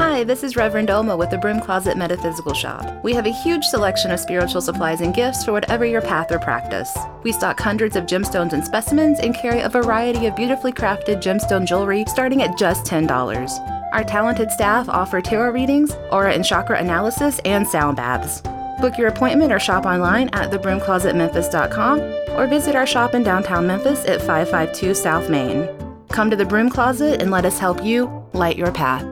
Hi, 0.04 0.24
this 0.24 0.42
is 0.42 0.56
Reverend 0.56 0.90
Oma 0.90 1.16
with 1.16 1.30
the 1.30 1.38
Broom 1.38 1.60
Closet 1.60 1.96
Metaphysical 1.96 2.54
Shop. 2.54 3.04
We 3.04 3.12
have 3.12 3.24
a 3.24 3.42
huge 3.44 3.64
selection 3.64 4.10
of 4.10 4.18
spiritual 4.18 4.60
supplies 4.60 5.00
and 5.00 5.14
gifts 5.14 5.44
for 5.44 5.52
whatever 5.52 5.86
your 5.86 6.00
path 6.00 6.32
or 6.32 6.40
practice. 6.40 6.92
We 7.22 7.30
stock 7.30 7.60
hundreds 7.60 7.94
of 7.94 8.06
gemstones 8.06 8.52
and 8.52 8.64
specimens 8.64 9.20
and 9.20 9.32
carry 9.32 9.60
a 9.60 9.68
variety 9.68 10.26
of 10.26 10.34
beautifully 10.34 10.72
crafted 10.72 11.22
gemstone 11.22 11.66
jewelry 11.66 12.04
starting 12.08 12.42
at 12.42 12.58
just 12.58 12.84
$10. 12.84 13.92
Our 13.92 14.02
talented 14.02 14.50
staff 14.50 14.88
offer 14.88 15.20
tarot 15.20 15.52
readings, 15.52 15.92
aura 16.10 16.32
and 16.32 16.44
chakra 16.44 16.80
analysis, 16.80 17.38
and 17.44 17.64
sound 17.64 17.96
baths. 17.96 18.42
Book 18.80 18.98
your 18.98 19.06
appointment 19.06 19.52
or 19.52 19.60
shop 19.60 19.86
online 19.86 20.30
at 20.30 20.50
thebroomclosetmemphis.com 20.50 22.00
or 22.36 22.48
visit 22.48 22.74
our 22.74 22.88
shop 22.88 23.14
in 23.14 23.22
downtown 23.22 23.68
Memphis 23.68 24.04
at 24.06 24.20
552 24.20 24.94
South 24.94 25.30
Main. 25.30 25.68
Come 26.08 26.28
to 26.28 26.36
the 26.36 26.44
Broom 26.44 26.70
Closet 26.70 27.22
and 27.22 27.30
let 27.30 27.44
us 27.44 27.60
help 27.60 27.84
you 27.84 28.26
light 28.32 28.56
your 28.56 28.72
path. 28.72 29.11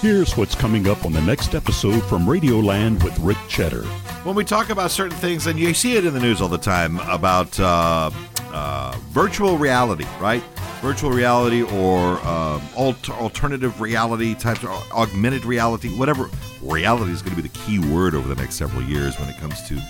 Here's 0.00 0.36
what's 0.36 0.54
coming 0.54 0.86
up 0.86 1.04
on 1.04 1.12
the 1.12 1.20
next 1.20 1.56
episode 1.56 2.04
from 2.04 2.24
Radioland 2.24 3.02
with 3.02 3.18
Rick 3.18 3.36
Cheddar. 3.48 3.82
When 4.22 4.36
we 4.36 4.44
talk 4.44 4.70
about 4.70 4.92
certain 4.92 5.18
things, 5.18 5.48
and 5.48 5.58
you 5.58 5.74
see 5.74 5.96
it 5.96 6.06
in 6.06 6.14
the 6.14 6.20
news 6.20 6.40
all 6.40 6.46
the 6.46 6.56
time 6.56 7.00
about 7.00 7.58
uh, 7.58 8.08
uh, 8.52 8.96
virtual 9.08 9.58
reality, 9.58 10.06
right? 10.20 10.40
Virtual 10.82 11.10
reality 11.10 11.62
or 11.62 12.20
uh, 12.22 12.60
alt- 12.76 13.10
alternative 13.10 13.80
reality 13.80 14.36
types, 14.36 14.62
or 14.62 14.70
augmented 14.92 15.44
reality, 15.44 15.88
whatever. 15.88 16.30
Reality 16.62 17.10
is 17.10 17.20
going 17.20 17.34
to 17.34 17.42
be 17.42 17.48
the 17.48 17.58
key 17.58 17.80
word 17.80 18.14
over 18.14 18.32
the 18.32 18.40
next 18.40 18.54
several 18.54 18.84
years 18.84 19.18
when 19.18 19.28
it 19.28 19.36
comes 19.38 19.66
to 19.66 19.82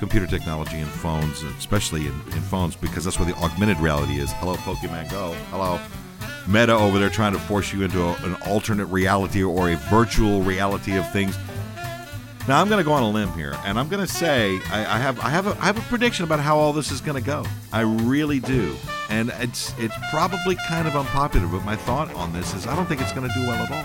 computer 0.00 0.26
technology 0.26 0.78
and 0.78 0.90
phones, 0.90 1.44
especially 1.56 2.00
in, 2.00 2.14
in 2.32 2.40
phones, 2.42 2.74
because 2.74 3.04
that's 3.04 3.20
where 3.20 3.30
the 3.30 3.36
augmented 3.36 3.78
reality 3.78 4.18
is. 4.18 4.32
Hello, 4.32 4.56
Pokemon 4.56 5.08
Go. 5.08 5.34
Hello. 5.50 5.80
Meta 6.46 6.72
over 6.72 6.98
there 6.98 7.10
trying 7.10 7.32
to 7.32 7.38
force 7.38 7.72
you 7.72 7.82
into 7.82 8.02
a, 8.02 8.12
an 8.24 8.34
alternate 8.46 8.86
reality 8.86 9.42
or 9.42 9.70
a 9.70 9.76
virtual 9.76 10.42
reality 10.42 10.96
of 10.96 11.10
things. 11.12 11.36
Now 12.48 12.60
I'm 12.60 12.68
going 12.68 12.78
to 12.78 12.84
go 12.84 12.92
on 12.92 13.02
a 13.02 13.10
limb 13.10 13.32
here, 13.32 13.56
and 13.64 13.76
I'm 13.76 13.88
going 13.88 14.06
to 14.06 14.12
say 14.12 14.60
I, 14.70 14.94
I, 14.94 14.98
have 14.98 15.18
I 15.18 15.30
have 15.30 15.48
a, 15.48 15.50
I 15.60 15.64
have 15.64 15.78
a 15.78 15.82
prediction 15.82 16.24
about 16.24 16.38
how 16.38 16.56
all 16.56 16.72
this 16.72 16.92
is 16.92 17.00
going 17.00 17.20
to 17.20 17.26
go. 17.26 17.44
I 17.72 17.80
really 17.80 18.38
do, 18.38 18.76
and 19.10 19.32
it's 19.40 19.74
it's 19.78 19.96
probably 20.10 20.56
kind 20.68 20.86
of 20.86 20.94
unpopular, 20.94 21.48
but 21.48 21.64
my 21.64 21.74
thought 21.74 22.14
on 22.14 22.32
this 22.32 22.54
is 22.54 22.68
I 22.68 22.76
don't 22.76 22.86
think 22.86 23.00
it's 23.00 23.12
going 23.12 23.26
to 23.28 23.34
do 23.34 23.48
well 23.48 23.64
at 23.64 23.70
all. 23.72 23.84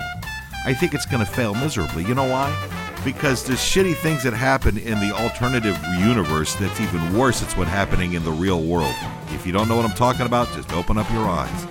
I 0.63 0.75
think 0.75 0.93
it's 0.93 1.07
going 1.07 1.25
to 1.25 1.31
fail 1.31 1.55
miserably. 1.55 2.05
You 2.05 2.13
know 2.13 2.29
why? 2.29 2.55
Because 3.03 3.43
there's 3.43 3.57
shitty 3.57 3.95
things 3.95 4.21
that 4.21 4.33
happen 4.33 4.77
in 4.77 4.99
the 4.99 5.11
alternative 5.11 5.75
universe 5.97 6.53
that's 6.53 6.79
even 6.79 7.17
worse. 7.17 7.41
It's 7.41 7.57
what's 7.57 7.71
happening 7.71 8.13
in 8.13 8.23
the 8.23 8.31
real 8.31 8.61
world. 8.61 8.93
If 9.29 9.47
you 9.47 9.53
don't 9.53 9.67
know 9.67 9.75
what 9.75 9.85
I'm 9.85 9.97
talking 9.97 10.27
about, 10.27 10.53
just 10.53 10.71
open 10.73 10.99
up 10.99 11.09
your 11.11 11.27
eyes. 11.27 11.70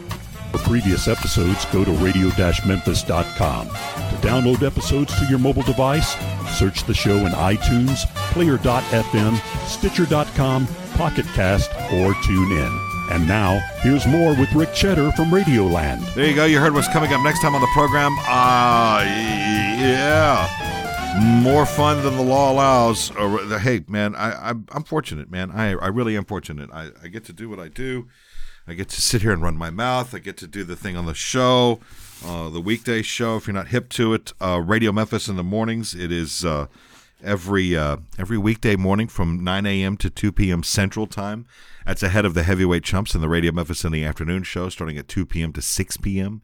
For 0.52 0.58
previous 0.58 1.06
episodes, 1.06 1.64
go 1.66 1.84
to 1.84 1.92
radio-memphis.com. 1.92 3.68
To 3.68 4.26
download 4.26 4.66
episodes 4.66 5.16
to 5.18 5.26
your 5.26 5.38
mobile 5.38 5.62
device, 5.62 6.16
search 6.58 6.84
the 6.84 6.94
show 6.94 7.16
in 7.18 7.32
iTunes, 7.32 8.06
Player.fm, 8.32 9.66
Stitcher.com, 9.66 10.66
Pocket 10.94 11.26
Cast, 11.34 11.70
or 11.92 12.14
TuneIn. 12.14 12.86
And 13.10 13.26
now, 13.26 13.58
here's 13.80 14.06
more 14.06 14.34
with 14.34 14.52
Rick 14.52 14.72
Cheddar 14.72 15.10
from 15.12 15.30
Radioland. 15.30 16.14
There 16.14 16.28
you 16.28 16.34
go. 16.34 16.44
You 16.44 16.60
heard 16.60 16.74
what's 16.74 16.88
coming 16.88 17.12
up 17.12 17.22
next 17.22 17.42
time 17.42 17.54
on 17.54 17.60
the 17.60 17.70
program. 17.72 18.12
Ah, 18.20 19.00
uh, 19.00 19.04
yeah. 19.04 21.40
More 21.42 21.66
fun 21.66 22.04
than 22.04 22.16
the 22.16 22.22
law 22.22 22.52
allows. 22.52 23.10
Uh, 23.16 23.58
hey, 23.58 23.82
man, 23.88 24.14
I, 24.14 24.50
I'm, 24.50 24.64
I'm 24.70 24.84
fortunate, 24.84 25.28
man. 25.28 25.50
I, 25.50 25.70
I 25.72 25.88
really 25.88 26.16
am 26.16 26.24
fortunate. 26.24 26.70
I, 26.72 26.90
I 27.02 27.08
get 27.08 27.24
to 27.24 27.32
do 27.32 27.48
what 27.48 27.58
I 27.58 27.66
do. 27.66 28.06
I 28.66 28.74
get 28.74 28.88
to 28.90 29.02
sit 29.02 29.22
here 29.22 29.32
and 29.32 29.42
run 29.42 29.56
my 29.56 29.70
mouth. 29.70 30.14
I 30.14 30.18
get 30.18 30.36
to 30.38 30.46
do 30.46 30.64
the 30.64 30.76
thing 30.76 30.96
on 30.96 31.06
the 31.06 31.14
show, 31.14 31.80
uh, 32.24 32.50
the 32.50 32.60
weekday 32.60 33.02
show. 33.02 33.36
If 33.36 33.46
you're 33.46 33.54
not 33.54 33.68
hip 33.68 33.88
to 33.90 34.14
it, 34.14 34.32
uh, 34.40 34.60
Radio 34.60 34.92
Memphis 34.92 35.28
in 35.28 35.36
the 35.36 35.42
mornings. 35.42 35.94
It 35.94 36.12
is 36.12 36.44
uh, 36.44 36.66
every 37.22 37.76
uh, 37.76 37.98
every 38.18 38.38
weekday 38.38 38.76
morning 38.76 39.08
from 39.08 39.42
9 39.42 39.66
a.m. 39.66 39.96
to 39.98 40.10
2 40.10 40.32
p.m. 40.32 40.62
Central 40.62 41.06
Time. 41.06 41.46
That's 41.86 42.02
ahead 42.02 42.24
of 42.24 42.34
the 42.34 42.42
heavyweight 42.42 42.84
chumps 42.84 43.14
in 43.14 43.20
the 43.20 43.28
Radio 43.28 43.52
Memphis 43.52 43.84
in 43.84 43.92
the 43.92 44.04
afternoon 44.04 44.42
show, 44.42 44.68
starting 44.68 44.98
at 44.98 45.08
2 45.08 45.26
p.m. 45.26 45.52
to 45.54 45.62
6 45.62 45.96
p.m. 45.98 46.42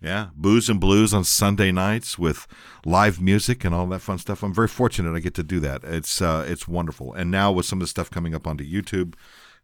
Yeah, 0.00 0.28
booze 0.36 0.70
and 0.70 0.80
blues 0.80 1.12
on 1.12 1.24
Sunday 1.24 1.72
nights 1.72 2.18
with 2.18 2.46
live 2.84 3.20
music 3.20 3.64
and 3.64 3.74
all 3.74 3.86
that 3.88 3.98
fun 3.98 4.18
stuff. 4.18 4.44
I'm 4.44 4.54
very 4.54 4.68
fortunate 4.68 5.16
I 5.16 5.18
get 5.18 5.34
to 5.34 5.42
do 5.42 5.58
that. 5.60 5.82
It's 5.82 6.22
uh, 6.22 6.46
it's 6.48 6.68
wonderful. 6.68 7.12
And 7.12 7.30
now 7.30 7.50
with 7.50 7.66
some 7.66 7.78
of 7.78 7.82
the 7.82 7.88
stuff 7.88 8.08
coming 8.10 8.34
up 8.34 8.46
onto 8.46 8.64
YouTube 8.64 9.14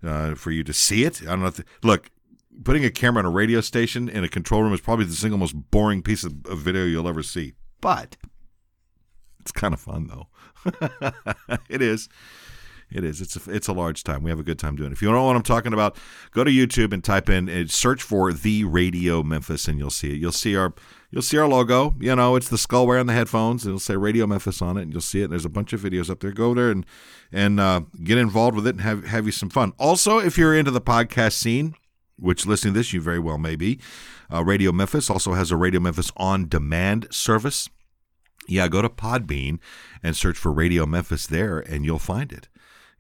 uh, 0.05 0.35
for 0.35 0.51
you 0.51 0.65
to 0.65 0.73
see 0.73 1.05
it, 1.05 1.23
I 1.23 1.27
don't 1.27 1.41
know. 1.41 1.47
If 1.47 1.57
the, 1.57 1.65
look, 1.83 2.11
putting 2.63 2.85
a 2.85 2.91
camera 2.91 3.21
on 3.21 3.27
a 3.27 3.31
radio 3.31 3.61
station 3.61 4.09
in 4.09 4.25
a 4.25 4.29
control 4.29 4.63
room 4.63 4.73
is 4.73 4.81
probably 4.81 5.07
the 5.07 5.15
single 5.15 5.39
most 5.39 5.71
boring 5.71 6.03
piece 6.03 6.25
of, 6.25 6.47
of 6.47 6.59
video 6.59 6.85
you'll 6.85 7.09
ever 7.09 7.23
see. 7.23 7.55
But 7.81 8.17
it's 9.41 9.53
kind 9.53 9.75
of 9.75 9.81
fun 9.81 10.09
though. 10.09 10.29
it 11.69 11.83
is. 11.83 12.09
It 12.91 13.03
is. 13.03 13.21
It's 13.21 13.37
a, 13.37 13.51
it's 13.51 13.67
a 13.67 13.73
large 13.73 14.05
time. 14.05 14.23
We 14.23 14.31
have 14.31 14.39
a 14.39 14.45
good 14.45 14.59
time 14.59 14.77
doing 14.77 14.91
it. 14.91 14.93
If 14.93 15.03
you 15.03 15.09
don't 15.09 15.17
know 15.17 15.25
what 15.25 15.37
I'm 15.37 15.43
talking 15.43 15.73
about, 15.73 15.97
go 16.31 16.45
to 16.45 16.51
YouTube 16.51 16.93
and 16.93 17.03
type 17.03 17.29
in 17.29 17.49
and 17.49 17.71
search 17.71 18.03
for 18.03 18.33
the 18.33 18.65
Radio 18.65 19.23
Memphis, 19.23 19.67
and 19.67 19.79
you'll 19.79 19.91
see 19.91 20.13
it. 20.13 20.21
You'll 20.21 20.33
see 20.33 20.55
our 20.55 20.73
you'll 21.15 21.23
see 21.23 21.39
our 21.39 21.47
logo. 21.47 21.95
You 22.01 22.17
know, 22.17 22.35
it's 22.35 22.49
the 22.49 22.59
skull 22.59 22.89
wearing 22.89 23.07
the 23.07 23.13
headphones. 23.13 23.65
It'll 23.65 23.79
say 23.79 23.97
Radio 23.97 24.27
Memphis 24.27 24.61
on 24.61 24.77
it, 24.77 24.83
and 24.83 24.93
you'll 24.93 25.01
see 25.01 25.21
it. 25.21 25.25
And 25.25 25.33
There's 25.33 25.45
a 25.45 25.49
bunch 25.49 25.73
of 25.73 25.81
videos 25.81 26.11
up 26.11 26.19
there. 26.19 26.33
Go 26.33 26.55
there 26.55 26.71
and 26.71 26.85
and 27.31 27.61
uh, 27.61 27.83
get 28.03 28.19
involved 28.19 28.57
with 28.57 28.67
it 28.67 28.75
and 28.75 28.81
have 28.81 29.05
have 29.05 29.25
you 29.25 29.33
some 29.33 29.49
fun. 29.49 29.73
Also, 29.79 30.19
if 30.19 30.37
you're 30.37 30.57
into 30.57 30.73
the 30.73 30.81
podcast 30.81 31.35
scene, 31.35 31.77
which 32.19 32.47
listening 32.47 32.75
to 32.75 32.81
this 32.81 32.93
you 32.93 33.01
very 33.01 33.21
well 33.21 33.39
may 33.39 33.55
be, 33.55 33.79
uh, 34.33 34.43
Radio 34.43 34.73
Memphis 34.73 35.09
also 35.09 35.35
has 35.35 35.53
a 35.53 35.57
Radio 35.57 35.79
Memphis 35.79 36.11
on 36.17 36.49
demand 36.49 37.07
service. 37.13 37.71
Yeah, 38.49 38.67
go 38.67 38.83
to 38.83 38.89
Podbean 38.89 39.61
and 40.03 40.17
search 40.17 40.37
for 40.37 40.53
Radio 40.53 40.85
Memphis 40.85 41.29
there, 41.29 41.61
and 41.61 41.85
you'll 41.85 42.01
find 42.01 42.33
it. 42.33 42.49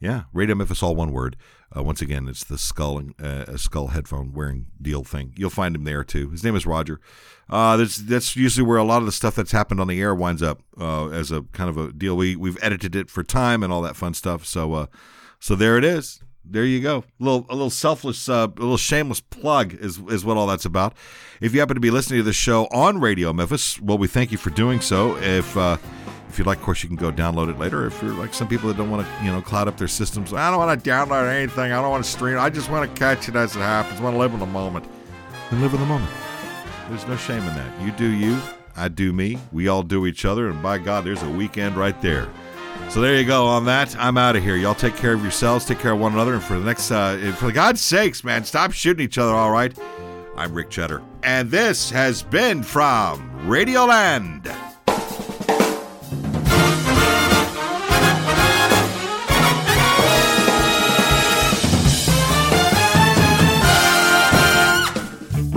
Yeah, 0.00 0.22
Radio 0.32 0.54
Memphis, 0.54 0.82
all 0.82 0.94
one 0.94 1.12
word. 1.12 1.36
Uh, 1.76 1.82
once 1.82 2.00
again, 2.00 2.28
it's 2.28 2.44
the 2.44 2.58
skull 2.58 3.02
uh, 3.22 3.56
skull 3.56 3.88
headphone 3.88 4.32
wearing 4.32 4.66
deal 4.80 5.02
thing. 5.02 5.32
You'll 5.36 5.50
find 5.50 5.74
him 5.74 5.84
there 5.84 6.04
too. 6.04 6.30
His 6.30 6.44
name 6.44 6.56
is 6.56 6.66
Roger. 6.66 7.00
Uh, 7.48 7.76
that's 7.76 7.96
that's 7.98 8.36
usually 8.36 8.66
where 8.66 8.78
a 8.78 8.84
lot 8.84 8.98
of 8.98 9.06
the 9.06 9.12
stuff 9.12 9.34
that's 9.34 9.52
happened 9.52 9.80
on 9.80 9.88
the 9.88 10.00
air 10.00 10.14
winds 10.14 10.42
up 10.42 10.62
uh, 10.80 11.08
as 11.08 11.30
a 11.30 11.42
kind 11.52 11.68
of 11.68 11.76
a 11.76 11.92
deal. 11.92 12.16
We 12.16 12.36
we've 12.36 12.58
edited 12.62 12.94
it 12.94 13.10
for 13.10 13.22
time 13.22 13.62
and 13.62 13.72
all 13.72 13.82
that 13.82 13.96
fun 13.96 14.14
stuff. 14.14 14.44
So 14.44 14.74
uh, 14.74 14.86
so 15.40 15.54
there 15.54 15.76
it 15.76 15.84
is. 15.84 16.20
There 16.46 16.64
you 16.64 16.80
go. 16.80 17.04
A 17.20 17.24
little 17.24 17.46
a 17.48 17.54
little 17.54 17.70
selfless, 17.70 18.28
uh, 18.28 18.48
a 18.56 18.60
little 18.60 18.76
shameless 18.76 19.20
plug 19.20 19.74
is 19.74 19.98
is 20.08 20.24
what 20.24 20.36
all 20.36 20.46
that's 20.46 20.66
about. 20.66 20.94
If 21.40 21.54
you 21.54 21.60
happen 21.60 21.74
to 21.74 21.80
be 21.80 21.90
listening 21.90 22.20
to 22.20 22.22
this 22.22 22.36
show 22.36 22.66
on 22.66 23.00
Radio 23.00 23.32
Memphis, 23.32 23.80
well, 23.80 23.98
we 23.98 24.08
thank 24.08 24.30
you 24.30 24.38
for 24.38 24.50
doing 24.50 24.80
so. 24.80 25.16
If 25.16 25.56
if 26.35 26.39
you'd 26.39 26.49
like, 26.49 26.59
of 26.59 26.64
course, 26.64 26.82
you 26.82 26.89
can 26.89 26.97
go 26.97 27.12
download 27.12 27.49
it 27.49 27.61
later. 27.61 27.87
If 27.87 28.03
you're 28.03 28.12
like 28.12 28.35
some 28.35 28.49
people 28.49 28.66
that 28.66 28.76
don't 28.76 28.91
want 28.91 29.07
to, 29.07 29.24
you 29.24 29.30
know, 29.30 29.41
cloud 29.41 29.68
up 29.68 29.76
their 29.76 29.87
systems, 29.87 30.32
I 30.32 30.51
don't 30.51 30.59
want 30.59 30.82
to 30.82 30.91
download 30.91 31.32
anything. 31.32 31.70
I 31.70 31.80
don't 31.80 31.93
want 31.93 32.05
to 32.05 32.11
stream. 32.11 32.41
I 32.41 32.51
just 32.51 32.68
want 32.68 32.91
to 32.91 32.99
catch 32.99 33.28
it 33.28 33.37
as 33.37 33.55
it 33.55 33.61
happens. 33.61 34.01
I 34.01 34.03
want 34.03 34.14
to 34.14 34.18
live 34.18 34.35
in 34.35 34.41
the 34.41 34.47
moment. 34.47 34.85
And 35.53 35.62
live 35.62 35.74
in 35.74 35.78
the 35.78 35.87
moment. 35.87 36.11
There's 36.89 37.07
no 37.07 37.16
shame 37.16 37.39
in 37.39 37.55
that. 37.55 37.80
You 37.80 37.93
do 37.93 38.09
you. 38.09 38.37
I 38.74 38.89
do 38.89 39.12
me. 39.12 39.39
We 39.53 39.68
all 39.68 39.85
do 39.85 40.07
each 40.07 40.24
other. 40.24 40.51
And 40.51 40.61
by 40.61 40.78
God, 40.78 41.05
there's 41.05 41.22
a 41.22 41.30
weekend 41.30 41.76
right 41.76 42.03
there. 42.03 42.28
So 42.89 43.01
there 43.01 43.16
you 43.16 43.24
go. 43.24 43.47
On 43.47 43.64
that, 43.66 43.97
I'm 43.97 44.18
out 44.18 44.35
of 44.35 44.43
here. 44.43 44.57
Y'all 44.57 44.74
take 44.74 44.97
care 44.97 45.14
of 45.14 45.22
yourselves. 45.22 45.64
Take 45.64 45.78
care 45.78 45.93
of 45.93 46.01
one 46.01 46.14
another. 46.14 46.35
And 46.35 46.43
for 46.43 46.59
the 46.59 46.64
next, 46.64 46.91
uh, 46.91 47.32
for 47.39 47.53
God's 47.53 47.80
sakes, 47.80 48.24
man, 48.24 48.43
stop 48.43 48.72
shooting 48.72 49.05
each 49.05 49.18
other. 49.18 49.32
All 49.32 49.53
right. 49.53 49.72
I'm 50.37 50.53
Rick 50.53 50.70
Cheddar, 50.70 51.01
and 51.22 51.49
this 51.49 51.91
has 51.91 52.24
been 52.24 52.64
from 52.64 53.30
Radioland. 53.47 54.63